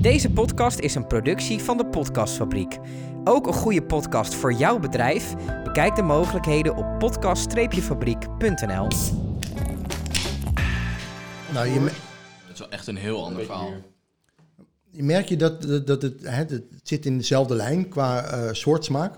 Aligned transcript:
Deze 0.00 0.30
podcast 0.30 0.78
is 0.78 0.94
een 0.94 1.06
productie 1.06 1.58
van 1.58 1.76
de 1.76 1.86
Podcastfabriek. 1.86 2.78
Ook 3.24 3.46
een 3.46 3.52
goede 3.52 3.82
podcast 3.82 4.34
voor 4.34 4.52
jouw 4.52 4.78
bedrijf? 4.78 5.34
Bekijk 5.64 5.94
de 5.96 6.02
mogelijkheden 6.02 6.76
op 6.76 6.98
podcast-fabriek.nl. 6.98 8.88
Nou, 11.52 11.66
je, 11.68 11.80
me- 11.80 11.92
Dat 12.46 12.52
is 12.52 12.58
wel 12.58 12.70
echt 12.70 12.86
een 12.86 12.96
heel 12.96 13.24
ander 13.24 13.44
verhaal. 13.44 13.72
je 14.90 15.02
merkt 15.02 15.28
je 15.28 15.36
dat, 15.36 15.62
dat, 15.62 15.86
dat 15.86 16.02
het, 16.02 16.20
hè, 16.22 16.30
het 16.44 16.62
zit 16.82 17.06
in 17.06 17.16
dezelfde 17.18 17.54
lijn 17.54 17.88
qua 17.88 18.22
eh 18.24 18.52
soort 18.52 18.84
smaak, 18.84 19.14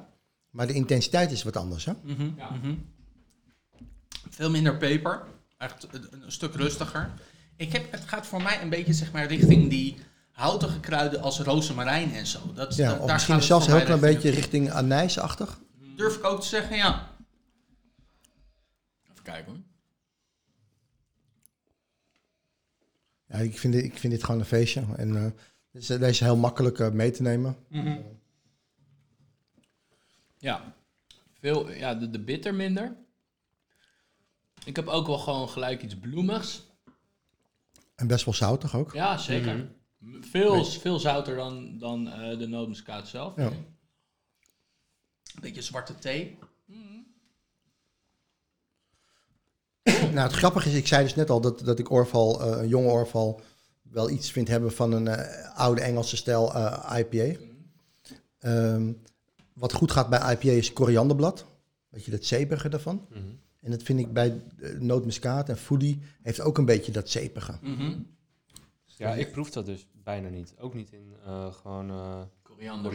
maar 0.50 0.66
de 0.66 0.72
intensiteit 0.72 1.30
is 1.30 1.42
wat 1.42 1.56
anders. 1.56 1.84
Hè? 1.84 1.92
Mhm, 2.02 2.22
mhm. 2.36 2.74
Veel 4.30 4.50
minder 4.50 4.76
peper. 4.76 5.22
Echt 5.58 5.88
een, 5.90 6.06
een 6.22 6.32
stuk 6.32 6.54
rustiger. 6.54 7.10
Ik 7.56 7.72
heb, 7.72 7.92
het 7.92 8.02
gaat 8.06 8.26
voor 8.26 8.42
mij 8.42 8.62
een 8.62 8.68
beetje 8.70 8.92
zeg 8.92 9.12
maar, 9.12 9.26
richting 9.26 9.70
die 9.70 9.96
houtige 10.42 10.80
kruiden 10.80 11.20
als 11.22 11.38
rozemarijn 11.40 12.12
en 12.14 12.26
zo. 12.26 12.52
Dat, 12.52 12.76
Ja, 12.76 12.88
dat- 12.90 12.98
of 13.00 13.04
daar 13.06 13.14
misschien 13.14 13.42
zelfs 13.42 13.66
een 13.66 13.72
heel 13.76 13.84
klein 13.84 14.00
beetje 14.00 14.30
richting. 14.30 14.34
richting 14.64 14.70
anijsachtig. 14.70 15.60
Durf 15.96 16.16
ik 16.16 16.24
ook 16.24 16.40
te 16.40 16.46
zeggen, 16.46 16.76
ja. 16.76 17.10
Even 19.10 19.22
kijken 19.22 19.52
hoor. 19.52 19.60
Ja, 23.26 23.36
ik, 23.44 23.58
vind 23.58 23.72
dit, 23.72 23.84
ik 23.84 23.98
vind 23.98 24.12
dit 24.12 24.24
gewoon 24.24 24.40
een 24.40 24.46
feestje. 24.46 24.84
En 24.96 25.16
eh, 25.24 25.30
deze, 25.70 25.98
deze 25.98 26.10
is 26.10 26.20
heel 26.20 26.36
makkelijk 26.36 26.78
eh, 26.78 26.90
mee 26.90 27.10
te 27.10 27.22
nemen. 27.22 27.56
Ja, 30.38 30.74
veel, 31.40 31.70
ja 31.72 31.94
de, 31.94 32.10
de 32.10 32.20
bitter 32.20 32.54
minder. 32.54 32.96
Ik 34.64 34.76
heb 34.76 34.86
ook 34.86 35.06
wel 35.06 35.18
gewoon 35.18 35.48
gelijk 35.48 35.82
iets 35.82 35.98
bloemigs. 35.98 36.62
En 37.94 38.06
best 38.06 38.24
wel 38.24 38.34
zoutig 38.34 38.76
ook. 38.76 38.92
Ja, 38.92 39.16
zeker. 39.18 39.68
Veel, 40.20 40.64
veel 40.64 40.98
zouter 40.98 41.36
dan, 41.36 41.78
dan 41.78 42.08
eh, 42.08 42.38
de 42.38 42.46
nootmuskaat 42.46 43.08
zelf. 43.08 43.36
Ja. 43.36 43.46
Een 43.46 45.40
beetje 45.40 45.62
zwarte 45.62 45.98
thee. 45.98 46.38
Nou, 50.12 50.26
het 50.26 50.32
grappige 50.32 50.68
is, 50.68 50.74
ik 50.74 50.86
zei 50.86 51.02
dus 51.02 51.14
net 51.14 51.30
al 51.30 51.40
dat, 51.40 51.60
dat 51.60 51.78
ik 51.78 51.90
Orval, 51.90 52.42
eh, 52.42 52.62
een 52.62 52.68
jonge 52.68 52.90
Orval, 52.90 53.40
wel 53.82 54.10
iets 54.10 54.30
vind 54.30 54.48
hebben 54.48 54.72
van 54.72 54.92
een 54.92 55.08
eh, 55.08 55.58
oude 55.58 55.80
Engelse 55.80 56.16
stijl 56.16 56.54
eh, 56.54 56.98
IPA. 56.98 57.40
Ehm, 58.38 58.92
wat 59.52 59.72
goed 59.72 59.90
gaat 59.90 60.08
bij 60.08 60.32
IPA 60.32 60.50
is 60.50 60.72
korianderblad. 60.72 61.46
Weet 61.88 62.04
je, 62.04 62.10
dat 62.10 62.24
zeepige 62.24 62.68
daarvan. 62.68 63.06
En 63.60 63.70
dat 63.70 63.82
vind 63.82 63.98
ik 63.98 64.12
bij 64.12 64.42
nootmuskaat 64.78 65.48
en 65.48 65.56
foodie 65.56 66.02
heeft 66.22 66.40
ook 66.40 66.58
een 66.58 66.64
beetje 66.64 66.92
dat 66.92 67.10
zeepige. 67.10 67.52
Mhm. 67.60 67.98
Ja, 68.96 69.12
ik 69.14 69.32
proef 69.32 69.50
dat 69.50 69.66
dus 69.66 69.86
bijna 70.04 70.28
niet. 70.28 70.54
Ook 70.58 70.74
niet 70.74 70.92
in 70.92 71.14
eh, 71.26 71.52
gewoon 71.52 71.90
eh 71.90 72.20
Koriander. 72.42 72.92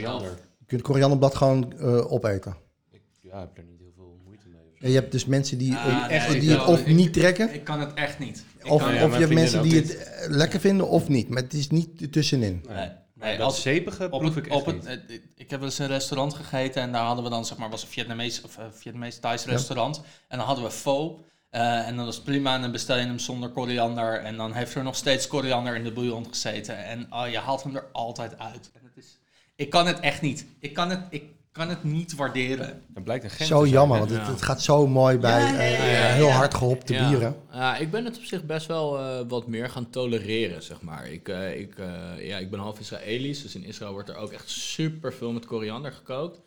Je 0.58 0.66
kunt 0.66 0.82
korianderblad 0.82 1.36
gewoon 1.36 1.74
eh, 1.80 2.12
opeten. 2.12 2.56
Ik 2.92 3.02
ja, 3.22 3.40
heb 3.40 3.58
er 3.58 3.64
niet 3.64 3.80
heel 3.80 3.92
veel 3.96 4.20
moeite 4.26 4.48
mee. 4.48 4.62
En 4.80 4.90
je 4.90 4.96
hebt 4.96 5.12
dus 5.12 5.26
mensen 5.26 5.58
die, 5.58 5.76
Ah, 5.76 5.86
nee, 5.86 6.10
echt, 6.18 6.34
ik 6.34 6.40
die 6.42 6.50
het 6.52 6.66
of 6.66 6.80
Ik- 6.80 6.96
niet 6.96 7.14
trekken, 7.14 7.54
Ik 7.54 7.64
kan 7.64 7.80
het 7.80 7.94
echt 7.94 8.20
niet. 8.20 8.46
Ik 8.58 8.72
of, 8.72 8.82
kan- 8.82 8.94
ja, 8.94 9.06
of 9.06 9.14
je 9.14 9.20
hebt 9.20 9.34
mensen 9.34 9.62
die 9.62 9.76
het 9.76 10.26
lekker 10.30 10.60
vinden 10.60 10.88
of 10.88 11.08
niet. 11.08 11.30
Maar 11.30 11.42
het 11.44 11.54
is 11.54 11.70
niet 11.70 12.12
tussenin. 12.12 12.66
Nee, 12.68 12.90
nee, 13.14 13.38
dat 13.38 13.46
als, 13.46 13.62
zeepige 13.62 14.10
proef 14.10 14.38
ik 14.38 14.48
echt 14.48 14.56
op 14.56 14.66
het, 14.66 15.08
niet. 15.08 15.22
ik 15.36 15.50
heb 15.50 15.60
wel 15.60 15.70
eens 15.70 15.80
een 15.80 15.88
restaurant 15.88 16.34
gegeten 16.34 16.82
en 16.82 16.92
daar 16.92 17.06
hadden 17.06 17.24
we 17.24 17.30
dan, 17.30 17.46
zeg 17.46 17.58
maar, 17.58 17.70
was 17.70 17.82
een 17.82 17.88
Vietnamees 17.88 18.42
of 18.42 18.58
uh, 18.58 18.66
Vietnamees 18.72 19.20
Thais 19.20 19.46
restaurant. 19.46 20.02
En 20.28 20.38
dan 20.38 20.48
hadden 20.48 20.64
we 20.66 20.72
pho. 20.72 21.20
Eh, 21.50 21.88
en 21.88 21.96
dat 21.96 22.06
was 22.06 22.22
prima 22.22 22.56
en 22.56 22.62
dan 22.62 22.72
bestel 22.72 22.98
je 22.98 23.06
hem 23.06 23.20
zonder 23.20 23.50
koriander. 23.50 24.20
En 24.20 24.38
dan 24.38 24.54
heeft 24.54 24.76
er 24.76 24.84
nog 24.84 24.96
steeds 24.96 25.28
koriander 25.28 25.76
in 25.76 25.84
de 25.84 25.92
bouillon 25.92 26.26
gezeten. 26.30 26.86
En 26.86 27.08
oh, 27.14 27.30
je 27.30 27.38
haalt 27.38 27.64
hem 27.64 27.76
er 27.76 27.86
altijd 27.92 28.40
uit. 28.40 28.70
En 28.74 28.82
het 28.84 28.98
is, 29.06 29.18
ik 29.56 29.70
kan 29.70 29.88
het 29.88 30.00
echt 30.00 30.22
niet. 30.22 30.46
Ik 30.60 30.74
kan 30.74 30.90
het, 30.90 31.00
ik 31.10 31.24
kan 31.52 31.70
het 31.70 31.84
niet 31.84 32.16
waarderen. 32.16 32.82
Dat 32.88 33.04
blijkt 33.04 33.24
een 33.24 33.30
gent 33.30 33.50
Zo 33.50 33.60
zijn, 33.60 33.70
jammer, 33.72 33.98
want 34.00 34.10
het, 34.12 34.20
Ja. 34.26 34.32
het 34.32 34.42
gaat 34.42 34.62
zo 34.62 34.88
mooi 34.88 35.18
bij 35.18 35.42
Ja, 35.42 35.48
ja, 35.50 35.58
eh, 35.58 35.78
ja, 35.78 36.08
ja, 36.08 36.14
heel 36.14 36.30
hard 36.32 36.54
gehopte 36.54 36.94
Ja. 36.94 37.10
bieren. 37.10 37.36
Ja, 37.52 37.78
ik 37.78 37.92
ben 37.92 38.06
het 38.06 38.18
op 38.18 38.24
zich 38.24 38.44
best 38.44 38.68
wel 38.68 38.98
eh, 39.00 39.20
wat 39.28 39.48
meer 39.48 39.70
gaan 39.70 39.90
tolereren, 39.90 40.64
zeg 40.64 40.82
maar. 40.82 41.08
Ik, 41.08 41.30
eh, 41.30 41.60
ik, 41.60 41.78
eh, 41.78 42.28
ja, 42.28 42.38
ik 42.38 42.50
ben 42.50 42.60
half 42.60 42.80
Israëlisch, 42.80 43.42
dus 43.42 43.56
in 43.56 43.64
Israël 43.64 43.92
wordt 43.92 44.10
er 44.10 44.16
ook 44.16 44.32
echt 44.32 44.50
super 44.50 45.14
veel 45.14 45.32
met 45.32 45.46
koriander 45.46 45.92
gekookt. 45.92 46.40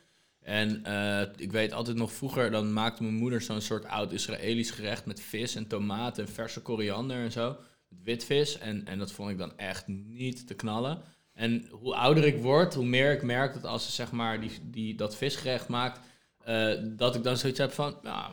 En 0.51 0.85
eh, 0.85 1.21
ik 1.37 1.53
weet 1.53 1.73
altijd 1.73 1.97
nog 1.97 2.13
vroeger, 2.13 2.51
dan 2.51 2.73
maakte 2.73 3.03
mijn 3.03 3.15
moeder 3.15 3.41
zo'n 3.41 3.61
soort 3.61 3.85
oud 3.85 4.13
Israëlisch 4.13 4.71
gerecht 4.71 5.07
met 5.07 5.21
vis 5.21 5.55
en 5.55 5.67
tomaten 5.67 6.25
en 6.27 6.33
verse 6.33 6.61
koriander 6.61 7.17
en 7.17 7.33
zo. 7.33 7.57
Witvis. 8.05 8.59
En, 8.59 8.87
en 8.87 8.99
dat 8.99 9.13
vond 9.13 9.31
ik 9.31 9.39
dan 9.39 9.53
echt 9.57 9.87
niet 9.87 10.47
te 10.47 10.55
knallen. 10.55 10.99
En 11.33 11.67
hoe 11.71 11.95
ouder 11.95 12.25
ik 12.25 12.43
word, 12.43 12.75
hoe 12.75 12.85
meer 12.85 13.13
ik 13.13 13.23
merk 13.23 13.55
dat 13.55 13.65
als 13.65 13.85
ze 13.85 13.93
zeg 13.93 14.11
maar 14.13 14.41
die, 14.41 14.51
die, 14.63 14.95
dat 14.95 15.17
visgerecht 15.17 15.69
maakt, 15.69 16.01
eh, 16.45 16.71
dat 16.83 17.15
ik 17.15 17.23
dan 17.23 17.37
zoiets 17.37 17.59
heb 17.59 17.73
van, 17.73 17.95
ja, 18.03 18.31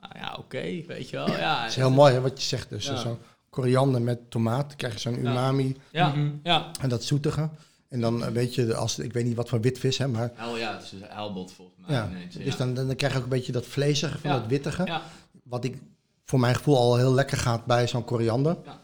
nou 0.00 0.12
ja, 0.18 0.36
oké, 0.38 0.60
weet 0.86 1.10
je 1.10 1.16
wel. 1.16 1.28
Ja, 1.30 1.60
Het 1.60 1.70
is 1.70 1.76
heel 1.76 1.90
mooi 1.90 2.12
hè, 2.12 2.20
wat 2.20 2.40
je 2.42 2.46
zegt. 2.48 2.68
Dus 2.68 2.86
Ja. 2.86 3.16
koriander 3.50 4.02
met 4.02 4.30
tomaat, 4.30 4.68
dan 4.68 4.76
krijg 4.76 4.92
je 4.92 4.98
zo'n 4.98 5.18
umami 5.18 5.76
Ja, 5.90 6.08
Mhm. 6.08 6.30
ja. 6.42 6.70
en 6.80 6.88
dat 6.88 7.04
zoetige. 7.04 7.50
En 7.92 8.00
dan 8.00 8.22
een 8.22 8.32
beetje, 8.32 8.74
als, 8.74 8.98
ik 8.98 9.12
weet 9.12 9.24
niet 9.24 9.36
wat 9.36 9.48
voor 9.48 9.60
witvis, 9.60 9.98
hè, 9.98 10.08
maar 10.08 10.30
Hel, 10.34 10.56
ja, 10.58 10.72
het 10.74 10.82
is 10.82 10.92
een 10.92 11.02
huilbot 11.10 11.52
volgens 11.52 11.76
mij. 11.86 11.96
ja. 11.96 12.08
ineens, 12.10 12.34
Dus 12.34 12.44
ja. 12.44 12.56
dan, 12.56 12.74
dan 12.74 12.96
krijg 12.96 13.12
je 13.12 13.18
ook 13.18 13.24
een 13.24 13.30
beetje 13.30 13.52
dat 13.52 13.66
vlezige 13.66 14.18
van 14.18 14.30
Ja. 14.30 14.38
dat 14.38 14.46
wittige. 14.46 14.84
Ja, 14.84 15.02
Wat 15.44 15.64
ik 15.64 15.76
voor 16.24 16.40
mijn 16.40 16.54
gevoel 16.54 16.76
al 16.76 16.96
heel 16.96 17.12
lekker 17.14 17.38
gaat 17.38 17.64
bij 17.64 17.88
zo'n 17.88 18.04
koriander. 18.04 18.56
Ja. 18.64 18.80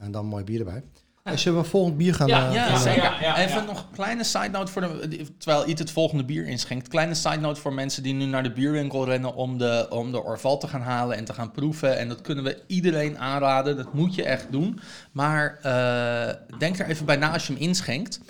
En 0.00 0.12
dan 0.12 0.26
mooi 0.26 0.44
bier 0.44 0.58
erbij. 0.58 0.82
Hey, 1.22 1.36
zullen 1.36 1.58
we 1.58 1.64
een 1.64 1.70
volgend 1.70 1.96
bier 1.96 2.14
gaan? 2.14 2.26
Ja, 2.26 2.48
eh, 2.48 2.54
Ja, 2.54 2.66
gaan- 2.66 2.80
zeker. 2.80 3.02
ja, 3.02 3.20
ja, 3.20 3.38
Even 3.38 3.60
ja. 3.60 3.64
nog 3.64 3.78
een 3.78 3.94
kleine 3.94 4.24
side 4.24 4.48
note 4.48 4.72
voor 4.72 4.80
de. 4.82 5.26
Terwijl 5.38 5.68
Iet 5.68 5.78
het 5.78 5.90
volgende 5.90 6.24
bier 6.24 6.46
inschenkt. 6.46 6.88
Kleine 6.88 7.14
side 7.14 7.36
note 7.36 7.60
voor 7.60 7.72
mensen 7.72 8.02
die 8.02 8.14
nu 8.14 8.24
naar 8.24 8.42
de 8.42 8.52
bierwinkel 8.52 9.04
rennen 9.04 9.34
om 9.34 9.58
de, 9.58 9.86
om 9.90 10.12
de 10.12 10.22
Orval 10.22 10.58
te 10.58 10.68
gaan 10.68 10.80
halen 10.80 11.16
en 11.16 11.24
te 11.24 11.32
gaan 11.34 11.50
proeven. 11.50 11.98
En 11.98 12.08
dat 12.08 12.20
kunnen 12.20 12.44
we 12.44 12.62
iedereen 12.66 13.18
aanraden. 13.18 13.76
Dat 13.76 13.92
moet 13.94 14.14
je 14.14 14.24
echt 14.24 14.46
doen. 14.50 14.80
Maar 15.12 15.58
eh, 15.62 16.58
denk 16.58 16.78
er 16.78 16.86
even 16.86 17.06
bij 17.06 17.16
na 17.16 17.32
als 17.32 17.46
je 17.46 17.52
hem 17.52 17.62
inschenkt. 17.62 18.20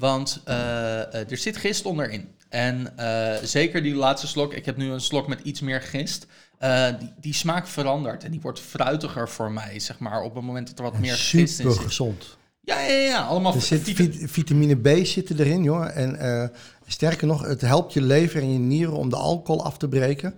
Want 0.00 0.40
eh, 0.44 1.00
eh, 1.00 1.30
er 1.30 1.36
zit 1.36 1.56
gist 1.56 1.84
onderin. 1.84 2.28
En 2.48 2.96
eh, 2.98 3.42
zeker 3.44 3.82
die 3.82 3.94
laatste 3.94 4.26
slok. 4.26 4.54
Ik 4.54 4.64
heb 4.66 4.76
nu 4.76 4.90
een 4.90 5.00
slok 5.00 5.28
met 5.28 5.40
iets 5.42 5.60
meer 5.60 5.80
gist. 5.82 6.26
eh, 6.58 6.86
die, 6.98 7.12
die 7.20 7.34
smaak 7.34 7.66
verandert 7.66 8.24
en 8.24 8.30
die 8.30 8.40
wordt 8.40 8.60
fruitiger 8.60 9.28
voor 9.28 9.52
mij, 9.52 9.78
zeg 9.80 9.98
maar, 9.98 10.22
op 10.22 10.34
het 10.34 10.44
moment 10.44 10.66
dat 10.68 10.78
er 10.78 10.84
wat 10.84 10.98
meer 10.98 11.14
gist 11.14 11.34
in 11.34 11.48
Super 11.48 11.72
zit. 11.72 11.82
gezond. 11.82 12.36
Ja, 12.62 12.80
ja, 12.80 12.92
ja, 12.98 13.22
allemaal 13.22 13.54
Er 13.54 13.60
zit 13.60 13.82
vita- 13.82 14.02
vit- 14.02 14.30
vitamine 14.30 14.76
B 14.76 15.06
zitten 15.06 15.38
erin, 15.40 15.62
joh. 15.62 15.96
En 15.96 16.16
eh, 16.18 16.48
sterker 16.86 17.26
nog, 17.26 17.46
het 17.46 17.60
helpt 17.60 17.92
je 17.92 18.02
lever 18.02 18.42
en 18.42 18.52
je 18.52 18.58
nieren 18.58 18.94
om 18.96 19.08
de 19.10 19.16
alcohol 19.16 19.64
af 19.64 19.78
te 19.78 19.88
breken. 19.88 20.34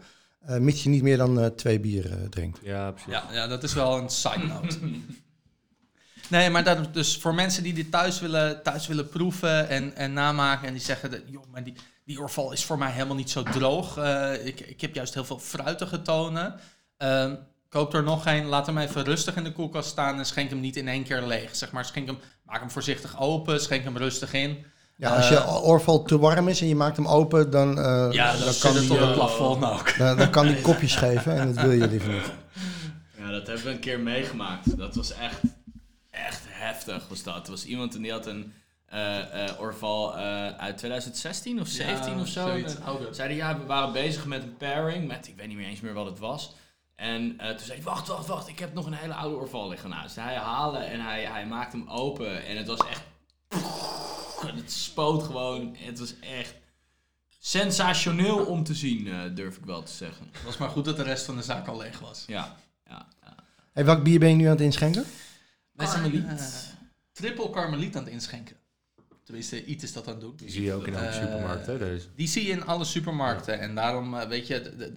eh, 0.47 0.56
mits 0.59 0.83
je 0.83 0.89
niet 0.89 1.03
meer 1.03 1.17
dan 1.17 1.41
eh, 1.41 1.47
twee 1.47 1.81
bier 1.81 2.11
eh, 2.11 2.17
drinkt. 2.31 2.59
Ja, 2.62 2.91
precies. 2.91 3.12
Ja, 3.12 3.25
ja, 3.33 3.47
dat 3.47 3.62
is 3.62 3.75
wel 3.75 3.99
een 3.99 4.09
side 4.09 4.47
note. 4.47 4.79
nee, 6.31 6.50
maar 6.50 6.65
dat, 6.65 6.94
dus 6.94 7.16
voor 7.16 7.34
mensen 7.34 7.62
die 7.62 7.72
dit 7.72 7.91
thuis 7.91 8.21
willen, 8.21 8.62
thuis 8.62 8.87
willen 8.87 9.09
proeven 9.09 9.69
en, 9.69 9.97
en 9.97 10.12
namaken... 10.12 10.66
en 10.66 10.72
die 10.72 10.83
zeggen, 10.83 11.10
dat, 11.10 11.21
joh, 11.27 11.44
maar 11.50 11.65
die, 11.65 11.75
die 12.05 12.21
orval 12.21 12.53
is 12.53 12.65
voor 12.65 12.78
mij 12.78 12.91
helemaal 12.91 13.16
niet 13.16 13.31
zo 13.31 13.43
droog. 13.43 13.97
Eh, 13.97 14.47
ik, 14.47 14.61
ik 14.61 14.81
heb 14.81 14.94
juist 14.94 15.15
heel 15.15 15.25
veel 15.25 15.38
fruitige 15.38 16.03
tonen. 16.03 16.55
Ehm, 16.97 17.34
koop 17.69 17.94
er 17.94 18.03
nog 18.03 18.22
geen, 18.22 18.44
laat 18.44 18.66
hem 18.66 18.78
even 18.78 19.05
rustig 19.05 19.37
in 19.37 19.44
de 19.44 19.53
koelkast 19.53 19.88
staan... 19.88 20.19
en 20.19 20.27
schenk 20.27 20.50
hem 20.50 20.61
niet 20.61 20.77
in 20.77 20.88
één 20.88 21.05
keer 21.05 21.22
leeg. 21.22 21.56
Zeg 21.56 21.72
maar, 21.72 21.84
schenk 21.84 22.06
hem, 22.06 22.19
maak 22.44 22.61
hem 22.61 22.71
voorzichtig 22.71 23.21
open, 23.21 23.61
schenk 23.61 23.84
hem 23.84 23.97
rustig 23.97 24.32
in. 24.32 24.65
Ja, 24.97 25.16
als 25.16 25.28
je 25.28 25.37
Eh, 25.37 25.65
oorval 25.65 26.03
te 26.03 26.19
warm 26.19 26.49
is 26.49 26.61
en 26.61 26.69
je 26.69 26.75
maakt 26.75 26.97
hem 26.97 27.06
open, 27.06 27.50
dan, 27.50 27.78
eh, 27.78 28.09
Ja, 28.11 28.32
dan, 28.32 28.41
dan 28.44 28.55
kan 28.61 28.72
die, 28.72 28.97
eh, 28.99 29.06
het 29.06 29.15
plafond 29.15 29.65
ook. 29.65 29.99
dan, 29.99 30.16
dan 30.16 30.31
kan 30.31 30.47
die 30.47 30.61
kopjes 30.61 30.97
geven 30.97 31.37
en 31.37 31.55
dat 31.55 31.65
wil 31.65 31.72
je 31.72 31.88
liever 31.88 32.12
niet. 32.12 32.32
Ja, 33.19 33.31
dat 33.31 33.47
hebben 33.47 33.65
we 33.65 33.71
een 33.71 33.78
keer 33.81 34.00
meegemaakt. 34.00 34.78
Dat 34.78 34.94
was 34.94 35.12
echt, 35.12 35.41
echt 36.12 36.43
heftig 36.49 37.09
was 37.09 37.23
dat. 37.23 37.45
Er 37.45 37.50
was 37.50 37.65
iemand 37.65 37.95
en 37.95 38.03
die 38.03 38.12
had 38.12 38.27
een 38.27 38.53
eh, 38.87 39.49
eh, 39.49 39.61
Orval 39.61 40.17
eh, 40.17 40.49
uit 40.49 40.79
2016 40.79 41.61
of 41.61 41.69
17 41.69 42.20
of 42.20 42.29
zo. 42.29 42.49
En 42.49 42.82
ouder. 42.82 43.14
Zeiden 43.14 43.37
ja, 43.37 43.59
we 43.59 43.64
waren 43.64 43.93
bezig 43.93 44.26
met 44.26 44.43
een 44.43 44.56
pairing 44.56 45.06
met, 45.06 45.29
ik 45.29 45.37
weet 45.37 45.49
niet 45.49 45.56
meer 45.56 45.67
eens 45.67 45.81
meer 45.81 45.94
wat 45.94 46.06
het 46.06 46.19
was. 46.19 46.55
En 47.03 47.38
eh, 47.38 47.49
toen 47.49 47.67
zei 47.67 47.79
hij, 47.79 47.87
wacht, 47.87 48.09
wacht, 48.09 48.26
wacht, 48.26 48.49
ik 48.49 48.59
heb 48.59 48.75
nog 48.75 48.87
een 48.87 48.93
hele 48.93 49.14
oude 49.14 49.37
Orval 49.37 49.69
liggen 49.69 49.91
naast. 49.91 50.17
Hij 50.17 50.35
haalde 50.35 50.79
en 50.79 51.00
hij, 51.00 51.25
hij 51.25 51.47
maakte 51.47 51.76
hem 51.76 51.88
open 51.88 52.44
en 52.47 52.56
het 52.56 52.67
was 52.67 52.79
echt... 52.79 53.03
Het 54.47 54.73
spoot 54.73 55.23
gewoon, 55.23 55.76
het 55.79 55.99
was 55.99 56.15
echt 56.20 56.55
sensationeel 57.38 58.44
om 58.44 58.65
te 58.65 58.75
zien, 58.75 59.08
eh, 59.08 59.19
durf 59.35 59.56
ik 59.56 59.65
wel 59.65 59.82
te 59.82 59.93
zeggen. 59.93 60.29
Het 60.32 60.44
was 60.44 60.56
maar 60.56 60.69
goed 60.69 60.85
dat 60.85 60.97
de 60.97 61.03
rest 61.03 61.25
van 61.25 61.37
de 61.37 61.43
zaak 61.43 61.67
al 61.67 61.76
leeg 61.76 61.99
was. 61.99 62.25
Ja, 62.26 62.56
ja, 62.87 63.06
ja. 63.23 63.35
Hey, 63.73 63.85
welk 63.85 64.03
bier 64.03 64.19
ben 64.19 64.29
je 64.29 64.35
nu 64.35 64.44
aan 64.44 64.50
het 64.50 64.61
inschenken? 64.61 65.05
Zijn 65.88 66.02
Karmeliet. 66.02 66.26
eh, 66.40 66.46
triple 67.12 67.50
karmeliet 67.50 67.96
aan 67.96 68.05
het 68.05 68.12
inschenken. 68.12 68.56
Tenminste, 69.25 69.64
iets 69.64 69.84
is 69.84 69.93
dat 69.93 70.06
aan 70.06 70.12
het 70.12 70.20
doen. 70.23 70.32
Die 70.37 70.50
zie 70.50 70.62
je 70.62 70.73
ook 70.73 70.87
in 70.87 70.94
elke 70.94 71.06
Eh, 71.06 71.12
supermarkt, 71.23 71.67
hè, 71.67 71.79
deze. 71.79 72.06
Die 72.17 72.29
zie 72.29 72.44
je 72.46 72.52
in 72.52 72.67
alle 72.67 72.84
supermarkten. 72.84 73.61
En 73.61 73.75
daarom, 73.75 74.14
eh, 74.14 74.29
weet 74.29 74.46
je, 74.46 74.61
de, 74.62 74.76
de- 74.76 74.93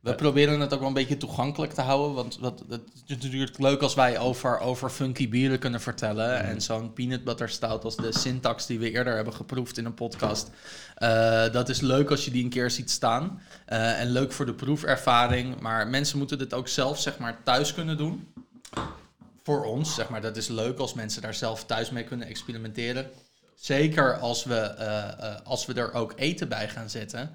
We 0.00 0.14
proberen 0.14 0.60
het 0.60 0.72
ook 0.72 0.78
wel 0.78 0.88
een 0.88 0.94
beetje 0.94 1.16
toegankelijk 1.16 1.72
te 1.72 1.80
houden. 1.80 2.14
Want 2.14 2.38
wat, 2.38 2.64
het 2.68 2.82
is 3.06 3.16
natuurlijk 3.22 3.58
leuk 3.58 3.80
als 3.80 3.94
wij 3.94 4.18
over, 4.18 4.58
over 4.58 4.90
funky 4.90 5.28
bieren 5.28 5.58
kunnen 5.58 5.80
vertellen. 5.80 6.42
En 6.42 6.60
zo'n 6.62 6.92
peanut 6.92 7.24
butter 7.24 7.48
stout 7.48 7.84
als 7.84 7.96
de 7.96 8.18
syntax 8.18 8.66
die 8.66 8.78
we 8.78 8.90
eerder 8.90 9.14
hebben 9.14 9.34
geproefd 9.34 9.78
in 9.78 9.84
een 9.84 9.94
podcast. 9.94 10.50
eh, 10.94 11.52
dat 11.52 11.68
is 11.68 11.80
leuk 11.80 12.10
als 12.10 12.24
je 12.24 12.30
die 12.30 12.44
een 12.44 12.50
keer 12.50 12.70
ziet 12.70 12.90
staan. 12.90 13.40
Eh, 13.66 14.00
en 14.00 14.10
leuk 14.10 14.32
voor 14.32 14.46
de 14.46 14.54
proefervaring. 14.54 15.60
Maar 15.60 15.88
mensen 15.88 16.18
moeten 16.18 16.38
dit 16.38 16.54
ook 16.54 16.68
zelf 16.68 17.00
zeg 17.00 17.18
maar, 17.18 17.42
thuis 17.44 17.74
kunnen 17.74 17.96
doen. 17.96 18.28
Voor 19.42 19.64
ons, 19.64 19.94
zeg 19.94 20.08
maar, 20.08 20.20
dat 20.20 20.36
is 20.36 20.48
leuk 20.48 20.78
als 20.78 20.94
mensen 20.94 21.22
daar 21.22 21.34
zelf 21.34 21.64
thuis 21.64 21.90
mee 21.90 22.04
kunnen 22.04 22.26
experimenteren. 22.26 23.10
Zeker 23.54 24.18
als 24.18 24.44
we, 24.44 24.54
eh, 24.54 25.08
eh, 25.08 25.40
als 25.44 25.66
we 25.66 25.74
er 25.74 25.92
ook 25.92 26.12
eten 26.16 26.48
bij 26.48 26.68
gaan 26.68 26.90
zetten. 26.90 27.30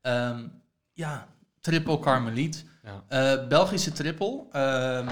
Ehm, 0.00 0.46
ja, 0.92 1.26
triple 1.60 1.98
karmeliet. 1.98 2.64
Ja. 2.82 3.04
Eh, 3.38 3.48
Belgische 3.48 3.92
triple. 3.92 4.44
ehm, 4.52 5.08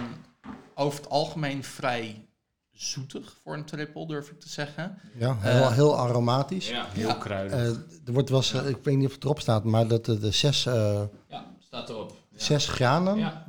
over 0.75 0.99
het 1.01 1.09
algemeen 1.11 1.65
vrij 1.65 2.29
zoetig 2.73 3.37
voor 3.43 3.55
een 3.55 3.65
triple, 3.65 4.07
durf 4.07 4.31
ik 4.31 4.41
te 4.41 4.49
zeggen. 4.49 4.99
Ja, 5.15 5.37
heel, 5.41 5.71
heel 5.73 5.99
aromatisch. 5.99 6.69
Ja, 6.69 6.87
Heel 6.93 7.09
Ja. 7.09 7.15
kruidig. 7.15 7.59
Eh, 7.59 7.67
er 8.07 8.13
wordt 8.13 8.29
wel 8.29 8.67
ik 8.69 8.79
weet 8.83 8.97
niet 8.97 9.07
of 9.07 9.15
het 9.15 9.25
erop 9.25 9.41
staat, 9.41 9.65
maar 9.65 9.87
dat 9.89 10.05
de, 10.05 10.19
de 10.19 10.31
zes, 10.31 10.67
eh, 10.67 11.03
ja 11.29 11.45
staat 11.59 11.89
erop. 11.89 12.17
Ja. 12.31 12.39
zes 12.45 12.69
granen, 12.69 13.19
Ja. 13.19 13.45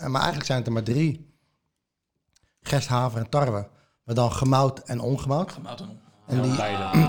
maar 0.00 0.14
eigenlijk 0.20 0.44
zijn 0.44 0.58
het 0.58 0.66
er 0.66 0.72
maar 0.72 0.82
drie. 0.82 1.27
Gerst, 2.68 2.88
haver 2.88 3.20
en 3.20 3.28
tarwe. 3.28 3.68
Maar 4.04 4.14
dan 4.14 4.32
gemout 4.32 4.78
en 4.78 5.00
ongemout. 5.00 5.52
Gemout 5.52 5.80
en- 5.80 6.06
En, 6.26 6.42
die, 6.42 6.60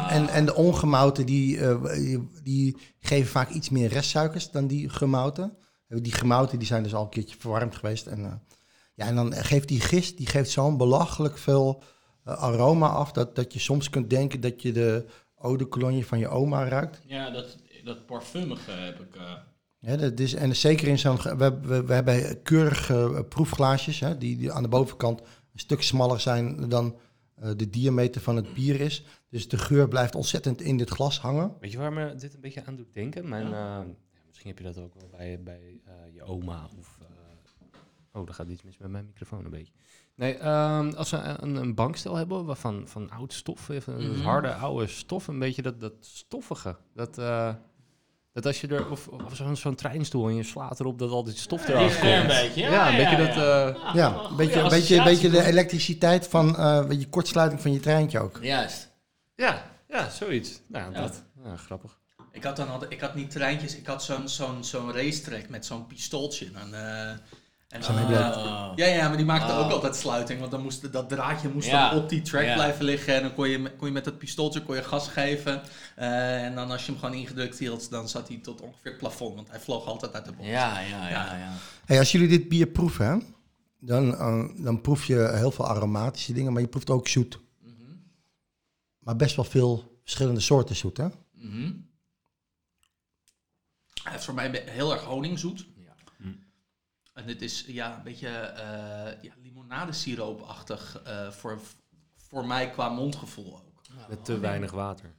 en, 0.10 0.28
en 0.30 0.46
de 0.46 0.56
ongemouten 0.56 1.26
die, 1.26 1.60
eh, 1.60 2.20
die, 2.44 2.78
geven 3.00 3.30
vaak 3.32 3.50
iets 3.50 3.70
meer 3.70 3.90
restsuikers 3.90 4.52
dan 4.52 4.68
die 4.68 4.90
gemouten. 4.90 5.58
Die 5.88 6.12
gemouten 6.14 6.58
die 6.60 6.68
zijn 6.68 6.84
dus 6.84 6.96
al 6.96 7.04
een 7.04 7.10
keertje 7.10 7.36
verwarmd 7.40 7.76
geweest. 7.76 8.06
En, 8.08 8.26
eh, 8.26 8.32
ja, 8.94 9.06
en 9.06 9.16
dan 9.16 9.34
geeft 9.34 9.68
die 9.68 9.82
gist 9.82 10.18
die 10.18 10.28
geeft 10.28 10.50
zo'n 10.50 10.78
belachelijk 10.78 11.38
veel 11.38 11.84
eh, 12.24 12.38
aroma 12.44 12.88
af... 12.88 13.12
Dat, 13.12 13.36
dat 13.36 13.54
je 13.54 13.60
soms 13.60 13.90
kunt 13.90 14.10
denken 14.10 14.40
dat 14.42 14.62
je 14.62 14.72
de 14.72 15.06
eau 15.42 15.58
de 15.58 15.68
cologne 15.68 16.06
van 16.06 16.20
je 16.20 16.28
oma 16.28 16.68
ruikt. 16.68 17.02
Ja, 17.06 17.30
dat, 17.30 17.58
dat 17.84 18.06
parfumige 18.06 18.72
heb 18.72 19.00
ik. 19.00 19.16
eh, 19.16 19.22
Ja, 19.80 19.96
dat 19.96 20.20
is, 20.20 20.34
en 20.34 20.56
zeker 20.56 20.88
in 20.88 21.00
zo'n... 21.00 21.18
We, 21.18 21.60
we, 21.62 21.84
we 21.84 21.94
hebben 21.94 22.42
keurige 22.42 23.26
proefglaasjes 23.30 24.00
hè, 24.00 24.18
die, 24.18 24.38
die 24.38 24.52
aan 24.52 24.64
de 24.64 24.70
bovenkant 24.70 25.22
stuk 25.60 25.82
smaller 25.82 26.20
zijn 26.20 26.70
dan 26.70 26.96
eh, 27.36 27.52
de 27.56 27.70
diameter 27.70 28.22
van 28.22 28.36
het 28.36 28.54
bier 28.54 28.82
is. 28.82 29.04
Dus 29.30 29.48
de 29.48 29.58
geur 29.58 29.88
blijft 29.88 30.16
ontzettend 30.16 30.62
in 30.62 30.78
dit 30.78 30.90
glas 30.90 31.20
hangen. 31.20 31.56
Weet 31.60 31.72
je 31.72 31.78
waar 31.78 31.94
me 31.94 32.16
dit 32.16 32.34
een 32.34 32.42
beetje 32.42 32.66
aan 32.66 32.76
doet 32.76 32.94
denken? 32.94 33.30
Mijn, 33.30 33.46
eh, 33.46 33.52
ja, 33.52 33.86
misschien 34.28 34.50
heb 34.50 34.58
je 34.58 34.64
dat 34.64 34.78
ook 34.78 34.94
wel 34.94 35.10
bij, 35.12 35.40
bij 35.44 35.82
eh, 35.86 35.94
je 36.14 36.24
oma 36.24 36.70
of... 36.80 36.98
eh, 37.02 38.20
oh, 38.22 38.28
er 38.28 38.34
gaat 38.34 38.48
iets 38.48 38.64
mis 38.64 38.78
met 38.78 38.90
mijn 38.92 39.06
microfoon 39.06 39.46
een 39.46 39.52
beetje. 39.52 39.74
Nee, 40.16 40.38
ehm, 40.38 40.90
als 40.90 41.10
we 41.12 41.18
een, 41.18 41.56
een 41.56 41.76
bankstel 41.76 42.16
hebben 42.16 42.46
waarvan 42.46 42.88
van 42.88 43.10
oud 43.10 43.34
stof, 43.34 43.70
even 43.70 43.94
een 44.04 44.12
Mhm. 44.12 44.22
harde 44.22 44.54
oude 44.54 44.88
stof, 44.88 45.28
een 45.28 45.40
beetje 45.40 45.62
dat, 45.62 45.80
dat 45.80 45.94
stoffige. 46.00 46.76
Dat, 46.94 47.18
eh, 47.18 47.54
dat 48.34 48.46
als 48.46 48.62
je 48.62 48.68
er, 48.68 48.90
of, 48.90 49.08
of 49.08 49.36
zo'n 49.36 49.56
zo'n 49.56 49.76
treinstoel 49.76 50.28
en 50.28 50.36
je 50.36 50.44
slaat 50.44 50.80
erop, 50.80 51.00
dat 51.00 51.12
al 51.12 51.24
die 51.24 51.36
stof 51.36 51.68
eraf 51.68 52.00
komt. 52.00 52.12
een 52.12 52.28
beetje. 52.28 52.62
Ja, 52.62 52.70
Ja, 52.72 52.90
een 52.90 52.96
beetje 52.96 53.18
ja, 53.18 53.26
dat... 53.26 53.36
ja. 53.36 53.68
eh, 53.90 53.96
Ja, 53.96 54.24
een 54.30 54.36
beetje, 54.36 54.60
een 54.60 54.70
beetje, 54.70 54.96
een 54.96 55.02
associatie. 55.02 55.04
beetje 55.04 55.30
de 55.30 55.44
elektriciteit 55.44 56.28
van 56.28 56.58
eh, 56.58 56.86
je, 56.90 57.08
kortsluiting 57.10 57.62
van 57.62 57.72
je 57.74 57.80
treintje 57.80 58.20
ook. 58.20 58.40
Juist. 58.42 58.92
ja, 59.36 59.64
ja, 59.88 60.10
zoiets. 60.10 60.62
Nou, 60.68 60.94
Ja. 60.94 61.02
dat. 61.02 61.24
Ja, 61.44 61.56
grappig. 61.58 61.98
Ik 62.32 62.44
had 62.44 62.56
dan 62.56 62.70
altijd, 62.70 62.92
ik 62.92 63.00
had 63.02 63.16
niet 63.16 63.32
treintjes, 63.32 63.76
ik 63.76 63.86
had 63.86 64.04
zo'n 64.04 64.28
zo'n 64.30 64.64
zo'n 64.64 64.94
racetrack 64.94 65.50
met 65.50 65.66
zo'n 65.66 65.88
pistooltje. 65.88 66.52
Dan, 66.52 66.74
eh, 66.74 67.12
en 67.70 67.82
dan, 67.82 67.98
eh, 67.98 68.72
ja, 68.76 68.86
ja, 68.86 69.08
maar 69.08 69.18
die 69.18 69.26
maakte 69.26 69.52
Oh. 69.54 69.60
ook 69.60 69.72
altijd 69.72 69.96
sluiting, 69.96 70.40
want 70.40 70.52
dan 70.52 70.62
moest 70.62 70.92
dat 70.92 71.10
draadje 71.10 71.50
moest 71.50 71.68
Ja. 71.68 71.90
dan 71.90 72.00
op 72.04 72.10
die 72.10 72.22
track 72.22 72.44
Ja. 72.44 72.54
blijven 72.54 72.86
liggen 72.86 73.16
en 73.16 73.22
dan 73.22 73.34
kon 73.34 73.50
je, 73.50 73.60
met- 73.60 73.76
kon 73.76 73.88
je 73.88 73.94
met 73.94 74.04
dat 74.06 74.18
pistooltje 74.18 74.64
kon 74.64 74.76
je 74.76 74.84
gas 74.84 75.08
geven. 75.08 75.62
Eh, 75.96 76.44
en 76.46 76.56
dan 76.56 76.72
als 76.72 76.86
je 76.86 76.92
hem 76.92 77.00
gewoon 77.00 77.16
ingedrukt 77.16 77.60
hield, 77.60 77.90
dan 77.90 78.10
zat 78.10 78.28
hij 78.28 78.38
tot 78.38 78.62
ongeveer 78.62 78.92
het 78.92 78.98
plafond, 79.00 79.36
want 79.36 79.50
hij 79.50 79.60
vloog 79.60 79.86
altijd 79.86 80.14
uit 80.14 80.26
de 80.26 80.32
bocht. 80.32 80.50
Ja, 80.50 80.80
ja, 80.80 81.10
ja, 81.10 81.36
ja. 81.38 81.54
Hey, 81.86 82.00
als 82.00 82.12
jullie 82.12 82.28
dit 82.28 82.48
bier 82.50 82.68
proeven, 82.68 83.24
dan, 83.80 84.16
eh, 84.18 84.44
dan 84.64 84.82
proef 84.82 85.06
je 85.06 85.32
heel 85.34 85.52
veel 85.52 85.68
aromatische 85.68 86.34
dingen, 86.34 86.54
maar 86.54 86.62
je 86.62 86.68
proeft 86.68 86.90
ook 86.90 87.08
zoet. 87.08 87.40
Mhm. 87.62 87.74
Maar 89.00 89.16
best 89.16 89.36
wel 89.36 89.46
veel 89.46 90.00
verschillende 90.04 90.40
soorten 90.40 90.76
zoet, 90.76 90.98
hè? 90.98 91.08
Mhm. 91.34 91.72
Hij 94.04 94.12
heeft 94.12 94.26
voor 94.26 94.34
mij 94.34 94.64
heel 94.66 94.92
erg 94.94 95.04
honingzoet. 95.04 95.68
En 97.20 97.26
dit 97.26 97.42
is 97.42 97.64
ja, 97.68 97.96
een 97.98 98.04
beetje 98.04 98.28
eh 98.30 99.22
ja, 99.22 99.34
limonadesiroopachtig 99.44 101.02
eh 101.04 101.32
voor, 101.32 101.60
voor 102.16 102.46
mij 102.46 102.70
qua 102.70 102.90
mondgevoel 102.90 103.54
ook. 103.54 103.82
Met 104.10 104.26
te 104.26 104.40
weinig 104.40 104.72
water. 104.72 105.14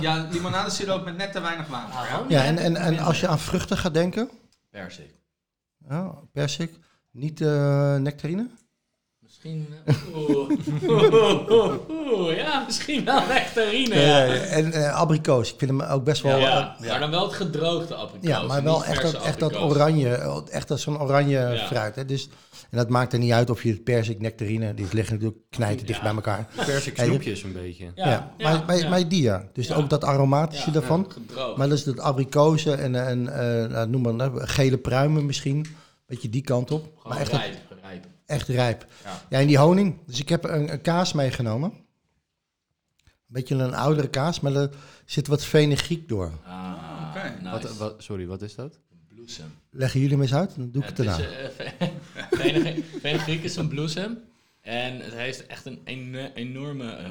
Ja, 0.00 0.28
limonadesiroop 0.30 1.04
met 1.04 1.16
net 1.16 1.32
te 1.32 1.40
weinig 1.40 1.66
water. 1.66 1.94
Ah, 1.94 2.30
ja. 2.30 2.44
en, 2.44 2.58
en, 2.58 2.76
en 2.76 2.98
als 2.98 3.20
je 3.20 3.28
aan 3.28 3.38
vruchten 3.38 3.76
gaat 3.76 3.94
denken, 3.94 4.30
Persik. 4.70 5.14
ja, 5.88 6.14
persik, 6.32 6.78
niet 7.10 7.40
eh, 7.40 7.96
nectarine? 7.96 8.48
Misschien... 9.42 9.66
eh, 9.84 9.94
Oeh. 10.16 10.50
Oeh, 10.88 11.50
oeh, 11.50 11.74
oeh, 11.90 12.36
Ja, 12.36 12.62
misschien 12.66 13.04
wel 13.04 13.20
nectarine. 13.26 13.94
Ja, 14.00 14.24
Eh, 14.26 14.56
en 14.56 14.72
eh, 14.72 14.94
abrikoos, 14.94 15.52
ik 15.52 15.58
vind 15.58 15.70
hem 15.70 15.80
ook 15.82 16.04
best 16.04 16.22
wel... 16.22 16.38
ja, 16.38 16.76
eh, 16.80 16.88
maar 16.88 17.00
dan 17.00 17.10
wel 17.10 17.22
het 17.24 17.32
gedroogde 17.32 17.94
abrikoos. 17.94 18.28
Ja, 18.28 18.42
maar 18.42 18.58
en 18.58 18.64
wel 18.64 18.76
niet 18.78 18.84
echt 18.86 19.00
verse 19.00 19.16
dat, 19.16 19.24
echt 19.24 19.38
dat 19.38 19.52
abrikoos. 19.54 19.74
oranje, 19.76 20.42
echt 20.50 20.68
dat 20.68 20.80
zo'n 20.80 21.00
oranje 21.00 21.38
Ja. 21.38 21.66
fruit. 21.66 21.94
Hè? 21.96 22.04
Dus, 22.04 22.28
en 22.70 22.76
dat 22.78 22.88
maakt 22.88 23.12
er 23.12 23.18
niet 23.18 23.32
uit 23.32 23.50
of 23.50 23.62
je 23.62 23.70
het 23.70 23.84
persik, 23.84 24.20
nectarine, 24.20 24.74
die 24.74 24.86
liggen 24.92 25.14
natuurlijk 25.14 25.40
knijten 25.50 25.86
dicht 25.86 25.98
Ja. 25.98 26.04
bij 26.04 26.14
elkaar. 26.14 26.46
Persik 26.66 26.96
Ja, 26.96 27.02
je- 27.02 27.08
snoepjes 27.08 27.42
een 27.42 27.52
beetje. 27.52 27.84
Ja, 27.94 28.06
Ja, 28.06 28.32
maar, 28.38 28.62
maar, 28.66 28.76
ja. 28.78 28.88
maar 28.88 29.08
die 29.08 29.22
ja. 29.22 29.44
Dus 29.52 29.66
Ja. 29.68 29.74
ook 29.74 29.90
dat 29.90 30.04
aromatische 30.04 30.66
Ja, 30.66 30.72
daarvan. 30.72 31.06
Gedroogd. 31.12 31.56
Maar 31.56 31.68
dat 31.68 31.78
is 31.78 31.84
dat 31.84 31.98
abrikozen 32.00 32.78
en, 32.78 33.06
en 33.06 33.28
eh, 33.28 33.70
nou, 33.70 33.88
noem 33.88 34.02
maar 34.02 34.14
nou, 34.14 34.46
gele 34.46 34.78
pruimen 34.78 35.26
misschien. 35.26 35.66
Beetje 36.06 36.28
die 36.28 36.42
kant 36.42 36.70
op. 36.70 36.82
Gewoon 36.82 36.98
maar 37.04 37.18
echt, 37.20 37.30
dat- 37.30 37.40
rijp. 37.40 37.54
Echt 38.30 38.48
rijp. 38.48 38.86
Ja. 39.04 39.22
Ja, 39.28 39.38
en 39.40 39.46
die 39.46 39.58
honing. 39.58 39.98
Dus 40.06 40.20
ik 40.20 40.28
heb 40.28 40.44
een, 40.44 40.72
een 40.72 40.80
kaas 40.80 41.12
meegenomen. 41.12 41.70
Een 41.70 43.36
beetje 43.36 43.54
een 43.54 43.74
oudere 43.74 44.08
kaas, 44.08 44.40
maar 44.40 44.54
er 44.54 44.70
zit 45.04 45.26
wat 45.26 45.44
fenugreek 45.44 46.08
door. 46.08 46.32
Ah, 46.44 47.14
Oké. 47.16 47.34
nice. 47.42 47.50
Wat, 47.50 47.76
wat, 47.76 48.02
sorry, 48.02 48.26
wat 48.26 48.42
is 48.42 48.54
dat? 48.54 48.78
Bloesem. 49.08 49.54
Leggen 49.70 50.00
jullie 50.00 50.16
me 50.16 50.22
eens 50.22 50.34
uit? 50.34 50.56
Dan 50.56 50.70
doe 50.70 50.82
ik 50.82 50.88
het 50.88 50.98
Het 50.98 51.06
daarna. 51.06 51.50
Fenugreek 53.00 53.42
is 53.42 53.56
een 53.56 53.68
bloesem. 53.68 54.18
En 54.70 55.00
het 55.00 55.14
heeft 55.14 55.46
echt 55.46 55.66
een 55.66 55.80
ene- 55.84 56.30
enorme 56.34 56.92
eh, 56.92 57.10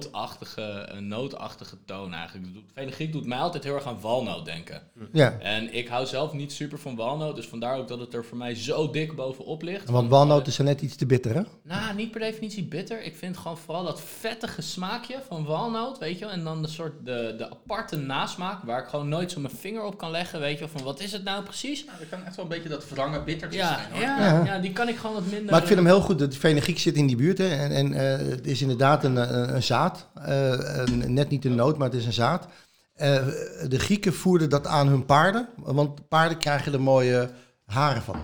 nootachtige, 0.00 0.86
een 0.92 1.08
nootachtige 1.08 1.76
toon 1.84 2.12
eigenlijk. 2.14 2.46
Het 2.74 3.12
doet- 3.12 3.26
mij 3.26 3.38
altijd 3.38 3.64
heel 3.64 3.74
erg 3.74 3.86
aan 3.86 4.00
walnoot 4.00 4.44
denken. 4.44 4.82
Ja, 5.12 5.36
En 5.38 5.74
ik 5.74 5.88
hou 5.88 6.06
zelf 6.06 6.32
niet 6.32 6.52
super 6.52 6.78
van 6.78 6.96
walnoot, 6.96 7.36
dus 7.36 7.46
vandaar 7.46 7.76
ook 7.78 7.88
dat 7.88 7.98
het 8.00 8.14
er 8.14 8.24
voor 8.24 8.36
mij 8.36 8.54
zo 8.54 8.90
dik 8.90 9.14
bovenop 9.16 9.62
ligt. 9.62 9.90
want 9.90 10.08
walnoten 10.10 10.52
zijn 10.52 10.66
net 10.66 10.80
iets 10.80 10.96
te 10.96 11.06
bitter, 11.06 11.34
hè? 11.34 11.42
Nou, 11.62 11.94
niet 11.94 12.10
per 12.10 12.20
definitie 12.20 12.64
bitter. 12.64 13.02
Ik 13.02 13.16
vind 13.16 13.36
gewoon 13.36 13.58
vooral 13.58 13.84
dat 13.84 14.00
vettige 14.00 14.62
smaakje 14.62 15.18
van 15.28 15.44
walnoot, 15.44 15.98
weet 15.98 16.18
je 16.18 16.24
wel. 16.24 16.34
En 16.34 16.44
dan 16.44 16.62
de 16.62 16.68
soort, 16.68 16.92
de, 17.04 17.34
de 17.38 17.50
aparte 17.50 17.96
nasmaak, 17.96 18.62
waar 18.62 18.82
ik 18.82 18.88
gewoon 18.88 19.08
nooit 19.08 19.30
zo 19.30 19.40
mijn 19.40 19.54
vinger 19.56 19.82
op 19.84 19.98
kan 19.98 20.10
leggen, 20.10 20.40
weet 20.40 20.52
je 20.52 20.58
wel. 20.58 20.68
Van 20.68 20.82
wat 20.82 21.00
is 21.00 21.12
het 21.12 21.24
nou 21.24 21.42
precies? 21.42 21.84
Nou, 21.84 21.98
dat 21.98 22.08
kan 22.08 22.24
echt 22.24 22.36
wel 22.36 22.44
een 22.44 22.50
beetje 22.50 22.68
dat 22.68 22.88
wrange 22.88 23.22
bittertje 23.22 23.58
Ja, 23.58 23.74
zijn 23.74 23.92
hoor. 23.92 24.00
ja, 24.00 24.18
Ja. 24.18 24.44
ja. 24.44 24.58
die 24.58 24.72
kan 24.72 24.88
ik 24.88 24.96
gewoon 24.96 25.14
wat 25.14 25.24
minder... 25.30 25.50
Maar 25.50 25.60
ik 25.60 25.66
vind 25.66 25.78
hem 25.78 25.88
heel 25.88 26.00
goed. 26.00 26.18
De 26.18 26.32
fenugreek 26.32 26.78
zit 26.90 26.98
in 26.98 27.06
die 27.06 27.16
buurt. 27.16 27.38
Hè, 27.38 27.48
en 27.48 27.70
en 27.72 27.92
eh, 27.92 28.28
het 28.28 28.46
is 28.46 28.60
inderdaad 28.62 29.04
een, 29.04 29.16
een, 29.16 29.54
een 29.54 29.62
zaad. 29.62 30.06
Eh, 30.24 30.48
een- 30.84 31.14
net 31.14 31.28
niet 31.28 31.44
een 31.44 31.54
noot, 31.54 31.78
maar 31.78 31.88
het 31.88 31.98
is 31.98 32.06
een 32.06 32.12
zaad. 32.12 32.46
Eh, 32.94 33.26
de 33.68 33.78
Grieken 33.78 34.14
voerden 34.14 34.50
dat 34.50 34.66
aan 34.66 34.88
hun 34.88 35.04
paarden. 35.04 35.48
Want 35.56 36.08
paarden 36.08 36.38
krijgen 36.38 36.72
er 36.72 36.80
mooie 36.80 37.30
haren 37.66 38.02
van. 38.02 38.16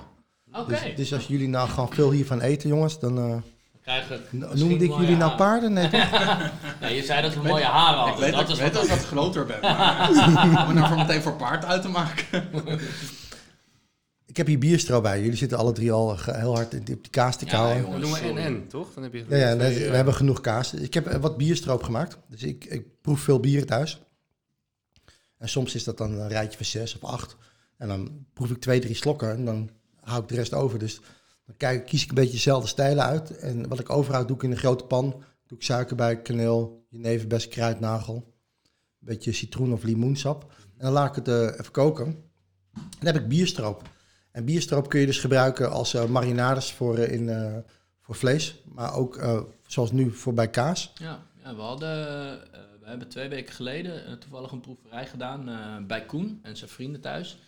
Oké. 0.53 0.69
Dus, 0.69 0.81
dus 0.97 1.15
als 1.15 1.27
jullie 1.27 1.49
nou 1.49 1.69
gewoon 1.69 1.93
veel 1.93 2.11
hiervan 2.11 2.41
eten, 2.41 2.69
jongens, 2.69 3.01
dan 3.01 3.19
eh, 3.19 3.35
noemde 4.31 4.85
ik 4.85 4.93
jullie 4.97 5.17
nou 5.17 5.37
paarden? 5.37 5.73
Nee, 5.73 5.89
toch? 5.89 6.09
Nee, 6.81 6.95
je 6.97 7.03
zei 7.03 7.23
dat 7.23 7.35
we 7.35 7.41
mooie 7.43 7.65
haren 7.65 7.99
hadden. 7.99 8.15
Ik 8.15 8.21
weet, 8.21 8.33
dat 8.33 8.41
dat, 8.41 8.51
is 8.51 8.57
ik 8.57 8.63
weet 8.63 8.73
wat 8.75 8.83
dat 8.89 8.97
ik 8.97 9.01
wat 9.03 9.09
groter 9.09 9.47
ben, 9.47 9.61
maar 9.61 10.09
om 10.63 10.67
me 10.67 10.73
nou 10.73 10.89
voor 10.89 10.97
meteen 10.97 11.23
voor 11.23 11.33
paard 11.37 11.65
uit 11.65 11.83
te 11.83 11.89
maken. 11.89 12.25
Ik 14.27 14.37
heb 14.37 14.47
hier 14.47 14.59
bierstro 14.59 15.01
bij. 15.01 15.21
Jullie 15.23 15.37
zitten 15.37 15.59
alle 15.59 15.73
drie 15.73 15.93
al 15.93 16.17
heel 16.19 16.55
hard 16.55 16.75
in 16.75 16.83
die- 16.83 16.95
op 16.95 17.03
die 17.03 17.11
kaas 17.13 17.37
te 17.39 17.45
Ja, 17.45 17.51
kauwen. 17.51 18.01
doen 18.01 18.11
we 18.11 18.17
sorry. 18.17 18.37
en-en, 18.37 18.69
toch? 18.69 18.95
Dan 18.95 19.03
heb 19.03 19.13
je 19.13 19.25
Ja, 19.29 19.37
ja 19.37 19.55
nee, 19.55 19.85
eh, 19.85 19.91
we 19.91 19.97
hebben 19.97 20.15
genoeg 20.15 20.41
kaas. 20.41 20.75
Ik 20.75 20.95
heb 20.95 21.07
eh, 21.07 21.21
wat 21.21 21.37
bierstroop 21.37 21.83
gemaakt. 21.83 22.19
Dus 22.29 22.43
ik, 22.43 22.65
ik 22.65 23.01
proef 23.01 23.21
veel 23.21 23.41
bieren 23.41 23.67
thuis. 23.67 24.01
En 25.39 25.49
soms 25.49 25.75
is 25.75 25.85
dat 25.85 25.99
dan 25.99 26.13
een 26.13 26.29
rijtje 26.29 26.57
van 26.57 26.67
zes 26.67 26.95
of 26.95 27.05
acht. 27.05 27.37
En 27.77 27.89
dan 27.89 28.27
proef 28.33 28.51
ik 28.51 28.61
twee, 28.61 28.81
drie 28.81 28.95
slokken 28.95 29.31
en 29.31 29.45
dan 29.45 29.71
hou 30.01 30.23
ik 30.23 30.29
de 30.29 30.35
rest 30.35 30.55
over. 30.55 30.79
Dus 30.79 31.01
dan 31.47 31.57
kijk, 31.57 31.87
kies 31.87 32.03
ik 32.03 32.09
een 32.09 32.15
beetje 32.15 32.33
dezelfde 32.33 32.69
stijlen 32.69 33.05
uit. 33.05 33.39
En 33.39 33.69
wat 33.69 33.79
ik 33.81 33.91
overhoud 33.91 34.29
doe 34.29 34.37
ik 34.37 34.43
in 34.43 34.51
een 34.51 34.57
grote 34.57 34.85
pan. 34.85 35.23
Doe 35.47 35.59
ik 35.59 35.65
suiker 35.65 35.97
bij, 35.97 36.23
kaneel, 36.23 36.87
best 37.29 37.49
kruidnagel. 37.49 38.15
Een 38.15 39.07
beetje 39.07 39.33
citroen 39.33 39.73
of 39.73 39.83
limoensap. 39.83 40.53
En 40.79 40.85
dan 40.85 40.93
laat 40.93 41.09
ik 41.17 41.25
het 41.25 41.29
eh, 41.29 41.61
even 41.61 41.71
koken. 41.71 42.17
Dan 42.73 43.07
heb 43.13 43.17
ik 43.17 43.29
bierstroop. 43.29 43.83
En 44.37 44.45
bierstroop 44.45 44.89
kun 44.89 45.01
je 45.01 45.07
dus 45.07 45.19
gebruiken 45.19 45.71
als 45.71 45.95
eh, 45.95 46.05
marinades 46.05 46.73
voor, 46.73 46.97
eh, 46.99 47.13
in, 47.13 47.29
eh, 47.29 47.55
voor 48.03 48.15
vlees. 48.15 48.55
Maar 48.65 48.95
ook, 48.95 49.17
eh, 49.17 49.41
zoals 49.67 49.93
nu, 49.93 50.11
voor 50.13 50.35
bij 50.35 50.49
kaas. 50.51 50.93
Ja, 50.95 51.19
ja 51.45 51.55
we 51.55 51.61
hadden, 51.61 52.09
eh, 52.09 52.61
we 52.81 52.89
hebben 52.89 53.09
twee 53.09 53.29
weken 53.29 53.55
geleden 53.55 54.19
toevallig 54.19 54.51
een 54.51 54.61
proeverij 54.61 55.07
gedaan 55.07 55.49
eh, 55.49 55.87
bij 55.87 56.05
Koen 56.05 56.41
en 56.43 56.57
zijn 56.57 56.71
vrienden 56.71 57.01
thuis. 57.01 57.39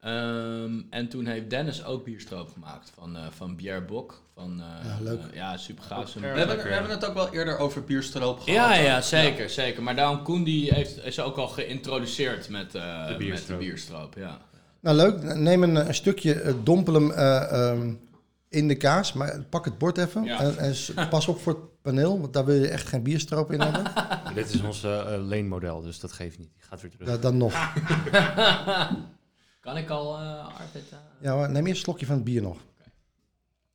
Ehm, 0.00 0.80
en 0.90 1.08
toen 1.08 1.26
heeft 1.26 1.50
Dennis 1.50 1.84
ook 1.84 2.04
bierstroop 2.04 2.52
gemaakt 2.52 2.92
van, 2.94 3.16
eh 3.16 3.22
van 3.30 3.56
Pierre 3.56 3.84
Bok. 3.84 4.22
Van, 4.34 4.60
eh, 4.60 4.84
Ja, 4.90 4.96
leuk. 5.02 5.20
ja, 5.32 5.56
super 5.56 5.84
gaaf. 5.84 6.14
We 6.14 6.26
hebben, 6.26 6.56
we 6.56 6.68
hebben 6.68 6.90
het 6.90 7.04
ook 7.06 7.14
wel 7.14 7.32
eerder 7.32 7.58
over 7.58 7.84
bierstroop 7.84 8.40
gehad. 8.40 8.54
Ja, 8.74 8.74
ja, 8.74 9.00
zeker, 9.00 9.50
zeker. 9.50 9.82
Maar 9.82 9.96
daarom 9.96 10.22
Koen 10.22 10.44
die 10.44 10.74
heeft, 10.74 11.04
is 11.04 11.20
ook 11.20 11.36
al 11.36 11.48
geïntroduceerd 11.48 12.48
met, 12.48 12.74
eh, 12.74 12.98
met 12.98 13.08
de 13.08 13.16
bierstroop. 13.16 13.58
bierstroop. 13.58 14.14
Ja. 14.16 14.38
Nou, 14.80 14.96
leuk. 14.96 15.22
Neem 15.34 15.62
een, 15.62 15.76
een 15.88 15.94
stukje, 15.94 16.40
eh, 16.40 16.54
dompel 16.62 16.94
hem 16.94 17.10
eh, 17.10 17.52
ehm, 17.70 17.94
in 18.48 18.68
de 18.68 18.76
kaas. 18.76 19.12
Maar 19.12 19.42
pak 19.50 19.64
het 19.64 19.78
bord 19.78 19.98
even. 19.98 20.24
Ja. 20.24 20.40
En, 20.56 20.74
pas 21.08 21.28
op 21.28 21.40
voor 21.40 21.52
het 21.52 21.82
paneel, 21.82 22.20
want 22.20 22.32
daar 22.32 22.44
wil 22.44 22.54
je 22.54 22.68
echt 22.68 22.86
geen 22.86 23.02
bierstroop 23.02 23.52
in 23.52 23.60
hebben. 23.60 23.92
Dit 24.34 24.54
is 24.54 24.60
ons 24.60 24.84
eh, 24.84 25.14
eh, 25.14 25.22
leenmodel, 25.26 25.80
dus 25.80 26.00
dat 26.00 26.12
geeft 26.12 26.38
niet. 26.38 26.50
Die 26.54 26.62
gaat 26.62 26.80
weer 26.80 26.90
terug. 26.90 27.08
Da- 27.08 27.16
dan 27.16 27.36
nog. 27.36 27.52
Kan 29.60 29.76
ik 29.76 29.90
al, 29.90 30.18
eh 30.18 30.44
Arvid? 30.60 30.82
Ja, 31.20 31.34
maar 31.36 31.50
neem 31.50 31.66
eerst 31.66 31.78
een 31.78 31.84
slokje 31.84 32.06
van 32.06 32.14
het 32.14 32.24
bier 32.24 32.42
nog. 32.42 32.56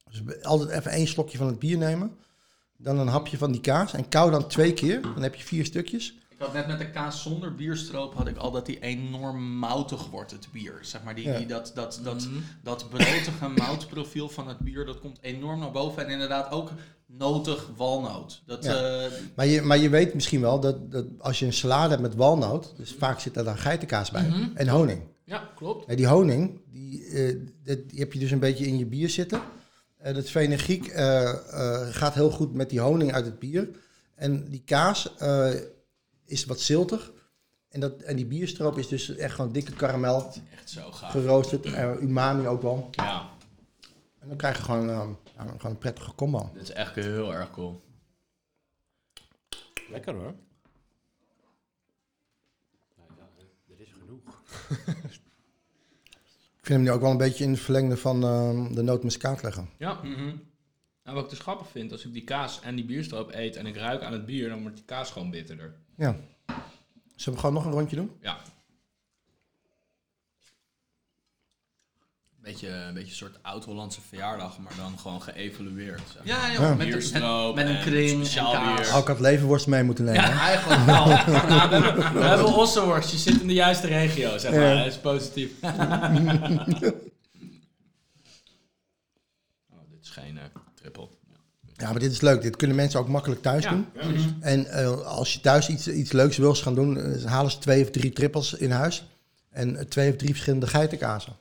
Dus 0.09 0.23
be- 0.23 0.43
altijd 0.43 0.69
even 0.69 0.91
één 0.91 1.07
slokje 1.07 1.37
van 1.37 1.47
het 1.47 1.59
bier 1.59 1.77
nemen. 1.77 2.17
Dan 2.77 2.99
een 2.99 3.07
hapje 3.07 3.37
van 3.37 3.51
die 3.51 3.61
kaas. 3.61 3.93
En 3.93 4.09
kou 4.09 4.31
dan 4.31 4.47
twee 4.47 4.73
keer. 4.73 5.01
Dan 5.01 5.21
heb 5.23 5.35
je 5.35 5.43
vier 5.43 5.65
stukjes. 5.65 6.17
Had 6.43 6.53
net 6.53 6.67
met 6.67 6.79
de 6.79 6.89
kaas 6.89 7.21
zonder 7.21 7.55
bierstroop 7.55 8.13
had 8.13 8.27
ik 8.27 8.37
al 8.37 8.51
dat 8.51 8.65
die 8.65 8.79
enorm 8.79 9.57
moutig 9.57 10.09
wordt, 10.09 10.31
het 10.31 10.47
bier. 10.51 10.73
Zeg 10.81 11.03
maar, 11.03 11.15
die, 11.15 11.25
Ja. 11.27 11.37
die, 11.37 11.45
dat, 11.47 11.71
dat, 11.75 11.99
dat, 12.03 12.21
Mhm. 12.25 12.39
dat 12.63 12.89
brotige 12.89 13.47
moutprofiel 13.55 14.29
van 14.29 14.47
het 14.47 14.57
bier, 14.59 14.85
dat 14.85 14.99
komt 14.99 15.17
enorm 15.21 15.59
naar 15.59 15.71
boven. 15.71 16.05
En 16.05 16.11
inderdaad 16.11 16.51
ook 16.51 16.71
notig 17.07 17.69
walnoot. 17.77 18.41
Dat, 18.45 18.63
Ja. 18.63 18.75
eh, 19.03 19.11
Maar 19.35 19.45
je, 19.47 19.61
maar 19.61 19.77
je 19.77 19.89
weet 19.89 20.13
misschien 20.13 20.41
wel 20.41 20.59
dat, 20.59 20.91
dat 20.91 21.05
als 21.19 21.39
je 21.39 21.45
een 21.45 21.53
salade 21.53 21.89
hebt 21.89 22.01
met 22.01 22.15
walnoot. 22.15 22.73
Dus 22.77 22.95
vaak 22.97 23.19
zit 23.19 23.33
daar 23.33 23.43
dan 23.43 23.57
geitenkaas 23.57 24.11
bij. 24.11 24.27
Mhm. 24.27 24.49
En 24.53 24.67
honing. 24.67 25.01
Ja, 25.25 25.49
klopt. 25.55 25.89
Ja, 25.89 25.95
die 25.95 26.07
honing, 26.07 26.61
die, 26.71 27.05
eh, 27.07 27.35
dat- 27.63 27.89
die 27.89 27.99
heb 27.99 28.13
je 28.13 28.19
dus 28.19 28.31
een 28.31 28.39
beetje 28.39 28.65
in 28.67 28.77
je 28.77 28.85
bier 28.85 29.09
zitten. 29.09 29.41
Eh 29.97 30.13
dat 30.15 30.29
fenugreek 30.29 30.87
eh, 30.87 31.29
eh, 31.29 31.87
gaat 31.89 32.13
heel 32.13 32.29
goed 32.31 32.53
met 32.53 32.69
die 32.69 32.79
honing 32.79 33.13
uit 33.13 33.25
het 33.25 33.39
bier. 33.39 33.69
En 34.15 34.45
die 34.49 34.61
kaas 34.65 35.15
eh, 35.17 35.49
is 36.25 36.45
wat 36.45 36.59
ziltig. 36.59 37.11
En, 37.69 37.79
dat, 37.79 38.01
en 38.01 38.15
die 38.15 38.25
bierstroop 38.25 38.77
is 38.77 38.87
dus 38.87 39.15
echt 39.15 39.35
gewoon 39.35 39.51
dikke 39.51 39.71
karamel, 39.73 40.33
Echt 40.51 40.69
zo 40.69 40.91
gaaf. 40.91 41.11
geroosterd. 41.11 41.65
eh, 41.65 42.01
umami 42.01 42.47
ook 42.47 42.61
wel. 42.61 42.87
Ja, 42.91 43.29
En 44.19 44.27
dan 44.27 44.37
krijg 44.37 44.57
je 44.57 44.63
gewoon, 44.63 44.89
eh, 44.89 45.07
ja, 45.35 45.43
gewoon 45.45 45.71
een 45.71 45.77
prettige 45.77 46.15
combo. 46.15 46.49
dit 46.53 46.61
is 46.63 46.71
echt 46.71 46.95
heel 46.95 47.33
erg 47.33 47.51
cool. 47.51 47.81
Lekker 49.89 50.13
hoor. 50.13 50.33
Nou 52.97 53.09
ja, 53.17 53.27
er 53.73 53.81
is 53.81 53.89
genoeg. 53.99 54.41
Ik 56.59 56.69
vind 56.69 56.79
hem 56.79 56.87
nu 56.87 56.91
ook 56.95 57.01
wel 57.01 57.11
een 57.11 57.17
beetje 57.17 57.43
in 57.43 57.51
het 57.51 57.59
verlengde 57.59 57.97
van 57.97 58.23
eh, 58.23 58.65
de 58.75 58.81
nootmuskaat 58.81 59.43
leggen. 59.43 59.69
Ja, 59.77 59.93
mhm. 60.03 60.23
nou, 61.03 61.15
wat 61.15 61.23
ik 61.23 61.29
dus 61.29 61.39
grappig 61.39 61.67
vind, 61.67 61.91
als 61.91 62.05
ik 62.05 62.13
die 62.13 62.23
kaas 62.23 62.61
en 62.61 62.75
die 62.75 62.85
bierstroop 62.85 63.31
eet 63.33 63.55
en 63.55 63.65
ik 63.65 63.75
ruik 63.75 64.01
aan 64.01 64.13
het 64.13 64.25
bier, 64.25 64.49
dan 64.49 64.61
wordt 64.61 64.75
die 64.75 64.85
kaas 64.85 65.11
gewoon 65.11 65.29
bitterder. 65.29 65.75
Ja. 65.97 66.15
Zullen 67.15 67.33
we 67.39 67.45
gewoon 67.45 67.53
nog 67.53 67.65
een 67.65 67.71
rondje 67.71 67.95
doen? 67.95 68.11
Ja. 68.21 68.37
Beetje, 72.41 72.69
een 72.69 72.93
beetje 72.93 73.09
een 73.09 73.15
soort 73.15 73.37
oud-Hollandse 73.43 74.01
verjaardag, 74.01 74.57
maar 74.59 74.75
dan 74.75 74.99
gewoon 74.99 75.21
geëvalueerd. 75.21 76.01
Zeg 76.07 76.15
maar. 76.17 76.25
Ja, 76.27 76.51
joh, 76.51 76.61
Ja. 76.61 76.69
met, 76.69 76.79
een- 76.79 76.91
Bierstroop 76.93 77.55
met, 77.55 77.65
met 77.65 77.73
een 77.73 77.79
en 77.81 77.85
kring 77.85 78.09
speciaal 78.09 78.53
en 78.53 78.59
kaas. 78.61 78.89
bier. 78.89 78.97
Ik 78.99 79.07
had 79.07 79.19
levenworst 79.19 79.67
mee 79.67 79.83
moeten 79.83 80.05
nemen. 80.05 80.21
Ja, 80.21 80.39
eigenlijk 80.39 80.85
wel. 80.85 81.05
Nou, 81.47 81.69
we 81.69 81.75
hebben, 81.75 82.13
we 82.13 82.23
hebben 82.23 82.53
ossenworst, 82.55 83.11
je 83.11 83.17
zit 83.17 83.41
in 83.41 83.47
de 83.47 83.53
juiste 83.53 83.87
regio, 83.87 84.37
zeg 84.37 84.51
maar. 84.51 84.61
Ja. 84.61 84.77
Dat 84.77 84.85
is 84.93 84.97
positief. 84.99 85.51
oh, 85.61 85.79
dit 89.89 90.01
is 90.01 90.09
geen 90.09 90.37
eh, 90.37 90.43
triple. 90.73 91.09
Ja. 91.73 91.91
Maar 91.91 91.99
dit 91.99 92.11
is 92.11 92.21
leuk. 92.21 92.41
Dit 92.41 92.55
kunnen 92.55 92.75
mensen 92.75 92.99
ook 92.99 93.07
makkelijk 93.07 93.41
thuis 93.41 93.65
doen. 93.67 93.85
Ja, 94.01 94.07
dus- 94.07 94.25
En 94.39 94.65
eh, 94.65 95.01
als 95.01 95.33
je 95.33 95.39
thuis 95.41 95.69
iets, 95.69 95.87
iets 95.87 96.11
leuks 96.11 96.37
wil 96.37 96.55
gaan 96.55 96.75
doen, 96.75 96.97
eh, 96.97 97.23
halen 97.23 97.51
ze 97.51 97.57
twee 97.57 97.83
of 97.83 97.89
drie 97.89 98.11
trippels 98.11 98.53
in 98.53 98.71
huis. 98.71 99.07
En 99.49 99.75
eh, 99.77 99.85
twee 99.85 100.09
of 100.11 100.15
drie 100.15 100.29
verschillende 100.29 100.67
geitenkazen. 100.67 101.33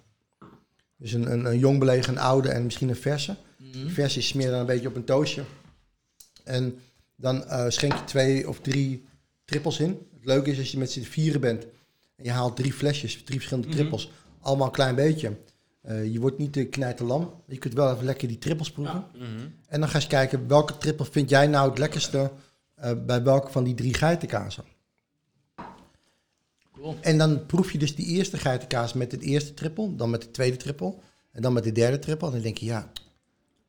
Dus 0.96 1.12
een, 1.12 1.32
een, 1.32 1.44
een 1.44 1.58
jong 1.58 1.78
belegen, 1.78 2.12
een 2.12 2.20
oude 2.20 2.48
en 2.48 2.64
misschien 2.64 2.88
een 2.88 2.96
verse. 2.96 3.36
Die 3.72 3.88
verse 3.90 4.18
is 4.18 4.26
smeer 4.28 4.50
dan 4.50 4.60
een 4.60 4.66
beetje 4.66 4.88
op 4.88 4.96
een 4.96 5.04
toastje. 5.04 5.42
En 6.44 6.78
dan 7.16 7.44
schenk 7.68 7.92
je 7.92 8.04
twee 8.04 8.48
of 8.48 8.60
drie 8.60 9.04
trippels 9.44 9.78
in. 9.78 9.88
Het 10.14 10.24
leuke 10.24 10.50
is 10.50 10.58
als 10.58 10.70
je 10.70 10.78
met 10.78 10.90
z'n 10.90 11.02
vieren 11.02 11.40
bent 11.40 11.62
en 12.16 12.24
je 12.24 12.30
haalt 12.30 12.56
drie 12.56 12.72
flesjes, 12.72 13.22
drie 13.22 13.36
verschillende 13.36 13.68
Mhm. 13.68 13.76
trippels. 13.78 14.10
Allemaal 14.40 14.66
een 14.66 14.72
klein 14.72 14.94
beetje. 14.94 15.36
Eh, 15.82 16.12
je 16.12 16.20
wordt 16.20 16.38
niet 16.38 16.54
de 16.54 16.66
knijterlam. 16.66 17.42
Je 17.46 17.58
kunt 17.58 17.74
wel 17.74 17.92
even 17.92 18.04
lekker 18.04 18.28
die 18.28 18.38
trippels 18.38 18.72
proeven. 18.72 19.04
Ja. 19.12 19.26
En 19.66 19.80
dan 19.80 19.88
ga 19.88 19.96
je 19.96 20.04
eens 20.04 20.06
kijken, 20.06 20.48
welke 20.48 20.78
trippel 20.78 21.04
vind 21.04 21.30
jij 21.30 21.46
nou 21.46 21.68
het 21.68 21.78
lekkerste 21.78 22.30
eh, 22.74 22.92
bij 23.06 23.22
welke 23.22 23.50
van 23.50 23.64
die 23.64 23.74
drie 23.74 23.94
geitenkazen? 23.94 24.64
Cool. 26.72 26.96
En 27.00 27.18
dan 27.18 27.46
proef 27.46 27.72
je 27.72 27.78
dus 27.78 27.94
die 27.94 28.06
eerste 28.06 28.38
geitenkaas 28.38 28.92
met 28.92 29.12
het 29.12 29.22
eerste 29.22 29.54
trippel, 29.54 29.96
dan 29.96 30.10
met 30.10 30.22
de 30.22 30.30
tweede 30.30 30.56
trippel 30.56 31.02
en 31.32 31.42
dan 31.42 31.52
met 31.52 31.64
de 31.64 31.72
derde 31.72 31.98
trippel. 31.98 32.26
En 32.26 32.32
dan 32.32 32.42
denk 32.42 32.58
je, 32.58 32.66
ja, 32.66 32.92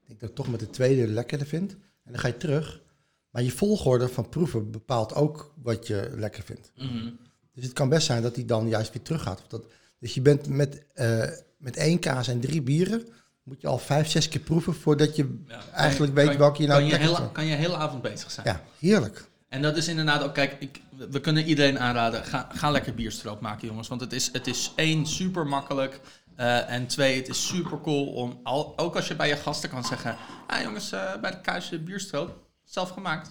ik 0.02 0.08
denk 0.08 0.20
dat 0.20 0.30
ik 0.30 0.36
toch 0.36 0.50
met 0.50 0.60
de 0.60 0.70
tweede 0.70 1.08
lekkerder 1.08 1.48
vind. 1.48 1.72
En 1.72 2.12
dan 2.12 2.20
ga 2.20 2.28
je 2.28 2.38
terug. 2.38 2.82
Maar 3.30 3.44
je 3.44 3.52
volgorde 3.52 4.08
van 4.08 4.30
proeven 4.30 4.72
bepaalt 4.72 5.14
ook 5.14 5.54
wat 5.62 5.88
je 5.88 6.12
lekker 6.16 6.44
vindt. 6.44 6.72
Mhm. 6.76 7.10
Dus 7.54 7.64
het 7.64 7.74
kan 7.74 7.90
best 7.90 8.06
zijn 8.06 8.22
dat 8.22 8.36
die 8.36 8.46
dan 8.46 8.68
juist 8.68 8.94
weer 8.94 9.02
teruggaat. 9.02 9.40
Of 9.42 9.48
dat, 9.48 9.66
dus 10.00 10.14
je 10.14 10.22
bent 10.22 10.48
met, 10.48 10.86
eh, 10.94 11.30
met 11.64 11.78
één 11.78 12.00
kaas 12.00 12.28
en 12.28 12.40
drie 12.40 12.62
bieren, 12.62 13.08
moet 13.44 13.62
je 13.62 13.68
al 13.68 13.78
vijf, 13.78 14.10
zes 14.10 14.30
keer 14.30 14.42
proeven 14.42 14.74
voordat 14.74 15.16
je 15.16 15.44
Ja. 15.48 15.60
eigenlijk 15.74 16.16
Kan 16.16 16.26
weet 16.26 16.38
welke 16.38 16.62
je 16.62 16.68
nou 16.68 16.80
kan 16.80 16.90
je, 16.90 16.96
hele, 16.96 17.32
kan 17.32 17.46
je 17.46 17.56
hele 17.56 17.76
avond 17.76 18.02
bezig 18.02 18.32
zijn. 18.32 18.48
Ja, 18.48 18.62
heerlijk. 18.80 19.32
En 19.50 19.62
dat 19.62 19.78
is 19.78 19.88
inderdaad 19.88 20.24
ook, 20.24 20.34
kijk, 20.34 20.56
ik, 20.60 20.82
we 21.10 21.20
kunnen 21.20 21.44
iedereen 21.46 21.80
aanraden, 21.80 22.24
ga, 22.26 22.50
ga 22.54 22.72
lekker 22.72 22.94
bierstroop 22.94 23.42
maken 23.42 23.68
jongens. 23.68 23.88
Want 23.88 24.02
het 24.02 24.14
is, 24.14 24.30
het 24.32 24.48
is 24.48 24.72
één, 24.76 25.06
super 25.08 25.48
makkelijk. 25.48 26.00
eh, 26.36 26.70
en 26.70 26.88
twee, 26.88 27.16
het 27.18 27.28
is 27.28 27.48
super 27.48 27.82
cool 27.82 28.08
om, 28.08 28.40
al, 28.44 28.74
ook 28.78 28.96
als 28.96 29.08
je 29.08 29.16
bij 29.16 29.28
je 29.28 29.36
gasten 29.36 29.70
kan 29.70 29.84
zeggen, 29.84 30.16
ah 30.48 30.62
jongens, 30.62 30.92
eh, 30.92 31.16
bij 31.22 31.32
de 31.32 31.42
kuisje 31.42 31.80
bierstroop, 31.80 32.43
zelf 32.74 32.90
gemaakt. 32.90 33.30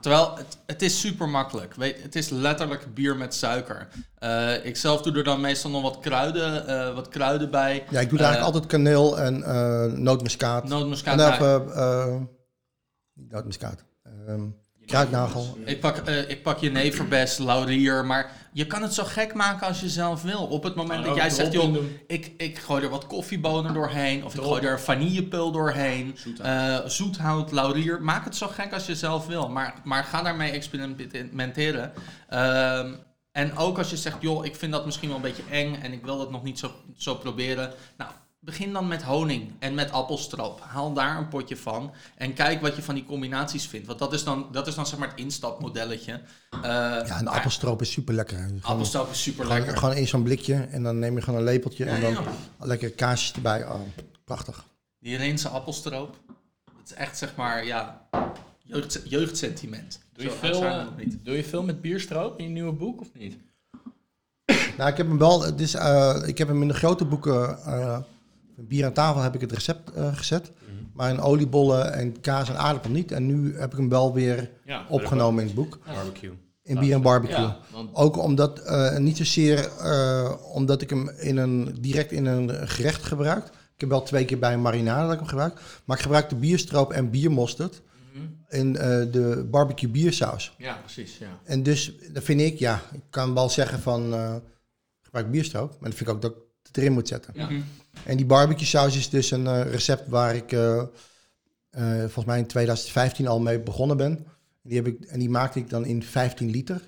Terwijl 0.00 0.36
het, 0.36 0.58
het 0.66 0.82
is 0.82 1.00
super 1.00 1.28
makkelijk. 1.28 1.74
Weet, 1.74 2.02
het 2.02 2.14
is 2.14 2.28
letterlijk 2.28 2.94
bier 2.94 3.16
met 3.16 3.34
suiker. 3.34 3.88
Eh, 4.18 4.64
ik 4.64 4.76
zelf 4.76 5.02
doe 5.02 5.12
er 5.16 5.24
dan 5.24 5.40
meestal 5.40 5.70
nog 5.70 5.82
wat 5.82 5.98
kruiden, 5.98 6.66
eh, 6.66 6.94
wat 6.94 7.08
kruiden 7.08 7.50
bij. 7.50 7.84
Ja, 7.90 8.00
ik 8.00 8.08
doe 8.08 8.18
er 8.18 8.24
Eh, 8.24 8.30
eigenlijk 8.30 8.54
altijd 8.54 8.66
kaneel 8.66 9.18
en 9.18 9.42
eh 9.42 9.92
nootmuskaat. 9.98 10.64
Nootmuskaat. 10.68 11.20
en 11.20 11.32
even, 11.32 11.74
eh, 11.74 12.16
nootmuskaat. 13.14 13.84
Ehm 14.02 14.48
kruidnagel. 14.90 15.58
Ik 15.64 15.80
pak, 15.80 15.96
eh, 15.96 16.30
ik 16.30 16.42
pak 16.42 16.58
jeneverbes, 16.58 17.38
laurier, 17.38 18.04
maar 18.04 18.30
je 18.52 18.66
kan 18.66 18.82
het 18.82 18.94
zo 18.94 19.04
gek 19.04 19.34
maken 19.34 19.66
als 19.66 19.80
je 19.80 19.88
zelf 19.88 20.22
wil. 20.22 20.46
Op 20.46 20.62
het 20.62 20.74
moment 20.74 21.04
dat 21.04 21.16
jij 21.16 21.30
zegt, 21.30 21.52
joh, 21.52 21.76
ik, 22.06 22.32
ik 22.36 22.58
gooi 22.58 22.82
er 22.82 22.90
wat 22.90 23.06
koffiebonen 23.06 23.74
doorheen, 23.74 24.24
of 24.24 24.34
ik 24.34 24.40
gooi 24.40 24.62
er 24.62 24.80
vanillepul 24.80 25.50
doorheen, 25.52 26.16
Zoethout. 26.16 26.46
eh, 26.82 26.88
zoethout, 26.90 27.52
laurier. 27.52 28.02
Maak 28.02 28.24
het 28.24 28.36
zo 28.36 28.46
gek 28.46 28.72
als 28.72 28.86
je 28.86 28.94
zelf 28.96 29.26
wil, 29.26 29.48
maar, 29.48 29.74
maar 29.84 30.04
ga 30.04 30.22
daarmee 30.22 30.50
experimenteren. 30.50 31.92
Ehm, 32.28 32.92
en 33.32 33.56
ook 33.56 33.78
als 33.78 33.90
je 33.90 33.96
zegt, 33.96 34.16
joh, 34.20 34.44
ik 34.44 34.56
vind 34.56 34.72
dat 34.72 34.84
misschien 34.84 35.08
wel 35.08 35.16
een 35.16 35.22
beetje 35.22 35.42
eng 35.50 35.74
en 35.82 35.92
ik 35.92 36.04
wil 36.04 36.18
dat 36.18 36.30
nog 36.30 36.42
niet 36.42 36.58
zo, 36.58 36.70
zo 36.96 37.14
proberen. 37.14 37.72
Nou, 37.96 38.10
begin 38.40 38.72
dan 38.72 38.88
met 38.88 39.02
honing 39.02 39.52
en 39.58 39.74
met 39.74 39.90
appelstroop. 39.90 40.60
Haal 40.60 40.92
daar 40.92 41.18
een 41.18 41.28
potje 41.28 41.56
van 41.56 41.92
en 42.16 42.34
kijk 42.34 42.60
wat 42.60 42.76
je 42.76 42.82
van 42.82 42.94
die 42.94 43.04
combinaties 43.04 43.66
vindt. 43.66 43.86
Want 43.86 43.98
dat 43.98 44.12
is 44.12 44.24
dan, 44.24 44.48
dat 44.52 44.66
is 44.66 44.74
dan 44.74 44.86
zeg 44.86 44.98
maar 44.98 45.08
het 45.08 45.18
instapmodelletje. 45.18 46.12
Eh, 46.50 46.60
Ja, 46.62 47.18
en 47.18 47.26
appelstroop 47.26 47.80
is 47.80 47.90
super 47.92 48.14
lekker. 48.14 48.36
Gewoon, 48.38 48.60
appelstroop 48.62 49.10
is 49.10 49.22
super 49.22 49.44
gewoon, 49.44 49.58
lekker. 49.60 49.76
gewoon 49.78 49.94
in 49.96 50.08
zo'n 50.08 50.22
blikje 50.22 50.54
en 50.54 50.82
dan 50.82 50.98
neem 50.98 51.14
je 51.16 51.22
gewoon 51.22 51.38
een 51.38 51.44
lepeltje 51.44 51.84
en 51.84 52.00
dan 52.00 52.12
ja. 52.12 52.22
lekker 52.58 52.90
kaasjes 52.90 53.32
erbij. 53.32 53.66
Oh, 53.66 53.80
prachtig. 54.24 54.64
Die 54.98 55.16
Reense 55.16 55.48
appelstroop. 55.48 56.16
Dat 56.64 56.74
is 56.84 56.92
echt 56.94 57.18
zeg 57.18 57.36
maar, 57.36 57.64
ja, 57.66 58.06
jeugd, 58.62 59.00
jeugdsentiment. 59.04 60.00
Doe 60.12 60.24
je, 60.24 60.30
Zo 60.30 60.36
veel, 60.36 60.64
eh, 60.64 60.84
nog 60.84 60.96
niet. 60.96 61.18
doe 61.24 61.36
je 61.36 61.44
veel 61.44 61.62
met 61.62 61.80
bierstroop 61.80 62.38
in 62.38 62.44
je 62.44 62.50
nieuwe 62.50 62.72
boek 62.72 63.00
of 63.00 63.08
niet? 63.14 63.36
Nou, 64.76 64.90
ik 64.90 64.96
heb 64.96 65.06
hem 65.08 65.18
wel, 65.18 65.42
het 65.42 65.60
is, 65.60 65.74
eh, 65.74 66.22
ik 66.26 66.38
heb 66.38 66.48
hem 66.48 66.62
in 66.62 66.68
de 66.68 66.74
grote 66.74 67.04
boeken, 67.04 67.58
van 68.60 68.68
bier 68.68 68.84
aan 68.84 68.92
tafel 68.92 69.22
heb 69.22 69.34
ik 69.34 69.40
het 69.40 69.52
recept 69.52 69.90
eh, 69.92 70.16
gezet. 70.16 70.50
Maar 70.94 71.10
in 71.10 71.20
oliebollen 71.20 71.92
en 71.92 72.20
kaas 72.20 72.48
en 72.48 72.58
aardappel 72.58 72.90
niet. 72.90 73.12
En 73.12 73.26
nu 73.26 73.56
heb 73.58 73.72
ik 73.72 73.78
hem 73.78 73.88
wel 73.88 74.12
weer 74.14 74.50
Ja. 74.64 74.84
opgenomen 74.88 75.40
in 75.40 75.46
het 75.46 75.56
boek. 75.56 75.78
Barbecue. 75.86 76.30
in 76.62 76.78
bier 76.78 76.94
en 76.94 77.02
barbecue. 77.02 77.38
Ja, 77.40 77.58
want 77.72 77.94
Ook 77.94 78.16
omdat, 78.18 78.58
eh, 78.58 78.96
niet 78.98 79.16
zozeer 79.16 79.68
eh, 79.78 80.32
omdat 80.52 80.82
ik 80.82 80.90
hem 80.90 81.08
in 81.08 81.36
een, 81.36 81.76
direct 81.80 82.12
in 82.12 82.26
een 82.26 82.68
gerecht 82.68 83.02
gebruik. 83.02 83.44
Ik 83.46 83.80
heb 83.80 83.88
wel 83.88 84.02
twee 84.02 84.24
keer 84.24 84.38
bij 84.38 84.52
een 84.52 84.60
marinade 84.62 85.02
dat 85.02 85.12
ik 85.12 85.18
hem 85.18 85.28
gebruik. 85.28 85.60
Maar 85.84 85.96
ik 85.96 86.02
gebruik 86.02 86.28
de 86.28 86.36
bierstroop 86.36 86.92
en 86.92 87.10
biermosterd 87.10 87.82
Mhm. 88.12 88.24
in 88.60 88.72
de 89.12 89.46
barbecue 89.50 89.88
biersaus. 89.90 90.54
Ja, 90.58 90.74
precies. 90.74 91.18
Ja. 91.18 91.26
En 91.44 91.62
dus, 91.62 91.92
dat 92.12 92.22
vind 92.22 92.40
ik, 92.40 92.58
ja, 92.58 92.80
ik 92.92 93.00
kan 93.10 93.34
wel 93.34 93.48
zeggen 93.48 93.80
van, 93.80 94.14
gebruik 95.02 95.30
bierstroop. 95.30 95.70
Maar 95.80 95.88
dat 95.90 95.98
vind 95.98 96.08
ik 96.08 96.14
ook 96.14 96.22
dat 96.22 96.34
het 96.70 96.76
erin 96.82 96.92
moet 96.92 97.08
zetten. 97.08 97.32
Ja. 97.36 97.44
Mhm. 97.50 97.60
En 98.04 98.16
die 98.16 98.26
barbecue 98.26 98.66
saus 98.66 98.96
is 98.96 99.08
dus 99.08 99.30
een 99.30 99.46
eh, 99.46 99.70
recept 99.70 100.08
waar 100.08 100.34
ik 100.34 100.52
eh, 100.52 100.78
eh, 101.70 101.98
volgens 101.98 102.24
mij 102.24 102.38
in 102.38 102.46
2015 102.46 103.26
al 103.26 103.40
mee 103.40 103.60
begonnen 103.60 103.96
ben. 103.96 104.26
Die 104.62 104.76
heb 104.76 104.86
ik, 104.86 105.04
en 105.04 105.18
die 105.18 105.30
maakte 105.30 105.58
ik 105.58 105.70
dan 105.70 105.84
in 105.84 106.02
15 106.02 106.50
liter. 106.50 106.80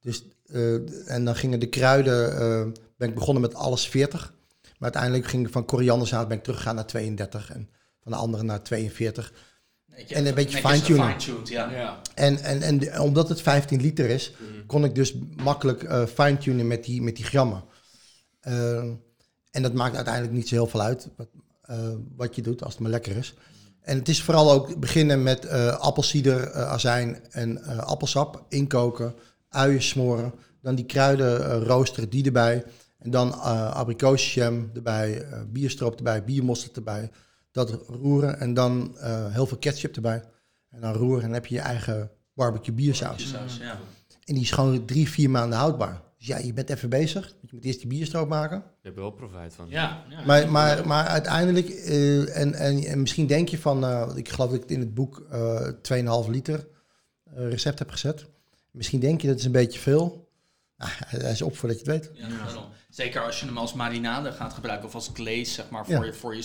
Dus, 0.00 0.24
eh, 0.46 1.10
en 1.10 1.24
dan 1.24 1.36
gingen 1.36 1.60
de 1.60 1.68
kruiden, 1.68 2.32
eh, 2.40 2.72
ben 2.96 3.08
ik 3.08 3.14
begonnen 3.14 3.42
met 3.42 3.54
alles 3.54 3.88
40. 3.88 4.32
Maar 4.62 4.92
uiteindelijk 4.92 5.26
ging 5.26 5.46
ik 5.46 5.52
van 5.52 5.64
korianderzaad 5.64 6.28
ben 6.28 6.36
ik 6.36 6.42
teruggegaan 6.42 6.74
naar 6.74 6.86
32 6.86 7.52
en 7.52 7.68
van 8.02 8.12
de 8.12 8.18
andere 8.18 8.42
naar 8.42 8.62
42. 8.62 9.32
Netjes- 9.86 10.10
En 10.18 10.26
een 10.26 10.34
beetje 10.34 10.58
fine-tunen. 10.58 11.14
ja. 11.44 11.70
Ja. 11.70 12.00
En, 12.14 12.38
en, 12.38 12.62
en 12.62 13.00
omdat 13.00 13.28
het 13.28 13.40
15 13.40 13.80
liter 13.80 14.08
is, 14.10 14.32
kon 14.66 14.84
ik 14.84 14.94
dus 14.94 15.14
makkelijk 15.36 15.82
eh 15.82 16.06
fine-tunen 16.06 16.66
met 16.66 16.84
die, 16.84 17.02
met 17.02 17.16
die 17.16 17.24
grammen. 17.24 17.64
Eh, 18.40 18.82
en 19.50 19.62
dat 19.62 19.72
maakt 19.72 19.94
uiteindelijk 19.94 20.34
niet 20.34 20.48
zo 20.48 20.54
heel 20.54 20.66
veel 20.66 20.80
uit 20.80 21.08
wat, 21.16 21.28
eh, 21.62 21.78
wat 22.16 22.34
je 22.34 22.42
doet, 22.42 22.62
als 22.62 22.72
het 22.72 22.82
maar 22.82 22.90
lekker 22.90 23.16
is. 23.16 23.34
En 23.80 23.98
het 23.98 24.08
is 24.08 24.22
vooral 24.22 24.52
ook 24.52 24.78
beginnen 24.78 25.22
met 25.22 25.44
eh 25.44 25.76
appelsieder, 25.76 26.50
eh, 26.50 26.68
azijn 26.68 27.18
en 27.30 27.64
appelsap 27.64 28.44
inkoken, 28.48 29.14
uien 29.48 29.82
smoren. 29.82 30.32
Dan 30.62 30.74
die 30.74 30.84
kruiden 30.84 31.64
roosteren, 31.64 32.10
die 32.10 32.24
erbij. 32.24 32.64
En 32.98 33.10
dan 33.10 33.32
eh 33.32 33.70
abrikozenjam 33.70 34.70
erbij, 34.74 35.26
bierstroop 35.48 35.96
erbij, 35.96 36.24
biermosterd 36.24 36.76
erbij. 36.76 37.10
Dat 37.52 37.70
roeren 37.86 38.40
en 38.40 38.54
dan 38.54 38.96
heel 39.30 39.46
veel 39.46 39.56
ketchup 39.56 39.96
erbij. 39.96 40.22
En 40.70 40.80
dan 40.80 40.92
roeren 40.92 41.22
en 41.22 41.26
dan 41.26 41.34
heb 41.34 41.46
je 41.46 41.54
je 41.54 41.60
eigen 41.60 42.10
barbecue 42.34 42.74
biersaus. 42.74 43.28
Saus, 43.28 43.56
ja. 43.56 43.78
En 44.24 44.34
die 44.34 44.42
is 44.42 44.50
gewoon 44.50 44.84
drie, 44.84 45.08
vier 45.08 45.30
maanden 45.30 45.58
houdbaar. 45.58 46.02
Dus 46.20 46.28
ja, 46.28 46.38
je 46.38 46.52
bent 46.52 46.70
even 46.70 46.88
bezig. 46.88 47.22
want 47.22 47.34
Je 47.40 47.48
moet 47.52 47.64
eerst 47.64 47.78
die 47.78 47.88
bierstroop 47.88 48.28
maken. 48.28 48.56
Je 48.56 48.64
hebt 48.82 48.96
er 48.96 49.02
wel 49.02 49.10
profijt 49.10 49.54
van. 49.54 49.66
Ja, 49.68 50.04
ja. 50.08 50.24
Maar, 50.24 50.50
maar, 50.50 50.86
maar 50.86 51.06
uiteindelijk, 51.06 51.68
eh, 51.68 52.36
en, 52.40 52.54
en, 52.54 52.84
en 52.84 53.00
misschien 53.00 53.26
denk 53.26 53.48
je 53.48 53.58
van, 53.58 53.84
eh, 53.84 53.98
want 54.06 54.16
ik 54.16 54.28
geloof 54.28 54.50
dat 54.50 54.62
ik 54.62 54.70
in 54.70 54.80
het 54.80 54.94
boek 54.94 55.26
eh 55.30 55.68
2,5 56.24 56.30
liter 56.30 56.66
eh, 57.34 57.48
recept 57.48 57.78
heb 57.78 57.90
gezet. 57.90 58.26
Misschien 58.70 59.00
denk 59.00 59.20
je 59.20 59.28
dat 59.28 59.38
is 59.38 59.44
een 59.44 59.52
beetje 59.52 59.78
veel. 59.80 60.28
Nou, 60.76 60.90
hij 60.96 61.30
is 61.30 61.42
op 61.42 61.56
voordat 61.56 61.80
je 61.80 61.90
het 61.92 62.00
weet. 62.02 62.10
Ja, 62.18 62.28
daarom. 62.44 62.64
Zeker 62.90 63.22
als 63.24 63.40
je 63.40 63.46
hem 63.46 63.58
als 63.58 63.72
marinade 63.74 64.32
gaat 64.32 64.52
gebruiken 64.52 64.88
of 64.88 64.94
als 64.94 65.10
glaze, 65.14 65.44
zeg 65.52 65.70
maar, 65.70 65.84
Ja. 65.88 65.96
voor 65.96 66.06
je, 66.06 66.12
voor 66.12 66.34
je 66.36 66.42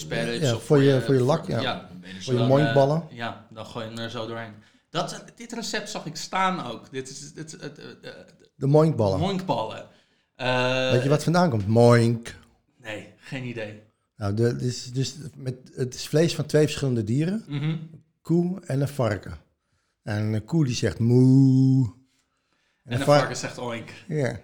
of 0.56 0.64
voor 0.64 0.82
je- 0.82 1.02
voor 1.02 1.14
je 1.14 1.22
lak, 1.22 1.48
ja. 1.48 1.90
Voor 2.20 2.34
je 2.34 2.40
eh, 2.40 3.18
ja, 3.18 3.48
dan 3.50 3.66
gooi 3.66 3.86
je 3.86 3.92
hem 3.92 4.00
er 4.00 4.10
zo 4.10 4.28
doorheen. 4.28 4.54
Dat, 4.90 5.24
dit 5.36 5.52
recept 5.54 5.90
zag 5.90 6.06
ik 6.06 6.16
staan 6.16 6.66
ook. 6.72 6.92
Dit 6.92 7.10
is 7.10 7.22
het, 7.22 7.36
het, 7.36 7.52
het, 7.52 7.62
het, 7.62 7.78
het- 8.02 8.45
De 8.56 8.68
moinkballen. 8.68 9.20
moinkballen. 9.20 9.86
Eh, 10.36 10.92
Weet 10.92 11.04
je 11.04 11.10
wat 11.10 11.24
vandaan 11.24 11.50
komt? 11.50 11.68
Moink. 11.68 12.36
Nee, 12.84 13.14
geen 13.20 13.44
idee. 13.44 13.82
Nou, 14.18 14.34
de, 14.34 14.44
het, 14.44 14.62
is 14.62 14.92
dus 14.92 15.16
met, 15.36 15.56
het 15.76 15.94
is 15.96 16.08
vlees 16.08 16.36
van 16.36 16.46
twee 16.46 16.64
verschillende 16.64 17.04
dieren. 17.04 17.44
Mhm. 17.48 17.76
Koe 18.22 18.62
en 18.66 18.82
een 18.82 18.88
varken. 18.88 19.38
En 20.04 20.34
een 20.34 20.46
koe 20.46 20.66
die 20.66 20.76
zegt 20.76 21.00
moe. 21.00 21.94
En 22.84 22.98
var- 23.00 23.18
varken 23.20 23.36
zegt 23.38 23.58
oink. 23.60 23.90
Ja. 24.08 24.40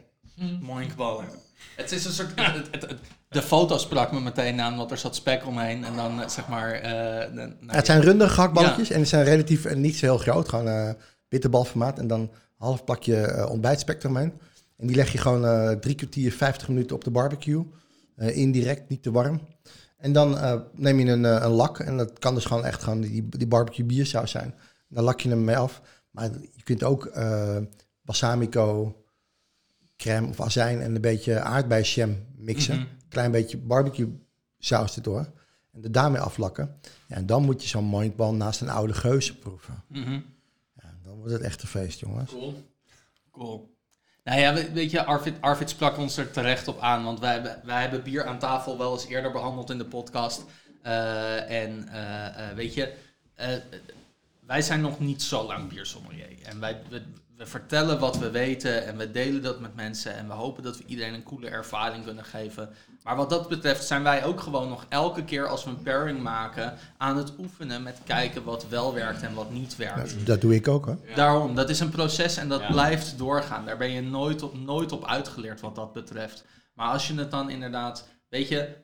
Moinkballen. 0.62 1.26
Het 1.76 1.92
is 1.92 2.06
een 2.06 2.12
soort... 2.12 2.32
het- 2.36 2.68
het- 2.72 2.82
het- 2.90 3.00
de 3.30 3.42
foto 3.42 3.78
sprak 3.78 4.12
me 4.12 4.20
meteen 4.20 4.62
aan, 4.62 4.78
want 4.78 4.92
er 4.92 4.98
zat 4.98 5.16
spek 5.16 5.46
omheen. 5.46 5.84
En 5.84 5.96
dan, 5.96 6.22
eh, 6.22 6.28
zeg 6.28 6.48
maar... 6.48 6.72
eh, 6.72 6.82
de- 7.36 7.36
nou, 7.36 7.78
het 7.78 7.86
zijn 7.86 8.02
runde 8.02 8.30
gehaktballetjes 8.30 8.90
en 8.90 8.98
die 8.98 9.06
zijn 9.06 9.24
relatief 9.24 9.66
en 9.66 9.82
niet 9.82 9.96
zo 9.96 10.06
heel 10.06 10.18
groot. 10.18 10.50
Gewoon 10.50 10.68
eh 10.68 10.90
bitterbalformaat 11.30 12.00
en 12.00 12.08
dan 12.08 12.20
een 12.22 12.30
half 12.62 12.84
plakje 12.84 13.48
ontbijtspek 13.50 14.04
eromheen. 14.04 14.34
En 14.78 14.88
die 14.88 14.96
leg 14.96 15.12
je 15.12 15.18
gewoon 15.18 15.46
eh, 15.46 15.72
drie 15.72 15.96
kwartier, 15.96 16.32
50 16.32 16.68
minuten 16.68 16.96
op 16.96 17.04
de 17.04 17.12
barbecue. 17.12 17.66
Eh, 18.16 18.38
indirect, 18.38 18.90
niet 18.90 19.04
te 19.04 19.12
warm. 19.12 19.42
En 19.98 20.14
dan 20.14 20.38
neem 20.74 21.00
je 21.00 21.12
een, 21.12 21.24
een 21.24 21.52
lak 21.52 21.80
en 21.80 21.98
dat 21.98 22.20
kan 22.20 22.36
dus 22.36 22.46
gewoon 22.46 22.66
echt 22.66 22.84
gewoon 22.84 23.02
die, 23.02 23.30
die 23.30 23.48
barbecue 23.48 23.86
biersaus 23.86 24.32
zijn. 24.32 24.54
Dan 24.88 25.04
lak 25.04 25.20
je 25.20 25.30
hem 25.30 25.44
mee 25.44 25.58
af. 25.58 25.82
Maar 26.12 26.30
je 26.56 26.64
kunt 26.64 26.84
ook 26.84 27.12
balsamico, 28.02 28.96
crème 29.98 30.28
of 30.28 30.42
azijn 30.42 30.82
en 30.82 30.96
een 30.96 31.02
beetje 31.02 31.40
aardbeienjam 31.40 32.16
mixen. 32.36 32.76
Mhm. 32.76 32.86
Klein 33.10 33.32
beetje 33.32 33.58
barbecue 33.58 34.08
saus 34.58 34.96
erdoor. 34.96 35.32
En 35.72 35.84
er 35.84 35.92
daarmee 35.92 36.22
aflakken. 36.22 36.76
Ja, 37.08 37.16
en 37.16 37.26
dan 37.26 37.44
moet 37.44 37.62
je 37.62 37.68
zo'n 37.68 37.84
moinkbal 37.84 38.34
naast 38.34 38.62
een 38.62 38.70
oude 38.70 38.94
geuze 38.94 39.38
proeven. 39.38 39.84
Ja, 39.88 40.22
dan 41.12 41.20
wordt 41.20 41.34
het 41.34 41.42
echt 41.42 41.62
een 41.62 41.68
feest, 41.68 42.00
jongens. 42.00 42.32
Cool. 42.32 42.64
Cool. 43.32 43.76
Nou 44.24 44.40
ja, 44.40 44.54
we- 44.54 44.72
weet 44.72 44.92
je, 44.92 45.04
Arvid, 45.04 45.42
Arvid 45.42 45.70
sprak 45.70 45.98
ons 45.98 46.18
er 46.18 46.32
terecht 46.32 46.68
op 46.68 46.80
aan, 46.80 47.04
want 47.04 47.20
wij, 47.20 47.34
hebben- 47.34 47.62
wij 47.64 47.82
hebben 47.82 48.04
bier 48.04 48.26
aan 48.26 48.40
tafel 48.40 48.78
wel 48.78 48.94
eens 48.94 49.06
eerder 49.08 49.32
behandeld 49.32 49.70
in 49.70 49.78
de 49.78 49.86
podcast. 49.86 50.44
Eh, 50.82 51.64
en 51.64 51.88
eh, 51.88 52.50
eh, 52.50 52.56
weet 52.56 52.74
je, 52.74 52.94
wij 54.46 54.62
zijn 54.62 54.82
nog 54.82 55.00
niet 55.00 55.22
zo 55.22 55.44
lang 55.46 55.70
biersommelier. 55.70 56.28
En 56.44 56.60
wij, 56.60 56.82
we 57.42 57.48
vertellen 57.48 58.00
wat 58.00 58.18
we 58.18 58.30
weten 58.32 58.86
en 58.86 58.98
we 58.98 59.12
delen 59.12 59.42
dat 59.42 59.60
met 59.60 59.76
mensen. 59.76 60.16
En 60.16 60.28
we 60.28 60.34
hopen 60.34 60.64
dat 60.64 60.78
we 60.78 60.84
iedereen 60.88 61.14
een 61.14 61.24
coole 61.24 61.50
ervaring 61.50 62.04
kunnen 62.06 62.26
geven. 62.26 62.70
Maar 63.04 63.16
wat 63.16 63.30
dat 63.30 63.50
betreft 63.50 63.86
zijn 63.86 64.04
wij 64.04 64.24
ook 64.26 64.42
gewoon 64.42 64.70
nog 64.70 64.86
elke 64.90 65.24
keer 65.24 65.48
als 65.48 65.64
we 65.64 65.70
een 65.70 65.82
pairing 65.82 66.22
maken 66.22 66.74
aan 66.98 67.18
het 67.18 67.32
oefenen 67.40 67.84
met 67.84 68.00
kijken 68.06 68.44
wat 68.44 68.66
wel 68.70 68.94
werkt 68.94 69.22
en 69.22 69.34
wat 69.34 69.52
niet 69.52 69.76
werkt. 69.76 70.26
Dat 70.26 70.42
doe 70.42 70.56
ik 70.56 70.68
ook, 70.68 70.86
hoor. 70.86 70.98
Ja. 71.08 71.16
Daarom, 71.16 71.56
dat 71.56 71.70
is 71.70 71.80
een 71.80 71.90
proces 71.90 72.38
en 72.38 72.48
dat 72.50 72.62
Ja. 72.62 72.72
blijft 72.72 73.18
doorgaan. 73.18 73.66
Daar 73.66 73.78
ben 73.78 73.92
je 73.92 74.02
nooit 74.02 74.42
op, 74.44 74.58
nooit 74.58 74.92
op 74.92 75.06
uitgeleerd 75.06 75.62
wat 75.62 75.76
dat 75.76 75.94
betreft. 75.94 76.44
Maar 76.74 76.92
als 76.92 77.08
je 77.08 77.16
het 77.16 77.32
dan 77.32 77.50
inderdaad, 77.50 78.08
weet 78.30 78.48
je, 78.48 78.76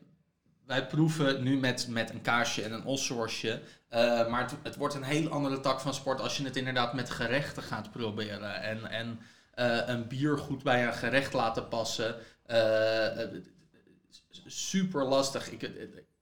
wij 0.67 0.87
proeven 0.87 1.43
nu 1.43 1.57
met, 1.57 1.87
met 1.87 2.09
een 2.09 2.21
kaasje 2.21 2.63
en 2.63 2.71
een 2.71 2.85
ossorsje. 2.85 3.61
eh, 3.89 4.27
maar 4.27 4.41
het, 4.41 4.55
het 4.63 4.75
wordt 4.75 4.93
een 4.93 5.03
heel 5.03 5.29
andere 5.29 5.59
tak 5.59 5.79
van 5.79 5.93
sport 5.93 6.21
als 6.21 6.37
je 6.37 6.43
het 6.43 6.55
inderdaad 6.55 6.93
met 6.93 7.09
gerechten 7.09 7.63
gaat 7.63 7.91
proberen. 7.91 8.61
En, 8.61 8.85
en 8.89 9.19
eh, 9.53 9.79
een 9.85 10.07
bier 10.07 10.37
goed 10.37 10.63
bij 10.63 10.87
een 10.87 10.93
gerecht 10.93 11.33
laten 11.33 11.67
passen. 11.67 12.15
Eh, 12.45 13.27
super 14.45 15.05
lastig. 15.05 15.51
Ik, 15.51 15.71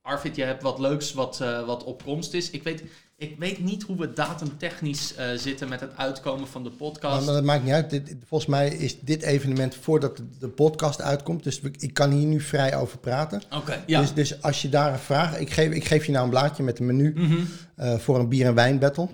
Arvid, 0.02 0.36
je 0.36 0.42
hebt 0.44 0.62
wat 0.62 0.78
leuks 0.78 1.12
wat, 1.12 1.38
wat 1.38 1.84
op 1.84 2.02
komst 2.02 2.34
is. 2.34 2.50
Ik 2.50 2.62
weet, 2.62 2.82
ik 3.18 3.38
weet 3.38 3.58
niet 3.58 3.82
hoe 3.82 3.96
we 3.96 4.12
datumtechnisch 4.12 5.14
eh, 5.14 5.26
zitten 5.36 5.68
met 5.68 5.80
het 5.80 5.96
uitkomen 5.96 6.48
van 6.48 6.62
de 6.64 6.70
podcast. 6.70 7.26
maar 7.26 7.34
dat 7.34 7.44
maakt 7.44 7.64
niet 7.64 7.72
uit. 7.72 7.90
Dit, 7.90 8.16
volgens 8.26 8.50
mij 8.50 8.68
is 8.68 9.00
dit 9.00 9.22
evenement 9.22 9.74
voordat 9.74 10.22
de, 10.38 10.48
podcast 10.48 11.02
uitkomt. 11.02 11.42
Dus 11.44 11.60
ik 11.60 11.94
kan 11.94 12.10
hier 12.10 12.26
nu 12.26 12.40
vrij 12.40 12.76
over 12.76 12.98
praten. 12.98 13.42
Oké, 13.52 13.82
ja. 13.86 14.00
Dus, 14.00 14.14
dus 14.14 14.42
als 14.42 14.62
je 14.62 14.68
daar 14.68 14.92
een 14.92 14.98
vraag... 14.98 15.38
Ik 15.38 15.50
geef, 15.50 15.72
ik 15.72 15.84
geef 15.84 16.04
je 16.04 16.12
nou 16.12 16.24
een 16.24 16.30
blaadje 16.30 16.62
met 16.62 16.78
een 16.78 16.86
menu 16.86 17.12
Mhm. 17.16 17.36
eh, 17.76 17.98
voor 17.98 18.18
een 18.18 18.28
bier- 18.28 18.46
en 18.46 18.54
wijnbattle. 18.54 19.08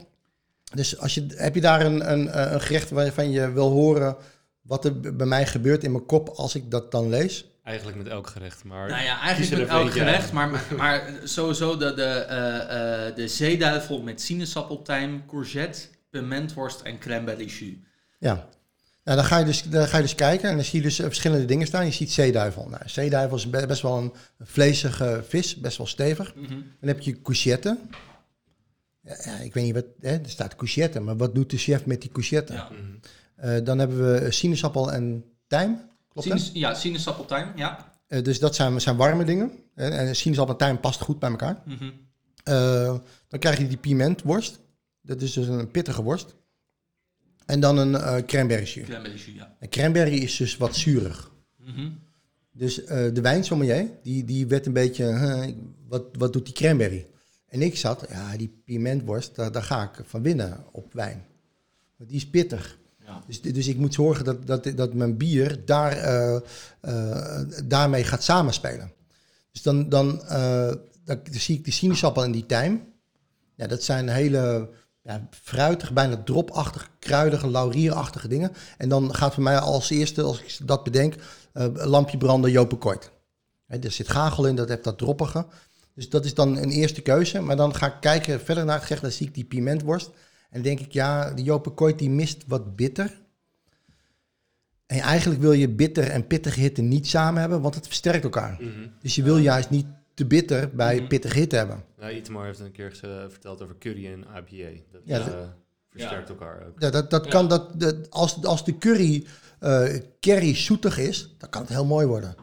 Dus 0.74 0.98
als 0.98 1.14
je, 1.14 1.26
heb 1.28 1.54
je 1.54 1.60
daar 1.60 1.86
een, 1.86 2.12
een, 2.12 2.28
eh, 2.28 2.52
een 2.52 2.60
gerecht 2.60 2.90
waarvan 2.90 3.30
je 3.30 3.52
wil 3.52 3.70
horen... 3.70 4.16
wat 4.62 4.84
er 4.84 5.16
bij 5.16 5.26
mij 5.26 5.46
gebeurt 5.46 5.84
in 5.84 5.92
mijn 5.92 6.06
kop 6.06 6.28
als 6.28 6.54
ik 6.54 6.70
dat 6.70 6.90
dan 6.90 7.08
lees? 7.08 7.51
Eigenlijk 7.62 7.96
met 7.96 8.06
elk 8.06 8.26
gerecht, 8.26 8.64
maar... 8.64 8.88
Nou 8.88 9.02
ja, 9.02 9.20
eigenlijk 9.20 9.60
met 9.60 9.70
elk 9.70 9.90
gerecht, 9.90 10.32
maar, 10.32 10.66
maar 10.76 11.12
sowieso 11.24 11.76
de, 11.76 11.94
de, 11.94 12.02
eh, 12.02 13.06
eh, 13.06 13.14
de 13.16 13.28
zeeduivel 13.28 14.02
met 14.02 14.20
sinaasappeltijm, 14.20 15.26
courgette, 15.26 15.80
pimentworst 16.10 16.80
en 16.80 16.98
cranberry 16.98 17.44
jus. 17.44 17.74
Ja. 18.18 18.48
Nou, 19.04 19.16
dan 19.16 19.26
ga, 19.26 19.38
je 19.38 19.44
dus, 19.44 19.62
dan 19.62 19.86
ga 19.88 19.96
je 19.96 20.02
dus 20.02 20.14
kijken 20.14 20.48
en 20.48 20.54
dan 20.54 20.64
zie 20.64 20.78
je 20.78 20.84
dus 20.84 20.98
eh, 20.98 21.06
verschillende 21.06 21.44
dingen 21.44 21.66
staan. 21.66 21.84
Je 21.84 21.92
ziet 21.92 22.12
zeeduivel. 22.12 22.68
Nou, 22.68 22.82
zeeduivel 22.86 23.36
is 23.36 23.50
be- 23.50 23.66
best 23.66 23.82
wel 23.82 23.98
een 23.98 24.12
vlezige 24.40 25.24
vis, 25.28 25.56
best 25.56 25.76
wel 25.76 25.86
stevig. 25.86 26.34
Mhm. 26.34 26.48
Dan 26.50 26.88
heb 26.88 27.00
je 27.00 27.22
courgette. 27.22 27.78
Ja, 29.02 29.36
ik 29.38 29.54
weet 29.54 29.64
niet 29.64 29.74
wat, 29.74 29.86
hè, 30.00 30.10
er 30.10 30.30
staat 30.30 30.56
courgette, 30.56 31.00
maar 31.00 31.16
wat 31.16 31.34
doet 31.34 31.50
de 31.50 31.56
chef 31.56 31.86
met 31.86 32.00
die 32.00 32.10
courgette? 32.10 32.52
Ja. 32.52 32.68
Mhm. 32.70 32.80
Eh, 33.36 33.64
dan 33.64 33.78
hebben 33.78 34.12
we 34.12 34.30
sinaasappel 34.30 34.92
en 34.92 35.24
tijm. 35.46 35.90
Klopt? 36.12 36.28
Sinus, 36.28 36.50
ja, 36.52 36.74
sinaasappeltijm, 36.74 37.52
ja. 37.56 37.92
Eh, 38.06 38.22
dus 38.22 38.38
dat 38.38 38.54
zijn, 38.54 38.80
zijn 38.80 38.96
warme 38.96 39.24
dingen. 39.24 39.50
En, 39.74 39.92
en 39.92 40.58
en 40.58 40.80
past 40.80 41.00
goed 41.00 41.18
bij 41.18 41.30
elkaar. 41.30 41.62
Mhm. 41.64 41.90
Eh, 42.44 42.98
dan 43.28 43.40
krijg 43.40 43.58
je 43.58 43.68
die 43.68 43.76
pimentworst. 43.76 44.60
Dat 45.00 45.22
is 45.22 45.32
dus 45.32 45.46
een 45.46 45.70
pittige 45.70 46.02
worst. 46.02 46.34
En 47.46 47.60
dan 47.60 47.78
een 47.78 47.94
eh 47.94 48.16
cranberry 48.26 48.84
ja. 49.34 49.56
En 49.58 49.68
cranberry 49.68 50.16
is 50.16 50.36
dus 50.36 50.56
wat 50.56 50.76
zuurig. 50.76 51.30
Mhm. 51.56 51.90
Dus 52.52 52.84
eh, 52.84 53.14
de 53.14 53.20
wijnsommelier, 53.20 53.90
die, 54.02 54.24
die 54.24 54.46
werd 54.46 54.66
een 54.66 54.72
beetje, 54.72 55.04
huh, 55.04 55.54
wat, 55.88 56.04
wat 56.18 56.32
doet 56.32 56.44
die 56.44 56.54
cranberry? 56.54 57.06
En 57.46 57.62
ik 57.62 57.76
zat, 57.76 58.06
ja, 58.08 58.36
die 58.36 58.62
pimentworst, 58.64 59.34
daar, 59.34 59.52
daar 59.52 59.62
ga 59.62 59.82
ik 59.82 60.04
van 60.04 60.22
winnen 60.22 60.64
op 60.72 60.92
wijn. 60.92 61.24
Want 61.96 62.10
die 62.10 62.18
is 62.18 62.28
pittig. 62.28 62.78
Dus, 63.26 63.40
dus 63.40 63.68
ik 63.68 63.76
moet 63.76 63.94
zorgen 63.94 64.24
dat, 64.24 64.46
dat, 64.46 64.72
dat 64.76 64.94
mijn 64.94 65.16
bier 65.16 65.64
daar, 65.64 65.92
eh, 65.92 66.40
eh, 66.80 67.40
daarmee 67.64 68.04
gaat 68.04 68.22
samenspelen. 68.22 68.92
Dus 69.52 69.62
dan, 69.62 69.90
eh, 69.90 70.72
dan 71.04 71.20
zie 71.30 71.56
ik 71.56 71.64
die 71.64 71.72
sinaasappel 71.72 72.24
en 72.24 72.32
die 72.32 72.46
tijm. 72.46 72.84
Ja, 73.54 73.66
dat 73.66 73.82
zijn 73.82 74.08
hele 74.08 74.68
ja, 75.02 75.28
fruitige, 75.30 75.92
bijna 75.92 76.22
dropachtige, 76.24 76.86
kruidige, 76.98 77.50
laurierachtige 77.50 78.28
dingen. 78.28 78.52
En 78.78 78.88
dan 78.88 79.14
gaat 79.14 79.34
voor 79.34 79.42
mij 79.42 79.58
als 79.58 79.90
eerste, 79.90 80.22
als 80.22 80.40
ik 80.40 80.58
dat 80.62 80.84
bedenk, 80.84 81.14
lampje 81.74 82.18
branden 82.18 82.50
Jopen 82.50 82.98
Hè, 83.66 83.78
Er 83.78 83.90
zit 83.90 84.08
gagel 84.10 84.46
in, 84.46 84.56
dat 84.56 84.68
heeft 84.68 84.84
dat 84.84 84.98
droppige. 84.98 85.46
Dus 85.94 86.08
dat 86.08 86.24
is 86.24 86.34
dan 86.34 86.56
een 86.56 86.70
eerste 86.70 87.00
keuze. 87.00 87.40
Maar 87.40 87.56
dan 87.56 87.74
ga 87.74 87.86
ik 87.86 88.00
kijken 88.00 88.40
verder 88.40 88.64
naar 88.64 88.74
het 88.74 88.84
gerecht, 88.84 89.02
dan 89.02 89.10
zie 89.10 89.26
ik 89.26 89.34
die 89.34 89.44
pimentworst. 89.44 90.10
En 90.52 90.62
denk 90.62 90.80
ik, 90.80 90.92
ja, 90.92 91.30
die 91.30 91.44
Jopen 91.44 91.96
die 91.96 92.10
mist 92.10 92.44
wat 92.46 92.76
bitter. 92.76 93.20
En 94.86 94.98
eigenlijk 94.98 95.40
wil 95.40 95.52
je 95.52 95.68
bitter 95.68 96.08
en 96.08 96.26
pittige 96.26 96.60
hitte 96.60 96.82
niet 96.82 97.06
samen 97.06 97.40
hebben, 97.40 97.60
want 97.60 97.74
het 97.74 97.86
versterkt 97.86 98.24
elkaar. 98.24 98.60
Dus 99.00 99.14
je 99.14 99.22
wil 99.22 99.38
juist 99.38 99.70
niet 99.70 99.86
te 100.14 100.26
bitter 100.26 100.70
bij 100.74 100.96
Mhm. 100.98 101.06
pittige 101.06 101.38
hitte 101.38 101.56
hebben. 101.56 101.84
Itamar 102.10 102.44
heeft 102.46 102.60
een 102.60 102.72
keer 102.72 102.92
verteld 103.28 103.62
over 103.62 103.78
curry 103.78 104.06
en 104.06 104.20
IPA. 104.20 104.80
Dat 104.92 105.00
Ja, 105.04 105.18
eh, 105.18 105.34
versterkt 105.90 106.28
elkaar 106.28 106.66
ook. 106.66 106.80
Ja, 106.80 106.90
dat, 106.90 107.10
dat 107.10 107.24
Ja. 107.24 107.30
kan 107.30 107.48
dat, 107.48 107.80
dat, 107.80 108.10
als, 108.10 108.44
als 108.44 108.64
de 108.64 108.78
curry 108.78 109.26
eh 109.58 109.94
curry 110.20 110.54
zoetig 110.54 110.98
is, 110.98 111.34
dan 111.38 111.50
kan 111.50 111.60
het 111.62 111.70
heel 111.70 111.84
mooi 111.86 112.06
worden. 112.06 112.34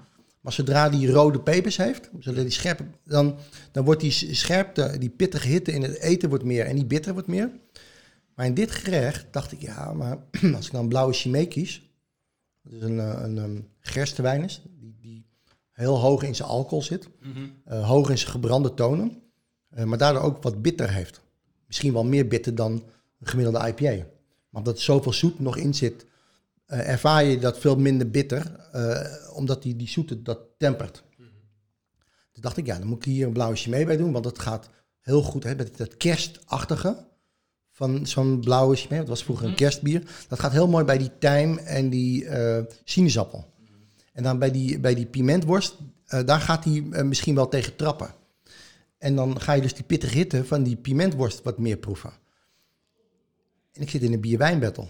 Maar 0.42 0.54
zodra 0.54 0.90
die 0.90 1.12
rode 1.12 1.40
pepers 1.40 1.78
heeft, 1.78 2.10
zodra 2.20 2.42
die 2.42 2.52
scherpe, 2.52 2.84
dan, 3.06 3.38
dan 3.72 3.86
wordt 3.86 4.02
die 4.02 4.12
scherpte, 4.36 4.96
die 5.00 5.10
pittige 5.10 5.48
hitte 5.48 5.72
in 5.72 5.84
het 5.84 5.98
eten 6.00 6.30
wordt 6.30 6.44
meer 6.44 6.66
en 6.66 6.76
die 6.76 6.86
bitter 6.86 7.14
wordt 7.14 7.28
meer. 7.28 7.52
Maar 8.40 8.48
in 8.48 8.54
dit 8.54 8.72
gerecht 8.72 9.26
dacht 9.32 9.52
ik, 9.52 9.62
ja, 9.62 9.94
maar 9.94 10.18
als 10.56 10.66
ik 10.66 10.72
dan 10.72 10.88
blauwe 10.88 11.14
chimay 11.14 11.48
kies, 11.48 11.90
dat 12.62 12.74
is 12.74 12.82
een, 12.82 13.00
eh, 13.00 13.22
een, 13.22 13.38
een 13.38 13.68
gerstewijn 13.80 14.44
is, 14.44 14.62
die, 14.80 14.96
die 15.02 15.26
heel 15.72 16.00
hoog 16.00 16.24
in 16.24 16.36
zijn 16.36 16.50
alcohol 16.50 16.82
zit, 16.84 17.10
Mhm. 17.22 17.48
eh, 17.66 17.88
hoog 17.88 18.10
in 18.10 18.18
zijn 18.18 18.32
gebrande 18.32 18.74
tonen, 18.74 19.22
eh, 19.70 19.84
maar 19.84 19.98
daardoor 19.98 20.22
ook 20.22 20.44
wat 20.44 20.62
bitter 20.62 20.90
heeft. 20.92 21.22
Misschien 21.68 21.94
wel 21.94 22.04
meer 22.04 22.28
bitter 22.28 22.56
dan 22.56 22.72
een 23.20 23.28
gemiddelde 23.28 23.68
IPA. 23.68 23.96
Maar 24.50 24.62
omdat 24.62 24.76
er 24.76 24.82
zoveel 24.84 25.14
zoet 25.14 25.40
nog 25.40 25.58
in 25.58 25.74
zit, 25.74 26.06
ervaar 26.66 27.24
je 27.24 27.40
dat 27.40 27.60
veel 27.60 27.76
minder 27.76 28.10
bitter, 28.10 28.70
omdat 29.34 29.62
die, 29.64 29.76
die 29.76 29.90
zoete 29.90 30.22
dat 30.22 30.40
tempert. 30.58 31.04
Dus 32.32 32.42
dacht 32.42 32.58
ik, 32.58 32.66
ja, 32.66 32.78
dan 32.78 32.88
moet 32.88 33.06
ik 33.06 33.12
hier 33.12 33.28
een 33.28 33.34
blauwe 33.34 33.56
chimay 33.56 33.86
bij 33.86 33.98
doen, 33.98 34.12
want 34.12 34.24
dat 34.24 34.40
gaat 34.40 34.70
heel 35.00 35.22
goed 35.22 35.44
hè, 35.44 35.56
met 35.56 35.78
dat 35.78 35.98
kerstachtige 35.98 37.08
van 37.80 38.08
zo'n 38.08 38.40
blauwe 38.40 38.76
chimay. 38.76 38.98
Dat 38.98 39.08
was 39.08 39.24
vroeger 39.24 39.48
een 39.48 39.56
kerstbier. 39.56 40.04
Dat 40.28 40.40
gaat 40.40 40.52
heel 40.52 40.68
mooi 40.68 40.86
bij 40.86 40.98
die 40.98 41.12
tijm 41.20 41.58
en 41.58 41.90
die 41.90 42.26
eh 42.26 42.64
sinaasappel. 42.84 43.54
En 44.14 44.24
dan 44.24 44.40
bij 44.40 44.52
die, 44.52 44.80
bij 44.80 44.96
die 44.96 45.06
pimentworst, 45.06 45.78
eh, 46.06 46.26
daar 46.26 46.40
gaat 46.40 46.64
hij 46.64 46.88
eh, 46.92 47.04
misschien 47.04 47.36
wel 47.36 47.48
tegen 47.48 47.76
trappen. 47.76 48.10
En 48.98 49.16
dan 49.16 49.42
ga 49.42 49.54
je 49.54 49.62
dus 49.62 49.74
die 49.74 49.84
pittige 49.84 50.18
hitte 50.18 50.46
van 50.46 50.64
die 50.64 50.76
pimentworst 50.76 51.44
wat 51.44 51.58
meer 51.58 51.78
proeven. 51.78 52.12
En 53.74 53.82
ik 53.82 53.90
zit 53.90 54.02
in 54.02 54.14
een 54.14 54.22
bier-wijnbattle. 54.22 54.88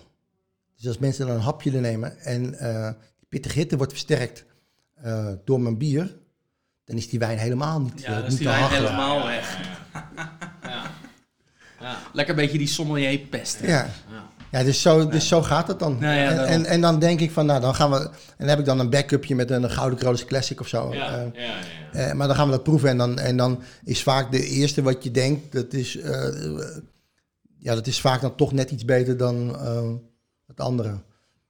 Dus 0.75 0.87
als 0.87 0.97
mensen 0.97 1.27
dan 1.27 1.35
een 1.35 1.41
hapje 1.41 1.71
er 1.71 1.81
nemen 1.81 2.19
en 2.19 2.59
eh, 2.59 2.91
die 3.19 3.27
pittige 3.29 3.59
hitte 3.59 3.77
wordt 3.77 3.91
versterkt 3.91 4.45
eh, 4.95 5.31
door 5.45 5.61
mijn 5.61 5.77
bier, 5.77 6.17
dan 6.85 6.97
is 6.97 7.09
die 7.09 7.19
wijn 7.19 7.37
helemaal 7.37 7.81
niet, 7.81 8.01
Ja, 8.01 8.15
dan 8.15 8.23
is 8.23 8.29
niet 8.29 8.37
die 8.39 8.47
wijn 8.47 8.61
hachelen. 8.61 8.83
helemaal 8.83 9.25
weg. 9.25 9.57
Lekker 12.13 12.35
een 12.35 12.41
beetje 12.41 12.57
die 12.57 12.67
sommelier 12.67 13.19
pesten. 13.19 13.67
Ja. 13.67 13.89
Ja, 14.51 14.63
dus 14.63 14.81
zo, 14.81 15.07
dus 15.07 15.27
zo 15.27 15.41
gaat 15.41 15.67
het 15.67 15.79
dan. 15.79 15.97
Nou 15.99 16.15
ja, 16.15 16.29
en, 16.29 16.45
en, 16.45 16.65
en 16.65 16.81
dan 16.81 16.99
denk 16.99 17.19
ik 17.19 17.31
van, 17.31 17.45
nou, 17.45 17.61
dan 17.61 17.75
gaan 17.75 17.91
we... 17.91 17.97
En 17.97 18.11
dan 18.37 18.47
heb 18.47 18.59
ik 18.59 18.65
dan 18.65 18.79
een 18.79 18.89
backupje 18.89 19.35
met 19.35 19.49
een 19.51 19.69
Gouden 19.69 19.99
Kroos 19.99 20.25
Classic 20.25 20.59
of 20.59 20.67
zo. 20.67 20.93
Ja, 20.93 21.17
Eh, 21.17 21.23
ja, 21.33 21.41
ja, 21.41 21.53
ja. 21.91 21.99
Eh, 21.99 22.13
maar 22.13 22.27
dan 22.27 22.35
gaan 22.35 22.45
we 22.45 22.51
dat 22.51 22.63
proeven 22.63 22.89
en 22.89 22.97
dan, 22.97 23.19
en 23.19 23.37
dan 23.37 23.61
is 23.83 24.03
vaak 24.03 24.31
de 24.31 24.45
eerste 24.45 24.81
wat 24.81 25.03
je 25.03 25.11
denkt, 25.11 25.51
dat 25.51 25.73
is, 25.73 25.97
eh, 25.97 26.27
ja, 27.57 27.75
dat 27.75 27.87
is 27.87 28.01
vaak 28.01 28.21
dan 28.21 28.35
toch 28.35 28.51
net 28.51 28.71
iets 28.71 28.85
beter 28.85 29.17
dan 29.17 29.57
het 30.47 30.59
andere. 30.59 30.97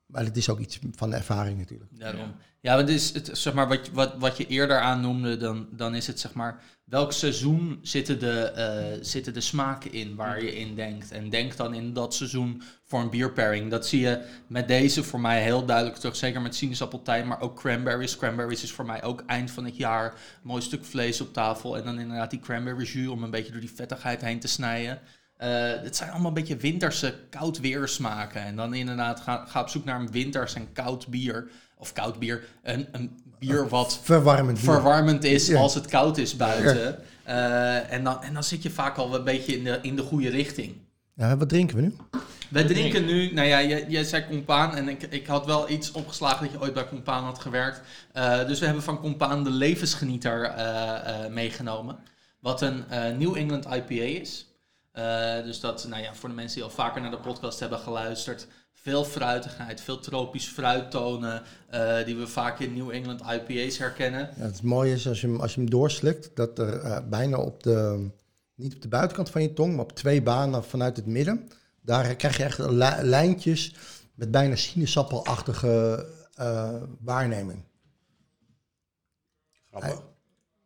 Maar 0.09 0.23
het 0.23 0.37
is 0.37 0.49
ook 0.49 0.59
iets 0.59 0.79
van 0.95 1.09
de 1.09 1.15
ervaring 1.15 1.57
natuurlijk. 1.57 1.89
Daarom. 1.99 2.35
Ja, 2.61 2.75
want 2.75 2.89
is 2.89 3.13
het, 3.13 3.29
zeg 3.33 3.53
maar, 3.53 3.67
wat, 3.67 3.89
wat, 3.89 4.13
wat 4.17 4.37
je 4.37 4.47
eerder 4.47 4.79
aannoemde, 4.79 5.37
dan, 5.37 5.67
dan 5.71 5.95
is 5.95 6.07
het 6.07 6.19
zeg 6.19 6.33
maar, 6.33 6.63
welk 6.83 7.13
seizoen 7.13 7.79
zitten 7.81 8.19
de, 8.19 8.41
eh, 8.41 8.97
zitten 9.01 9.33
de 9.33 9.41
smaken 9.41 9.91
in 9.91 10.15
waar 10.15 10.43
je 10.43 10.55
in 10.55 10.75
denkt. 10.75 11.11
En 11.11 11.29
denk 11.29 11.55
dan 11.55 11.73
in 11.73 11.93
dat 11.93 12.13
seizoen 12.13 12.61
voor 12.83 12.99
een 12.99 13.09
bierpairing. 13.09 13.71
Dat 13.71 13.87
zie 13.87 13.99
je 13.99 14.25
met 14.47 14.67
deze 14.67 15.03
voor 15.03 15.19
mij 15.19 15.43
heel 15.43 15.65
duidelijk 15.65 15.97
terug, 15.97 16.15
zeker 16.15 16.41
met 16.41 16.55
sinaasappeltijn, 16.55 17.27
maar 17.27 17.41
ook 17.41 17.55
cranberries. 17.59 18.17
Cranberries 18.17 18.63
is 18.63 18.71
voor 18.71 18.85
mij 18.85 19.03
ook 19.03 19.23
eind 19.25 19.51
van 19.51 19.65
het 19.65 19.77
jaar 19.77 20.13
mooi 20.41 20.61
stuk 20.61 20.85
vlees 20.85 21.21
op 21.21 21.33
tafel. 21.33 21.77
En 21.77 21.83
dan 21.83 21.99
inderdaad 21.99 22.29
die 22.29 22.39
cranberry 22.39 22.85
jus 22.85 23.07
om 23.07 23.23
een 23.23 23.31
beetje 23.31 23.51
door 23.51 23.61
die 23.61 23.71
vettigheid 23.75 24.21
heen 24.21 24.39
te 24.39 24.47
snijden. 24.47 24.99
Eh, 25.39 25.49
het 25.83 25.95
zijn 25.95 26.09
allemaal 26.09 26.27
een 26.27 26.33
beetje 26.33 26.57
winterse 26.57 27.13
koud 27.29 27.59
weer 27.59 27.87
smaken. 27.87 28.41
En 28.41 28.55
dan 28.55 28.73
inderdaad 28.73 29.19
ga, 29.19 29.45
ga 29.47 29.61
op 29.61 29.69
zoek 29.69 29.85
naar 29.85 29.99
een 29.99 30.11
winters 30.11 30.53
en 30.53 30.71
koud 30.73 31.07
bier. 31.07 31.49
Of 31.77 31.93
koud 31.93 32.19
bier. 32.19 32.43
Een, 32.63 32.87
een 32.91 33.19
bier 33.39 33.67
wat 33.69 33.99
Verwarmend. 34.03 34.59
verwarmend 34.59 35.23
is 35.23 35.47
Ja. 35.47 35.59
als 35.59 35.73
het 35.73 35.85
koud 35.85 36.17
is 36.17 36.35
buiten. 36.35 36.99
Eh, 37.23 37.91
en, 37.91 38.03
dan, 38.03 38.23
en 38.23 38.33
dan 38.33 38.43
zit 38.43 38.63
je 38.63 38.69
vaak 38.69 38.97
al 38.97 39.15
een 39.15 39.23
beetje 39.23 39.57
in 39.57 39.63
de, 39.63 39.79
in 39.81 39.95
de 39.95 40.01
goede 40.01 40.29
richting. 40.29 40.75
Ja, 41.13 41.37
wat 41.37 41.49
drinken 41.49 41.75
we 41.75 41.81
nu? 41.81 41.93
We 42.49 42.65
drinken 42.65 43.05
nu, 43.05 43.33
nou 43.33 43.47
ja, 43.47 43.63
jij, 43.63 43.85
jij 43.87 44.03
zei 44.03 44.25
Compaan 44.29 44.75
en 44.75 44.89
ik, 44.89 45.01
ik 45.03 45.27
had 45.27 45.45
wel 45.45 45.69
iets 45.69 45.91
opgeslagen 45.91 46.43
dat 46.43 46.51
je 46.51 46.61
ooit 46.61 46.73
bij 46.73 46.87
Compaan 46.87 47.23
had 47.23 47.39
gewerkt. 47.39 47.81
Eh, 48.13 48.47
dus 48.47 48.59
we 48.59 48.65
hebben 48.65 48.83
van 48.83 48.99
Compaan 48.99 49.43
de 49.43 49.49
levensgenieter 49.51 50.53
meegenomen. 51.31 51.97
Wat 52.39 52.61
een 52.61 52.83
New 53.17 53.35
England 53.35 53.65
IPA 53.65 54.03
is. 54.03 54.48
Eh, 54.91 55.43
dus 55.43 55.59
dat, 55.59 55.85
nou 55.87 56.01
ja, 56.03 56.15
voor 56.15 56.29
de 56.29 56.35
mensen 56.35 56.55
die 56.55 56.63
al 56.63 56.69
vaker 56.69 57.01
naar 57.01 57.11
de 57.11 57.19
podcast 57.19 57.59
hebben 57.59 57.79
geluisterd. 57.79 58.47
Veel 58.73 59.03
fruitigheid, 59.05 59.81
veel 59.81 59.99
tropisch 59.99 60.47
fruittonen. 60.47 61.43
eh, 61.69 62.05
die 62.05 62.15
we 62.15 62.27
vaak 62.27 62.59
in 62.59 62.73
New 62.73 62.89
England 62.91 63.21
IPA's 63.21 63.77
herkennen. 63.77 64.29
Ja, 64.37 64.43
het 64.43 64.61
mooie 64.61 64.93
is 64.93 65.07
als 65.07 65.21
je 65.21 65.27
hem, 65.27 65.39
als 65.39 65.53
je 65.55 65.61
hem 65.61 65.69
doorslikt, 65.69 66.35
dat 66.35 66.59
er 66.59 66.79
eh, 66.81 67.07
bijna 67.09 67.37
op 67.37 67.63
de, 67.63 68.09
niet 68.55 68.75
op 68.75 68.81
de 68.81 68.87
buitenkant 68.87 69.29
van 69.29 69.41
je 69.41 69.53
tong, 69.53 69.71
maar 69.75 69.83
op 69.83 69.91
twee 69.95 70.21
banen 70.21 70.63
vanuit 70.63 70.95
het 70.97 71.05
midden, 71.05 71.47
daar 71.81 72.15
krijg 72.15 72.37
je 72.37 72.43
echt 72.43 72.57
li- 72.59 73.01
lijntjes 73.01 73.75
met 74.13 74.31
bijna 74.31 74.55
sinaasappelachtige 74.55 76.05
eh, 76.33 76.81
waarneming. 76.99 77.63
Grappig. 79.69 80.01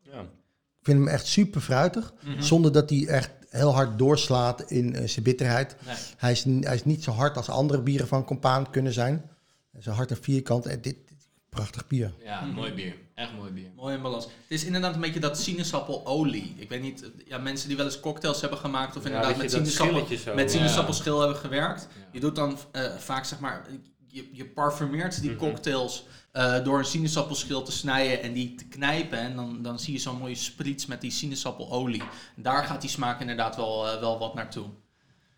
Ja. 0.02 0.22
Ik 0.22 0.90
vind 0.90 0.98
hem 1.00 1.08
echt 1.08 1.26
super 1.28 1.62
fruitig, 1.62 2.14
Mhm. 2.22 2.42
zonder 2.42 2.72
dat 2.72 2.90
hij 2.90 3.08
echt 3.08 3.32
heel 3.58 3.74
hard 3.74 3.98
doorslaat 3.98 4.62
in 4.72 4.96
eh, 4.96 5.08
zijn 5.08 5.24
bitterheid. 5.24 5.76
Nee. 5.86 5.96
Hij 6.18 6.32
is, 6.32 6.44
hij 6.44 6.76
is 6.76 6.86
niet 6.86 7.04
zo 7.04 7.12
hard 7.12 7.38
als 7.38 7.50
andere 7.50 7.82
bieren 7.82 8.08
van 8.08 8.26
Compaan 8.26 8.70
kunnen 8.70 8.94
zijn. 8.94 9.30
Hij 9.72 9.80
is 9.80 9.86
een 9.86 9.94
hard 9.94 10.10
en 10.10 10.18
vierkant 10.22 10.66
en 10.66 10.82
dit, 10.82 10.96
dit 11.08 11.28
prachtig 11.50 11.88
bier. 11.88 12.14
Ja, 12.24 12.46
mooi 12.46 12.74
bier. 12.74 12.96
Echt 13.16 13.34
mooi 13.34 13.52
bier. 13.52 13.70
Mooi 13.76 13.96
in 13.96 14.02
balans. 14.02 14.24
Het 14.24 14.34
is 14.48 14.66
inderdaad 14.66 14.96
een 14.96 15.02
beetje 15.02 15.20
dat 15.20 15.40
sinaasappenolie. 15.40 16.54
Ik 16.58 16.70
weet 16.70 16.82
niet, 16.82 17.12
ja, 17.26 17.38
mensen 17.38 17.68
die 17.68 17.78
wel 17.78 17.86
eens 17.86 18.00
cocktails 18.00 18.42
hebben 18.42 18.60
gemaakt 18.60 18.98
of 18.98 19.06
inderdaad 19.06 19.38
met, 19.38 19.52
sinaasappel, 19.52 20.06
zo, 20.18 20.48
sinaasappelschil 20.48 21.20
hebben 21.20 21.38
gewerkt. 21.38 21.88
Ja. 21.96 22.08
Je 22.12 22.20
doet 22.20 22.36
dan 22.36 22.58
eh, 22.72 22.96
vaak 22.98 23.26
zeg 23.26 23.40
maar, 23.40 23.66
je, 24.14 24.30
je 24.32 24.46
parfumeert 24.46 25.22
die 25.22 25.30
Mhm. 25.32 25.40
cocktails 25.40 26.06
eh, 26.32 26.64
door 26.64 26.78
een 26.80 26.86
sinaasappelschil 26.86 27.64
te 27.64 27.72
snijden 27.72 28.22
en 28.22 28.34
die 28.34 28.56
te 28.56 28.66
knijpen. 28.68 29.18
En 29.20 29.36
dan, 29.36 29.62
dan 29.62 29.80
zie 29.80 29.94
je 29.94 30.00
zo'n 30.00 30.18
mooie 30.18 30.36
sprits 30.36 30.86
met 30.86 31.02
die 31.02 31.12
sinaasappenolie. 31.12 32.02
En 32.36 32.42
daar 32.42 32.64
gaat 32.64 32.82
die 32.82 32.90
smaak 32.90 33.20
inderdaad 33.22 33.56
wel, 33.56 33.88
eh, 33.88 34.00
wel 34.00 34.20
wat 34.20 34.34
naartoe. 34.34 34.66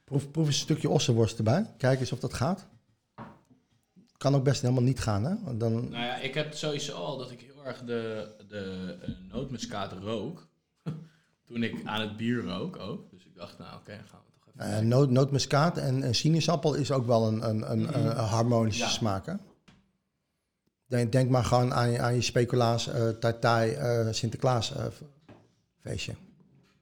Proef, 0.03 0.31
proef 0.31 0.45
eens 0.45 0.55
een 0.55 0.61
stukje 0.61 0.89
ossenworst 0.89 1.37
erbij. 1.37 1.73
Kijk 1.77 1.99
eens 1.99 2.11
of 2.11 2.19
dat 2.19 2.33
gaat. 2.33 2.67
Kan 4.17 4.35
ook 4.35 4.43
best 4.43 4.61
helemaal 4.61 4.83
niet 4.83 4.99
gaan, 4.99 5.23
hè? 5.23 5.57
Dan, 5.57 5.73
Nou 5.89 6.03
ja, 6.03 6.15
ik 6.15 6.33
heb 6.33 6.53
sowieso 6.53 6.93
al 6.93 7.17
dat 7.17 7.31
ik 7.31 7.39
heel 7.41 7.65
erg 7.65 7.81
de, 7.83 8.31
de 8.47 8.95
eh, 9.01 9.09
nootmuskaat 9.31 9.91
rook. 9.93 10.47
Toen 11.47 11.63
ik 11.63 11.75
aan 11.85 12.01
het 12.01 12.17
bier 12.17 12.43
rook 12.43 12.77
ook. 12.79 13.11
Dus 13.11 13.25
ik 13.25 13.35
dacht, 13.35 13.57
nou 13.57 13.75
oké, 13.75 13.95
dan 13.95 14.07
gaan 14.07 14.19
we 14.25 14.31
even... 14.57 14.71
eh, 14.73 14.79
noot, 14.79 15.09
nootmuskaat 15.09 15.77
en, 15.77 16.03
en 16.03 16.15
sinaasappel 16.15 16.73
is 16.73 16.91
ook 16.91 17.05
wel 17.05 17.27
een, 17.27 17.49
een, 17.49 17.71
een, 17.71 17.95
een 17.99 18.15
harmonische 18.15 18.83
Ja. 18.83 18.89
smaak, 18.89 19.25
hè? 19.25 19.33
Denk, 20.87 21.11
denk 21.11 21.29
maar 21.29 21.43
gewoon 21.43 21.73
aan, 21.73 21.89
je- 21.91 21.99
aan 22.01 22.13
je 22.15 22.21
speculaas, 22.21 22.87
eh 22.87 23.09
tartai, 23.09 23.71
eh, 23.71 24.07
Sinterklaas 24.11 24.73
feestje. 25.81 26.13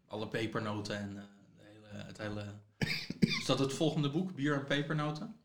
Alle 0.08 0.28
pepernoten 0.28 0.98
en 0.98 1.10
hele, 1.58 2.04
het 2.04 2.18
hele... 2.18 2.44
Is 3.40 3.46
dat 3.46 3.60
het 3.60 3.74
volgende 3.74 4.10
boek? 4.12 4.36
Bier 4.36 4.54
en 4.54 4.66
pepernoten? 4.66 5.36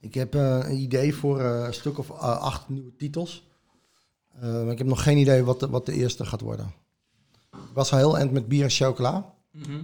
Ik 0.00 0.14
heb 0.14 0.34
een 0.34 0.76
idee 0.76 1.14
voor 1.14 1.40
een 1.40 1.74
stuk 1.74 1.98
of 1.98 2.10
acht 2.20 2.68
nieuwe 2.68 2.96
titels. 2.96 3.48
Maar 4.40 4.70
ik 4.70 4.78
heb 4.78 4.86
nog 4.86 5.02
geen 5.02 5.16
idee 5.18 5.44
wat 5.44 5.60
de, 5.60 5.68
wat 5.68 5.86
de 5.86 5.92
eerste 5.92 6.24
gaat 6.24 6.40
worden. 6.40 6.72
Ik 7.52 7.72
was 7.74 7.92
al 7.92 7.98
heel 7.98 8.16
eind 8.18 8.32
met 8.32 8.48
bier 8.48 8.62
en 8.64 8.70
chocola. 8.70 9.34
Mhm. 9.50 9.82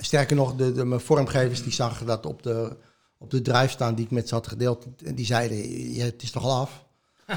Sterker 0.00 0.36
nog, 0.36 0.56
de, 0.56 0.72
de, 0.72 0.84
mijn 0.84 1.00
vormgevers 1.00 1.62
die 1.62 1.72
zagen 1.72 2.06
dat 2.06 2.26
op 2.26 2.42
de, 2.42 2.76
op 3.18 3.30
de 3.30 3.42
drive 3.42 3.68
staan 3.68 3.94
die 3.94 4.04
ik 4.04 4.10
met 4.10 4.28
ze 4.28 4.34
had 4.34 4.46
gedeeld. 4.46 4.86
En 5.04 5.14
die 5.14 5.26
zeiden, 5.26 5.56
ja, 5.94 6.04
het 6.04 6.22
is 6.22 6.30
toch 6.30 6.44
al 6.44 6.60
af? 6.60 6.86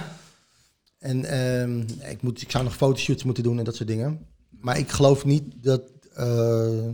en 1.00 1.26
ehm, 1.26 1.80
ik, 2.12 2.22
moet, 2.22 2.42
ik 2.42 2.52
zou 2.52 2.64
nog 2.64 2.76
fotoshoots 2.76 3.24
moeten 3.24 3.44
doen 3.44 3.58
en 3.58 3.64
dat 3.64 3.76
soort 3.76 3.90
dingen. 3.90 4.28
Maar 4.50 4.78
ik 4.78 4.90
geloof 4.90 5.26
niet 5.26 5.64
dat, 5.64 5.82
eh, 6.14 6.88
eh, 6.88 6.94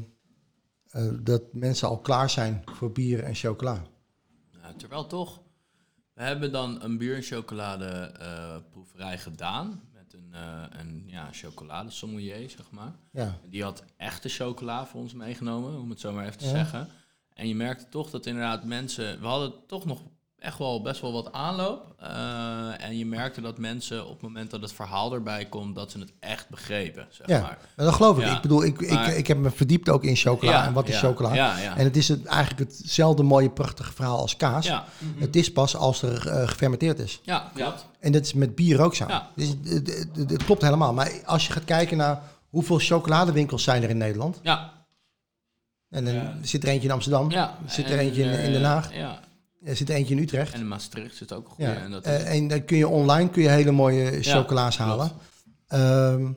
dat 1.21 1.53
mensen 1.53 1.87
al 1.87 1.99
klaar 1.99 2.29
zijn 2.29 2.61
voor 2.65 2.91
bier 2.91 3.23
en 3.23 3.35
chocola. 3.35 3.83
Ja, 4.51 4.73
terwijl 4.77 5.07
toch, 5.07 5.41
we 6.13 6.23
hebben 6.23 6.51
dan 6.51 6.83
een 6.83 6.97
bier- 6.97 7.15
en 7.15 7.21
chocoladeproeverij 7.21 9.17
gedaan. 9.17 9.81
Een, 10.17 10.33
eh 10.33 10.63
een 10.69 11.03
ja, 11.07 11.29
chocoladesommelier, 11.31 12.49
zeg 12.49 12.71
maar. 12.71 12.95
Ja, 13.11 13.37
Die 13.49 13.63
had 13.63 13.83
echte 13.97 14.29
chocola 14.29 14.85
voor 14.85 15.01
ons 15.01 15.13
meegenomen, 15.13 15.79
om 15.79 15.89
het 15.89 15.99
zo 15.99 16.13
maar 16.13 16.25
even 16.25 16.37
te 16.37 16.45
Ja. 16.45 16.49
zeggen. 16.51 16.87
En 17.33 17.47
je 17.47 17.55
merkte 17.55 17.89
toch 17.89 18.09
dat 18.09 18.25
inderdaad 18.25 18.63
mensen... 18.63 19.19
We 19.19 19.25
hadden 19.27 19.53
toch 19.67 19.85
nog 19.85 20.01
echt 20.39 20.57
wel 20.57 20.81
best 20.81 21.01
wel 21.01 21.11
wat 21.13 21.31
aanloop. 21.31 21.95
Eh, 21.99 22.83
en 22.85 22.97
je 22.97 23.05
merkte 23.05 23.41
dat 23.41 23.57
mensen 23.57 24.05
op 24.05 24.11
het 24.13 24.21
moment 24.21 24.51
dat 24.51 24.61
het 24.61 24.71
verhaal 24.73 25.13
erbij 25.13 25.45
komt... 25.45 25.75
dat 25.75 25.91
ze 25.91 25.99
het 25.99 26.13
echt 26.19 26.49
begrepen, 26.49 27.07
zeg 27.09 27.27
ja. 27.27 27.41
maar. 27.41 27.57
Dat 27.75 27.93
geloof 27.93 28.17
ik. 28.17 28.23
Ja, 28.25 28.35
Ik 28.35 28.41
bedoel, 28.41 28.63
ik, 28.63 28.89
maar- 28.91 29.09
ik, 29.09 29.15
ik 29.17 29.27
heb 29.27 29.37
me 29.37 29.49
verdiept 29.51 29.89
ook 29.89 30.03
in 30.03 30.15
chocola. 30.15 30.51
Ja, 30.51 30.65
en 30.65 30.73
wat 30.73 30.87
is 30.87 30.93
ja, 30.93 30.99
chocola? 31.07 31.33
Ja, 31.33 31.57
ja. 31.57 31.77
En 31.77 31.83
het 31.83 31.97
is 31.97 32.07
het, 32.07 32.25
eigenlijk 32.25 32.71
hetzelfde 32.71 33.23
mooie, 33.23 33.49
prachtige 33.49 33.93
verhaal 33.93 34.17
als 34.19 34.37
kaas. 34.37 34.65
ja, 34.65 34.85
Het 35.17 35.35
is 35.35 35.51
pas 35.51 35.75
als 35.75 36.01
er 36.01 36.27
eh, 36.27 36.47
gefermenteerd 36.47 36.99
is. 36.99 37.19
ja, 37.23 37.51
klopt. 37.53 37.85
En 37.99 38.11
dat 38.11 38.25
is 38.25 38.33
met 38.33 38.55
bier 38.55 38.81
ook 38.81 38.95
zo. 38.95 39.05
Ja. 39.07 39.29
Dus 39.35 39.47
het, 39.47 39.57
het- 39.69 40.07
het- 40.15 40.29
het 40.29 40.43
klopt 40.43 40.61
helemaal. 40.61 40.93
Maar 40.93 41.11
als 41.25 41.47
je 41.47 41.53
gaat 41.53 41.65
kijken 41.65 41.97
naar 41.97 42.21
hoeveel 42.49 42.79
chocoladewinkels 42.79 43.63
zijn 43.63 43.83
er 43.83 43.89
in 43.89 43.97
Nederland. 43.97 44.39
Ja, 44.43 44.73
En 45.89 46.05
dan 46.05 46.13
Ja. 46.13 46.35
zit 46.41 46.63
er 46.63 46.69
eentje 46.69 46.87
in 46.87 46.93
Amsterdam. 46.93 47.31
ja. 47.31 47.57
Er 47.65 47.71
zit 47.71 47.85
er 47.85 47.91
En, 47.91 47.99
eentje 47.99 48.23
in, 48.23 48.39
in 48.39 48.51
Den 48.51 48.61
eh, 48.61 48.67
Haag. 48.67 48.93
Ja, 48.93 49.19
Er 49.67 49.75
zit 49.75 49.89
eentje 49.89 50.15
in 50.15 50.21
Utrecht. 50.21 50.53
en 50.53 50.59
in 50.59 50.67
Maastricht 50.67 51.15
zit 51.15 51.33
ook 51.33 51.53
ja. 51.57 51.75
En 51.75 51.91
dat 51.91 52.05
Eh, 52.05 52.35
en 52.35 52.47
dan 52.47 52.65
kun 52.65 52.77
je 52.77 52.87
online 52.87 53.29
kun 53.29 53.41
je 53.41 53.49
hele 53.49 53.71
mooie 53.71 54.23
chocola's 54.23 54.77
halen. 54.77 55.11
Ehm, 55.67 56.31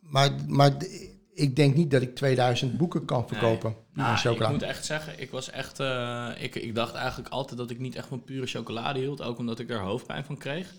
maar, 0.00 0.30
maar 0.46 0.76
ik 1.34 1.56
denk 1.56 1.74
niet 1.74 1.90
dat 1.90 2.02
ik 2.02 2.14
2000 2.14 2.76
boeken 2.76 3.04
kan 3.04 3.28
verkopen 3.28 3.74
Nou, 3.92 4.26
aan 4.26 4.32
ik 4.34 4.48
moet 4.48 4.62
echt 4.62 4.84
zeggen, 4.84 5.20
ik 5.20 5.30
was 5.30 5.50
echt. 5.50 5.80
eh, 5.80 6.28
ik, 6.38 6.54
ik 6.54 6.74
dacht 6.74 6.94
eigenlijk 6.94 7.28
altijd 7.28 7.58
dat 7.58 7.70
ik 7.70 7.78
niet 7.78 7.94
echt 7.94 8.06
van 8.06 8.24
pure 8.24 8.46
chocolade 8.46 8.98
hield. 8.98 9.22
Ook 9.22 9.38
omdat 9.38 9.58
ik 9.58 9.70
er 9.70 9.80
hoofdpijn 9.80 10.24
van 10.24 10.38
kreeg. 10.38 10.74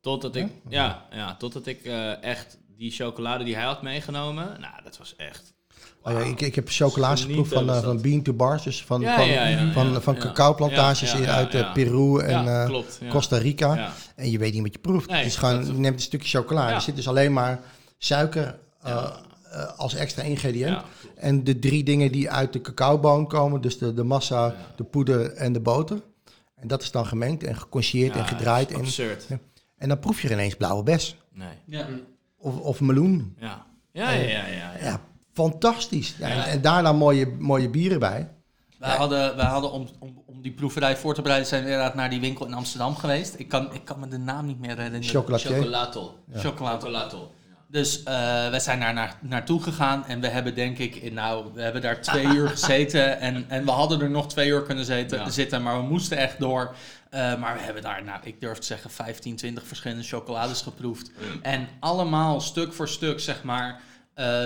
Totdat 0.00 0.36
ik. 0.36 0.48
Ja, 0.68 1.06
ja, 1.10 1.36
totdat 1.36 1.66
ik 1.66 1.84
eh, 1.84 2.22
echt 2.22 2.58
die 2.76 2.90
chocolade 2.90 3.44
die 3.44 3.54
hij 3.54 3.64
had 3.64 3.82
meegenomen. 3.82 4.60
Nou, 4.60 4.82
dat 4.84 4.98
was 4.98 5.16
echt. 5.16 5.54
Oh 6.02 6.12
ja, 6.12 6.18
ik, 6.18 6.40
ik 6.40 6.54
heb 6.54 6.68
chocola's 6.70 7.24
geproefd 7.24 7.52
van, 7.52 7.70
eh, 7.70 7.82
van 7.82 8.00
bean 8.00 8.22
to 8.22 8.32
bars, 8.32 8.62
dus 8.62 8.84
van, 8.84 9.00
Ja, 9.00 9.16
van, 9.16 9.26
ja, 9.26 9.46
ja, 9.46 9.72
van, 9.72 9.90
ja, 9.92 10.00
van 10.00 10.16
cacaoplantages 10.16 11.12
Ja, 11.12 11.16
ja, 11.18 11.22
in- 11.24 11.28
uit 11.30 11.52
ja, 11.52 11.58
eh, 11.58 11.64
ja. 11.64 11.72
Peru 11.72 12.18
en 12.20 12.44
ja, 12.44 12.60
eh, 12.62 12.66
klopt. 12.68 12.98
Ja. 13.00 13.08
Costa 13.10 13.36
Rica. 13.38 13.74
Ja. 13.74 13.92
En 14.16 14.30
je 14.30 14.38
weet 14.38 14.52
niet 14.52 14.62
wat 14.62 14.72
je 14.72 14.78
proeft. 14.78 15.08
Nee, 15.08 15.16
het 15.18 15.26
is 15.26 15.36
gewoon, 15.36 15.66
je 15.66 15.72
neemt 15.72 15.94
een 15.94 16.00
stukje 16.02 16.38
chocola. 16.38 16.68
Ja. 16.68 16.74
Er 16.74 16.80
zit 16.80 16.96
dus 16.96 17.08
alleen 17.08 17.32
maar 17.32 17.60
suiker 17.98 18.58
Ja. 18.84 19.12
als 19.76 19.94
extra 19.94 20.22
ingrediënt. 20.22 20.78
En 21.16 21.44
de 21.44 21.58
drie 21.58 21.84
dingen 21.84 22.12
die 22.12 22.30
uit 22.30 22.52
de 22.52 22.60
cacaoboon 22.60 23.26
komen, 23.26 23.60
dus 23.60 23.78
de, 23.78 23.94
de 23.94 24.02
massa, 24.02 24.44
Ja. 24.46 24.56
de 24.76 24.84
poeder 24.84 25.32
en 25.32 25.52
de 25.52 25.60
boter. 25.60 26.00
En 26.54 26.68
dat 26.68 26.82
is 26.82 26.90
dan 26.90 27.06
gemengd 27.06 27.42
en 27.44 27.56
geconcieerd 27.56 28.14
Ja, 28.14 28.20
en 28.20 28.26
gedraaid. 28.26 28.70
En, 28.72 29.40
en 29.78 29.88
dan 29.88 29.98
proef 29.98 30.20
je 30.22 30.28
er 30.28 30.34
ineens 30.34 30.54
blauwe 30.54 30.82
bes. 30.82 31.16
Nee. 31.32 31.48
Ja. 31.66 31.86
Of, 32.38 32.58
of 32.58 32.80
meloen. 32.80 33.36
Ja. 33.40 33.66
Ja, 33.92 34.10
ja, 34.10 34.20
ja, 34.22 34.46
ja. 34.46 34.46
ja. 34.46 34.72
Ja, 34.82 35.00
fantastisch. 35.34 36.14
Ja, 36.18 36.28
en, 36.28 36.36
Ja. 36.36 36.46
en 36.46 36.60
daarna 36.60 36.92
mooie, 36.92 37.26
mooie 37.38 37.68
bieren 37.70 37.98
bij. 37.98 38.28
Wij 38.78 38.96
hadden, 38.96 39.36
wij 39.36 39.46
hadden 39.46 39.72
om, 39.72 39.88
om, 39.98 40.22
om 40.26 40.42
die 40.42 40.52
proeverij 40.52 40.96
voor 40.96 41.14
te 41.14 41.22
bereiden, 41.22 41.48
zijn 41.48 41.64
we 41.64 41.70
inderdaad 41.70 41.94
naar 41.94 42.10
die 42.10 42.20
winkel 42.20 42.46
in 42.46 42.54
Amsterdam 42.54 42.96
geweest. 42.96 43.34
Ik 43.38 43.48
kan, 43.48 43.74
ik 43.74 43.84
kan 43.84 44.00
me 44.00 44.08
de 44.08 44.18
naam 44.18 44.46
niet 44.46 44.58
meer 44.60 44.76
herinneren. 44.76 45.02
Chocolatier. 45.08 45.52
Chocolatol. 46.34 47.32
Dus 47.68 48.02
eh 48.02 48.50
we 48.50 48.60
zijn 48.60 48.80
daar 48.80 48.92
naar, 48.94 49.18
naartoe 49.20 49.62
gegaan 49.62 50.04
en 50.06 50.20
we 50.20 50.28
hebben 50.28 50.54
denk 50.54 50.78
ik, 50.78 50.94
in- 50.94 51.14
nou, 51.14 51.46
we 51.54 51.62
hebben 51.62 51.82
daar 51.82 52.00
twee 52.00 52.24
uur 52.26 52.48
gezeten 52.56 53.20
en, 53.20 53.44
en 53.48 53.64
we 53.64 53.70
hadden 53.70 54.00
er 54.00 54.10
nog 54.10 54.28
twee 54.28 54.48
uur 54.48 54.62
kunnen 54.62 55.06
Ja. 55.08 55.30
zitten 55.30 55.62
maar 55.62 55.76
we 55.76 55.82
moesten 55.88 56.16
echt 56.18 56.38
door. 56.38 56.74
Eh, 57.10 57.38
maar 57.38 57.54
we 57.54 57.60
hebben 57.60 57.82
daar, 57.82 58.04
nou, 58.04 58.20
ik 58.22 58.40
durf 58.40 58.58
te 58.58 58.66
zeggen, 58.66 58.90
15, 58.90 59.36
20 59.36 59.66
verschillende 59.66 60.02
chocolades 60.02 60.62
geproefd. 60.62 61.10
En 61.42 61.68
allemaal 61.80 62.40
stuk 62.40 62.72
voor 62.72 62.88
stuk, 62.88 63.20
zeg 63.20 63.42
maar, 63.42 63.80
eh, 64.14 64.44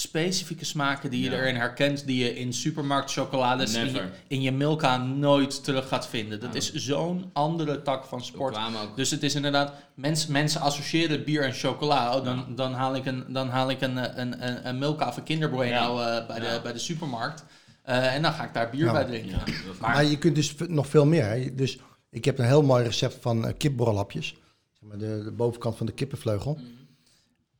specifieke 0.00 0.64
smaken 0.64 1.10
die 1.10 1.22
je 1.24 1.30
Ja. 1.30 1.36
erin 1.36 1.54
herkent, 1.54 2.06
die 2.06 2.24
je 2.24 2.34
in 2.34 2.52
supermarkt 2.52 3.12
chocolades 3.12 3.74
in 3.74 3.84
je, 3.86 3.92
Never. 3.92 4.10
in 4.26 4.42
je 4.42 4.52
Milka 4.52 4.96
nooit 4.96 5.64
terug 5.64 5.88
gaat 5.88 6.08
vinden. 6.08 6.40
Dat 6.40 6.52
Ja. 6.52 6.58
is 6.58 6.72
zo'n 6.74 7.30
andere 7.32 7.82
tak 7.82 8.04
van 8.04 8.24
sport. 8.24 8.56
Dus 8.96 9.10
het 9.10 9.22
is 9.22 9.34
inderdaad, 9.34 9.72
mens, 9.94 10.26
mensen 10.26 10.60
associëren 10.60 11.24
bier 11.24 11.42
en 11.42 11.52
chocola. 11.52 12.16
Oh, 12.16 12.24
dan, 12.24 12.46
dan 12.56 12.72
haal 12.72 12.94
ik 12.94 13.06
een, 13.06 13.24
dan 13.28 13.48
haal 13.48 13.70
ik 13.70 13.80
een, 13.80 13.98
eh, 13.98 14.12
een, 14.16 14.46
een, 14.48 14.68
een 14.68 14.78
Milka 14.78 15.08
of 15.08 15.16
een 15.16 15.22
Kinder 15.22 15.50
Bueno 15.50 16.00
eh, 16.00 16.26
bij, 16.26 16.40
Ja. 16.42 16.54
de, 16.54 16.60
bij 16.62 16.72
de 16.72 16.78
supermarkt. 16.78 17.44
Eh, 17.82 18.14
en 18.14 18.22
dan 18.22 18.32
ga 18.32 18.44
ik 18.44 18.54
daar 18.54 18.70
bier 18.70 18.84
Ja. 18.84 18.92
bij 18.92 19.04
drinken. 19.04 19.38
Maar- 19.80 19.90
Maar 19.94 20.04
je 20.04 20.18
kunt 20.18 20.34
dus 20.34 20.54
nog 20.68 20.86
veel 20.86 21.06
meer. 21.06 21.24
Hè. 21.26 21.54
Dus 21.54 21.78
ik 22.10 22.24
heb 22.24 22.38
een 22.38 22.46
heel 22.46 22.62
mooi 22.62 22.84
recept 22.84 23.16
van 23.20 23.54
kipborrelhapjes. 23.56 24.26
Zeg 24.72 24.88
maar 24.88 24.98
de, 24.98 25.20
de 25.24 25.30
bovenkant 25.32 25.76
van 25.76 25.86
de 25.86 25.92
kippenvleugel. 25.92 26.52
Mhm. 26.52 26.64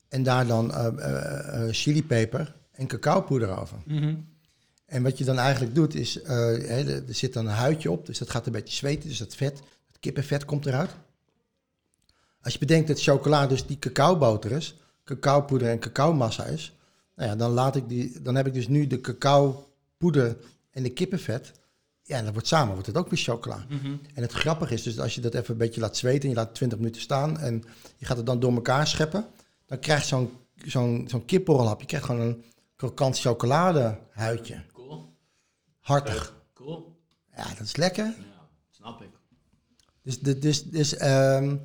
En 0.08 0.22
daar 0.22 0.46
dan 0.46 0.74
eh, 0.74 0.86
eh, 0.86 1.62
eh, 1.62 1.74
chilipeper 1.74 2.54
en 2.72 2.86
cacaopoeder 2.86 3.58
over. 3.58 3.76
Mhm. 3.84 4.14
En 4.86 5.02
wat 5.02 5.18
je 5.18 5.24
dan 5.24 5.38
eigenlijk 5.38 5.74
doet 5.74 5.94
is, 5.94 6.14
hè, 6.24 7.04
er 7.06 7.14
zit 7.14 7.32
dan 7.32 7.46
een 7.46 7.52
huidje 7.52 7.90
op, 7.90 8.06
dus 8.06 8.18
dat 8.18 8.30
gaat 8.30 8.46
een 8.46 8.52
beetje 8.52 8.76
zweten, 8.76 9.08
dus 9.08 9.18
dat 9.18 9.34
vet, 9.34 9.58
het 9.86 9.98
kippenvet 10.00 10.44
komt 10.44 10.66
eruit. 10.66 10.90
Als 12.40 12.52
je 12.52 12.58
bedenkt 12.58 12.88
dat 12.88 13.02
chocola 13.02 13.46
dus 13.46 13.66
die 13.66 13.78
cacaoboter 13.78 14.52
is, 14.52 14.76
cacaopoeder 15.04 15.68
en 15.68 15.78
cacaomassa 15.78 16.44
is, 16.44 16.76
nou 17.16 17.30
ja, 17.30 17.36
dan, 17.36 17.50
laat 17.50 17.76
ik 17.76 17.88
die, 17.88 18.22
dan 18.22 18.34
heb 18.34 18.46
ik 18.46 18.54
dus 18.54 18.68
nu 18.68 18.86
de 18.86 19.00
cacaopoeder 19.00 20.36
en 20.70 20.82
de 20.82 20.90
kippenvet. 20.90 21.52
Ja, 22.02 22.16
en 22.16 22.24
dat 22.24 22.32
wordt 22.32 22.48
samen, 22.48 22.72
wordt 22.72 22.86
het 22.86 22.96
ook 22.96 23.10
weer 23.10 23.18
chocola. 23.18 23.66
Mhm. 23.68 23.96
En 24.14 24.22
het 24.22 24.32
grappige 24.32 24.74
is 24.74 24.82
dus 24.82 24.98
als 24.98 25.14
je 25.14 25.20
dat 25.20 25.34
even 25.34 25.50
een 25.50 25.58
beetje 25.58 25.80
laat 25.80 25.96
zweten 25.96 26.22
en 26.22 26.28
je 26.28 26.34
laat 26.34 26.54
20 26.54 26.78
minuten 26.78 27.00
staan 27.00 27.38
en 27.38 27.64
je 27.96 28.06
gaat 28.06 28.16
het 28.16 28.26
dan 28.26 28.40
door 28.40 28.54
elkaar 28.54 28.86
scheppen, 28.86 29.26
dan 29.66 29.78
krijgt 29.78 30.06
zo'n 30.06 30.30
zo'n 30.64 31.04
zo'n 31.08 31.24
kipborrelhap, 31.24 31.80
je 31.80 31.86
krijgt 31.86 32.06
gewoon 32.06 32.20
een 32.20 32.44
krokant 32.76 33.18
chocoladehuidje. 33.18 34.62
Cool. 34.72 35.14
Hartig. 35.80 36.34
Cool. 36.54 36.96
Ja, 37.36 37.48
dat 37.48 37.60
is 37.66 37.76
lekker. 37.76 38.04
Ja, 38.04 38.48
snap 38.70 39.02
ik. 39.02 39.08
Dus, 40.02 40.20
dus, 40.20 40.64
dus, 40.64 40.96
ehm, 40.96 41.56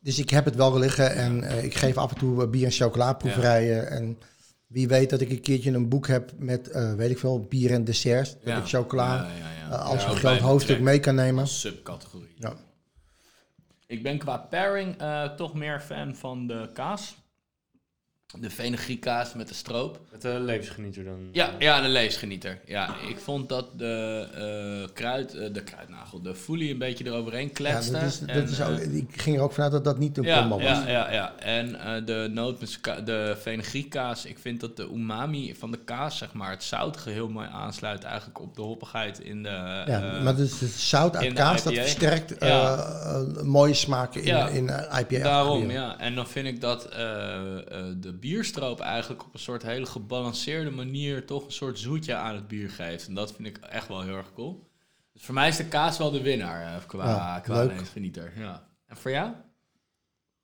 dus 0.00 0.18
ik 0.18 0.30
heb 0.30 0.44
het 0.44 0.54
wel 0.54 0.78
liggen 0.78 1.14
en 1.14 1.42
eh, 1.42 1.64
ik 1.64 1.74
geef 1.74 1.96
af 1.96 2.10
en 2.10 2.18
toe 2.18 2.42
eh, 2.42 2.50
bier- 2.50 2.64
en 2.64 2.70
chocolaproeverijen. 2.70 3.90
En 3.90 4.18
wie 4.66 4.88
weet 4.88 5.10
dat 5.10 5.20
ik 5.20 5.30
een 5.30 5.40
keertje 5.40 5.72
een 5.72 5.88
boek 5.88 6.06
heb 6.06 6.32
met, 6.36 6.68
eh, 6.68 6.94
weet 6.94 7.10
ik 7.10 7.18
veel, 7.18 7.40
bier 7.40 7.72
en 7.72 7.84
desserts. 7.84 8.36
Dat 8.44 8.58
ik 8.58 8.68
chocola 8.68 9.30
als 9.70 10.04
een 10.04 10.16
groot 10.16 10.38
hoofdstuk 10.38 10.80
mee 10.80 11.00
kan 11.00 11.14
nemen. 11.14 11.46
Subcategorie. 11.46 12.34
Ja. 12.36 12.54
Ik 13.86 14.02
ben 14.02 14.18
qua 14.18 14.36
pairing 14.38 14.96
toch 15.36 15.54
meer 15.54 15.80
fan 15.80 16.14
van 16.16 16.46
de 16.46 16.70
kaas. 16.74 17.16
De 18.38 18.50
fenugreekkaas 18.50 19.34
met 19.34 19.48
de 19.48 19.54
stroop. 19.54 20.00
Met 20.12 20.22
de 20.22 20.40
levensgenieter 20.40 21.04
dan. 21.04 21.28
Ja, 21.32 21.50
ja, 21.58 21.80
de 21.80 21.88
leesgenieter. 21.88 22.60
Ja, 22.66 22.94
ik 23.08 23.18
vond 23.18 23.48
dat 23.48 23.66
de 23.78 24.26
eh, 24.84 24.94
kruid, 24.94 25.34
eh, 25.34 25.52
de 25.52 25.62
kruidnagel, 25.62 26.22
de 26.22 26.34
foelie 26.34 26.72
een 26.72 26.78
beetje 26.78 27.04
eroverheen 27.06 27.46
Ja, 27.46 27.52
kletste. 27.52 27.92
dat 27.92 28.02
is, 28.02 28.18
dat 28.18 28.28
En, 28.28 28.42
is 28.42 28.60
ook, 28.62 28.78
eh, 28.78 28.94
ik 28.96 29.20
ging 29.22 29.36
er 29.36 29.42
ook 29.42 29.52
vanuit 29.52 29.72
dat 29.72 29.84
dat 29.84 29.98
niet 29.98 30.16
een 30.18 30.24
ja, 30.24 30.38
combo 30.40 30.54
was. 30.56 30.64
ja, 30.78 30.88
ja, 30.88 31.12
ja. 31.12 31.34
En 31.38 31.80
eh, 31.80 32.06
de 32.06 32.28
nootmuska- 32.32 33.00
de 33.00 33.36
fenugreekkaas, 33.40 34.24
ik 34.24 34.38
vind 34.38 34.60
dat 34.60 34.76
de 34.76 34.88
umami 34.94 35.54
van 35.54 35.70
de 35.70 35.78
kaas, 35.84 36.18
zeg 36.18 36.32
maar, 36.32 36.50
het 36.50 36.62
zoutige 36.64 37.10
heel 37.10 37.28
mooi 37.28 37.48
aansluit 37.52 38.04
eigenlijk 38.04 38.40
op 38.40 38.56
de 38.56 38.62
hoppigheid 38.62 39.18
in 39.20 39.42
de... 39.42 39.82
Ja, 39.86 40.20
maar 40.22 40.36
dus 40.36 40.60
het 40.60 40.70
zout 40.70 41.16
uit 41.16 41.32
kaas, 41.32 41.62
dat 41.62 41.72
versterkt 41.74 42.38
eh, 42.38 42.48
Ja. 42.48 43.24
mooie 43.42 43.74
smaken 43.74 44.20
in, 44.20 44.26
Ja. 44.26 44.48
in 44.48 44.70
IPA. 45.00 45.22
Daarom, 45.22 45.70
ja. 45.70 45.98
En 45.98 46.14
dan 46.14 46.26
vind 46.28 46.46
ik 46.46 46.60
dat 46.60 46.84
eh, 46.88 46.98
eh, 47.58 47.84
de 47.96 48.12
bierstroop 48.20 48.80
eigenlijk 48.80 49.24
op 49.24 49.32
een 49.34 49.38
soort 49.40 49.62
hele 49.62 49.86
gebalanceerde 49.86 50.70
manier 50.70 51.26
toch 51.26 51.44
een 51.46 51.52
soort 51.52 51.78
zoetje 51.78 52.14
aan 52.14 52.34
het 52.34 52.48
bier 52.48 52.70
geeft. 52.70 53.06
En 53.08 53.14
dat 53.14 53.32
vind 53.32 53.48
ik 53.48 53.56
echt 53.58 53.88
wel 53.88 54.02
heel 54.02 54.16
erg 54.16 54.32
cool. 54.34 54.68
Dus 55.12 55.22
voor 55.22 55.34
mij 55.34 55.48
is 55.48 55.56
de 55.56 55.64
kaas 55.64 55.98
wel 55.98 56.10
de 56.10 56.22
winnaar 56.22 56.74
eh, 56.74 56.86
qua, 56.86 57.06
Ja, 57.08 57.40
qua 57.40 57.64
leesgenieter. 57.64 58.32
Ja. 58.36 58.68
En 58.86 58.96
voor 58.96 59.10
jou? 59.10 59.32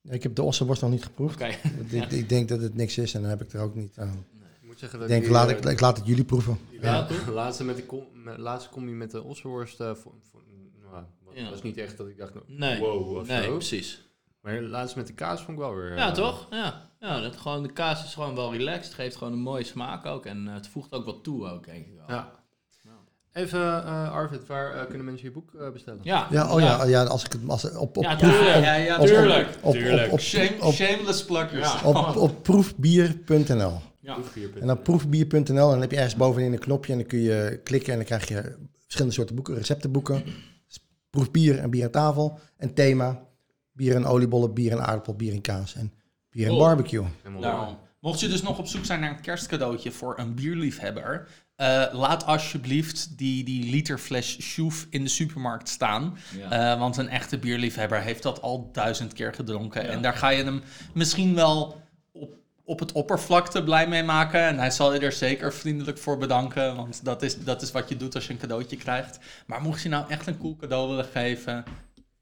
Ik 0.03 0.23
heb 0.23 0.35
de 0.35 0.43
ossenworst 0.43 0.83
nog 0.83 0.91
niet 0.91 1.05
geproefd. 1.05 1.41
Ik, 1.41 2.11
ik 2.11 2.29
denk 2.29 2.49
dat 2.49 2.61
het 2.61 2.75
niks 2.75 2.99
is 2.99 3.15
en 3.15 3.21
dan 3.21 3.31
heb 3.31 3.43
ik 3.43 3.53
er 3.53 3.61
ook 3.61 3.75
niet 3.75 3.99
aan. 3.99 4.25
Ik 4.61 4.63
moet 4.73 4.79
zeggen 4.79 4.99
dat 4.99 5.09
Ik 5.09 5.15
denk, 5.15 5.25
die, 5.25 5.33
laat 5.33 5.51
eh, 5.51 5.57
ik, 5.57 5.65
ik 5.65 5.81
laat 5.81 5.97
het 5.97 6.07
jullie 6.07 6.25
proeven. 6.25 6.59
Ja, 6.81 7.07
la- 7.27 7.33
laatste 7.43 7.65
met 7.65 7.87
com- 7.87 8.07
met- 8.13 8.39
laatste 8.39 8.71
combi 8.71 8.93
met 8.93 9.11
de 9.11 9.23
ossenworst. 9.23 9.81
eh, 9.81 9.95
vo- 9.95 10.19
vo- 10.31 10.43
nou, 10.91 11.05
was- 11.25 11.35
Ja. 11.35 11.51
was 11.51 11.63
niet 11.63 11.77
echt 11.77 11.97
dat 11.97 12.09
ik 12.09 12.17
dacht, 12.19 12.35
nou, 12.35 12.45
Nee. 12.49 12.79
wow 12.79 13.17
of 13.17 13.27
Nee, 13.29 13.43
zo. 13.45 13.53
precies. 13.57 14.05
Maar 14.41 14.61
laatst 14.63 14.97
met 14.97 15.07
de 15.07 15.13
kaas 15.13 15.39
vond 15.43 15.59
ik 15.59 15.65
wel 15.65 15.75
weer... 15.75 15.97
Ja, 15.97 16.11
toch? 16.11 16.47
Ja. 16.51 16.91
Ja 17.07 17.21
dat 17.21 17.37
gewoon, 17.37 17.63
de 17.63 17.73
kaas 17.73 18.05
is 18.05 18.15
gewoon 18.15 18.35
wel 18.35 18.53
relaxed. 18.53 18.85
Het 18.85 18.95
geeft 18.95 19.17
gewoon 19.17 19.33
een 19.33 19.39
mooie 19.39 19.65
smaak 19.65 20.07
ook. 20.07 20.27
En 20.27 20.49
eh, 20.49 20.55
het 20.55 20.69
voegt 20.69 20.93
ook 20.93 21.05
wat 21.05 21.23
toe 21.25 21.49
ook, 21.49 21.65
denk 21.65 21.87
ik 21.87 21.93
wel. 22.07 22.17
Ja. 22.17 22.31
Even, 23.33 23.61
eh, 23.85 24.13
Arvid, 24.13 24.47
waar 24.47 24.73
eh, 24.75 24.87
kunnen 24.87 25.05
mensen 25.05 25.27
je 25.27 25.33
boek 25.33 25.73
bestellen? 25.73 26.01
Ja, 26.03 26.27
Ja, 26.31 26.53
oh 26.55 26.61
ja, 26.61 26.85
ja 26.85 27.05
als 27.05 27.25
ik 27.25 27.33
het 27.33 27.41
als, 27.49 27.75
op, 27.75 27.97
op, 27.97 28.03
Ja, 28.03 28.17
proef, 28.17 28.31
tuurlijk. 28.31 28.57
op, 28.57 28.63
Ja, 28.63 28.75
ja, 28.75 28.99
op- 28.99 29.07
tuurlijk. 29.07 29.49
op, 29.63 29.73
tuurlijk. 29.73 30.07
op, 30.07 30.13
op, 30.13 30.21
Shame, 30.21 30.57
op, 30.61 30.73
shameless 30.73 31.25
pluggers. 31.25 31.81
Ja. 31.81 31.89
op, 31.89 32.17
op 32.17 32.43
proefbier.nl. 32.43 33.81
Ja. 34.01 34.17
En 34.61 34.67
dan 34.67 34.83
proefbier.nl 34.83 35.41
en 35.49 35.55
dan 35.55 35.81
heb 35.81 35.91
je 35.91 35.97
ergens 35.97 36.17
bovenin 36.17 36.53
een 36.53 36.59
knopje 36.59 36.93
en 36.93 36.99
dan 36.99 37.07
kun 37.09 37.19
je 37.21 37.61
klikken 37.65 37.91
en 37.93 37.99
dan 37.99 38.07
krijg 38.07 38.29
je 38.29 38.57
verschillende 38.83 39.15
soorten 39.15 39.35
boeken, 39.35 39.55
receptenboeken. 39.55 40.23
Proefbier 41.11 41.59
en 41.59 41.71
bier 41.71 41.85
aan 41.85 41.91
tafel. 41.91 42.39
En 42.57 42.75
thema, 42.75 43.23
bier 43.73 43.95
en 43.95 44.07
oliebollen, 44.07 44.55
bier 44.55 44.73
en 44.73 44.87
aardappel, 44.87 45.15
bier 45.15 45.33
en 45.33 45.41
kaas 45.41 45.75
en 45.75 45.93
bier 46.37 46.47
en 46.47 46.53
Cool. 46.53 46.65
barbecue. 46.65 47.05
Daarom. 47.41 47.79
Mocht 48.01 48.21
je 48.21 48.29
dus 48.29 48.43
nog 48.43 48.59
op 48.59 48.67
zoek 48.67 48.85
zijn 48.85 49.01
naar 49.01 49.11
een 49.11 49.21
kerstcadeautje 49.21 49.91
voor 49.91 50.19
een 50.19 50.35
bierliefhebber, 50.35 51.29
eh, 51.57 51.85
laat 51.93 52.27
alsjeblieft 52.27 53.19
die, 53.19 53.45
die 53.45 53.71
literfles 53.71 54.41
Sjoef 54.41 54.87
in 54.91 55.03
de 55.03 55.09
supermarkt 55.09 55.69
staan. 55.69 56.19
Ja. 56.39 56.73
Eh, 56.73 56.79
want 56.79 56.97
een 56.97 57.09
echte 57.09 57.39
bierliefhebber 57.39 58.01
heeft 58.01 58.23
dat 58.23 58.43
al 58.43 58.71
duizend 58.73 59.13
keer 59.13 59.35
gedronken. 59.35 59.83
Ja. 59.83 59.89
En 59.89 60.03
daar 60.03 60.15
ga 60.15 60.29
je 60.29 60.45
hem 60.45 60.63
misschien 60.95 61.35
wel 61.35 61.83
op, 62.13 62.35
op 62.65 62.79
het 62.79 62.93
oppervlakte 62.93 63.65
blij 63.65 63.89
mee 63.89 64.03
maken. 64.03 64.41
En 64.41 64.59
hij 64.59 64.71
zal 64.71 64.95
je 64.95 65.01
er 65.01 65.13
zeker 65.13 65.53
vriendelijk 65.55 65.99
voor 65.99 66.19
bedanken. 66.19 66.77
Want 66.77 67.05
dat 67.05 67.23
is, 67.23 67.45
dat 67.45 67.63
is 67.63 67.73
wat 67.73 67.89
je 67.89 67.97
doet 67.97 68.15
als 68.15 68.27
je 68.27 68.33
een 68.33 68.39
cadeautje 68.39 68.77
krijgt. 68.77 69.19
Maar 69.47 69.63
mocht 69.63 69.83
je 69.83 69.89
nou 69.89 70.05
echt 70.09 70.27
een 70.27 70.39
cool 70.39 70.57
cadeau 70.57 70.89
willen 70.89 71.05
geven, 71.13 71.65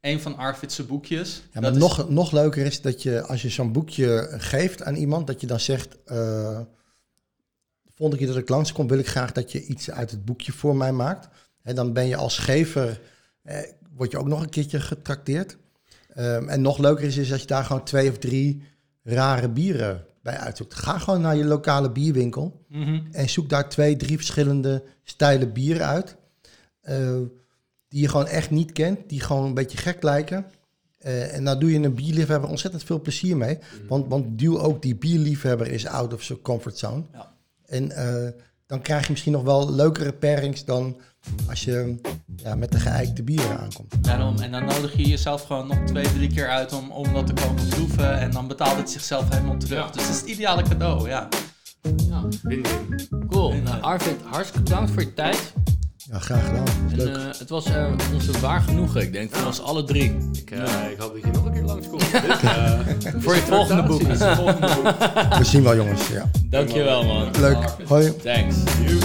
een 0.05 0.19
van 0.21 0.37
Arvid's 0.37 0.85
boekjes. 0.85 1.35
Ja, 1.35 1.59
maar 1.61 1.61
dat 1.61 1.73
is- 1.73 1.79
nog, 1.79 2.09
nog 2.09 2.31
leuker 2.31 2.65
is 2.65 2.81
dat 2.81 3.03
je, 3.03 3.21
als 3.21 3.41
je 3.41 3.49
zo'n 3.49 3.71
boekje 3.71 4.27
geeft 4.37 4.83
aan 4.83 4.95
iemand, 4.95 5.27
dat 5.27 5.41
je 5.41 5.47
dan 5.47 5.59
zegt, 5.59 5.97
de 6.05 7.91
volgende 7.95 8.17
keer 8.23 8.33
dat 8.33 8.41
ik 8.41 8.49
langskom, 8.49 8.87
wil 8.87 8.97
ik 8.99 9.07
graag 9.07 9.31
dat 9.31 9.51
je 9.51 9.65
iets 9.65 9.91
uit 9.91 10.11
het 10.11 10.25
boekje 10.25 10.51
voor 10.51 10.75
mij 10.75 10.91
maakt. 10.91 11.27
En 11.61 11.75
dan 11.75 11.93
ben 11.93 12.07
je 12.07 12.15
als 12.15 12.37
gever, 12.37 13.01
eh, 13.41 13.57
word 13.95 14.11
je 14.11 14.17
ook 14.17 14.27
nog 14.27 14.41
een 14.41 14.49
keertje 14.49 14.79
getrakteerd. 14.79 15.57
Ehm, 16.13 16.47
en 16.49 16.61
nog 16.61 16.77
leuker 16.77 17.03
is, 17.05 17.17
is 17.17 17.31
als 17.31 17.41
je 17.41 17.47
daar 17.47 17.63
gewoon 17.65 17.83
twee 17.83 18.09
of 18.09 18.17
drie 18.17 18.63
rare 19.03 19.49
bieren 19.49 20.05
bij 20.21 20.37
uitzoekt. 20.37 20.73
Ga 20.73 20.97
gewoon 20.99 21.21
naar 21.21 21.35
je 21.35 21.45
lokale 21.45 21.91
bierwinkel 21.91 22.65
Mhm. 22.69 22.99
en 23.11 23.29
zoek 23.29 23.49
daar 23.49 23.69
twee, 23.69 23.95
drie 23.95 24.15
verschillende 24.17 24.83
stijlen 25.03 25.53
bieren 25.53 25.85
uit. 25.87 26.15
eh, 26.81 27.17
die 27.95 28.03
je 28.03 28.09
gewoon 28.09 28.27
echt 28.27 28.49
niet 28.49 28.71
kent, 28.71 28.99
die 29.07 29.19
gewoon 29.19 29.45
een 29.45 29.53
beetje 29.53 29.77
gek 29.77 30.03
lijken. 30.03 30.45
Eh, 30.97 31.35
en 31.35 31.43
daar 31.43 31.59
doe 31.59 31.71
je 31.71 31.79
een 31.79 31.93
bierliefhebber 31.93 32.49
ontzettend 32.49 32.83
veel 32.83 33.01
plezier 33.01 33.37
mee. 33.37 33.59
Want, 33.87 34.07
want 34.07 34.39
duw 34.39 34.59
ook 34.59 34.81
die 34.81 34.95
bierliefhebber 34.95 35.67
is 35.67 35.87
out 35.87 36.13
of 36.13 36.23
zijn 36.23 36.41
comfortzone. 36.41 37.03
Ja. 37.13 37.31
En 37.65 37.91
eh, 37.91 38.31
dan 38.67 38.81
krijg 38.81 39.05
je 39.05 39.11
misschien 39.11 39.31
nog 39.31 39.43
wel 39.43 39.73
leukere 39.73 40.13
pairings 40.13 40.65
dan 40.65 40.97
als 41.49 41.63
je 41.63 41.95
ja, 42.35 42.55
met 42.55 42.71
de 42.71 42.79
geëikte 42.79 43.23
bieren 43.23 43.59
aankomt. 43.59 44.03
Daarom, 44.03 44.39
en 44.39 44.51
dan 44.51 44.65
nodig 44.65 44.97
je 44.97 45.07
jezelf 45.07 45.43
gewoon 45.43 45.67
nog 45.67 45.77
twee, 45.85 46.13
drie 46.13 46.33
keer 46.33 46.49
uit 46.49 46.73
om, 46.73 46.91
om 46.91 47.13
dat 47.13 47.27
te 47.27 47.33
komen 47.33 47.67
proeven. 47.67 48.19
En 48.19 48.31
dan 48.31 48.47
betaalt 48.47 48.77
het 48.77 48.89
zichzelf 48.89 49.29
helemaal 49.29 49.57
terug. 49.57 49.85
Ja. 49.85 49.91
Dus 49.91 50.01
het 50.01 50.11
is 50.11 50.21
het 50.21 50.29
ideale 50.29 50.63
cadeau, 50.63 51.09
ja. 51.09 51.27
Ja. 52.09 52.23
Win-win. 52.41 53.07
Cool. 53.27 53.53
Nou, 53.53 53.81
Arvid, 53.81 54.21
hartstikke 54.23 54.63
bedankt 54.63 54.91
voor 54.91 55.01
je 55.01 55.13
tijd. 55.13 55.53
Ja, 56.11 56.19
graag 56.19 56.45
gedaan. 56.45 56.65
En, 56.91 56.95
leuk. 56.97 57.15
eh, 57.15 57.23
het 57.39 57.49
was 57.49 57.65
eh, 57.65 57.85
onze 58.13 58.39
waar 58.39 58.61
genoegen, 58.61 59.01
ik 59.01 59.13
denk, 59.13 59.35
van 59.35 59.45
ons 59.47 59.61
alle 59.61 59.83
drie. 59.83 60.17
Ik, 60.33 60.51
eh, 60.51 60.59
ik 60.91 60.97
hoop 60.99 61.13
dat 61.13 61.21
je 61.23 61.31
nog 61.31 61.45
een 61.45 61.53
keer 61.53 61.63
langskomt. 61.63 62.11
Dit, 62.11 62.41
eh, 62.41 62.79
Voor 63.19 63.35
je 63.35 63.41
volgende 63.41 63.83
boek. 63.83 64.01
Volgende 64.17 64.75
boek. 64.75 65.37
We 65.37 65.43
zien 65.43 65.63
wel 65.63 65.75
jongens. 65.75 66.07
Ja. 66.07 66.29
Dankjewel, 66.49 67.03
man. 67.05 67.31
Leuk. 67.39 67.57
Hoi. 67.87 68.15
Thanks. 68.15 68.55
You. 68.85 68.99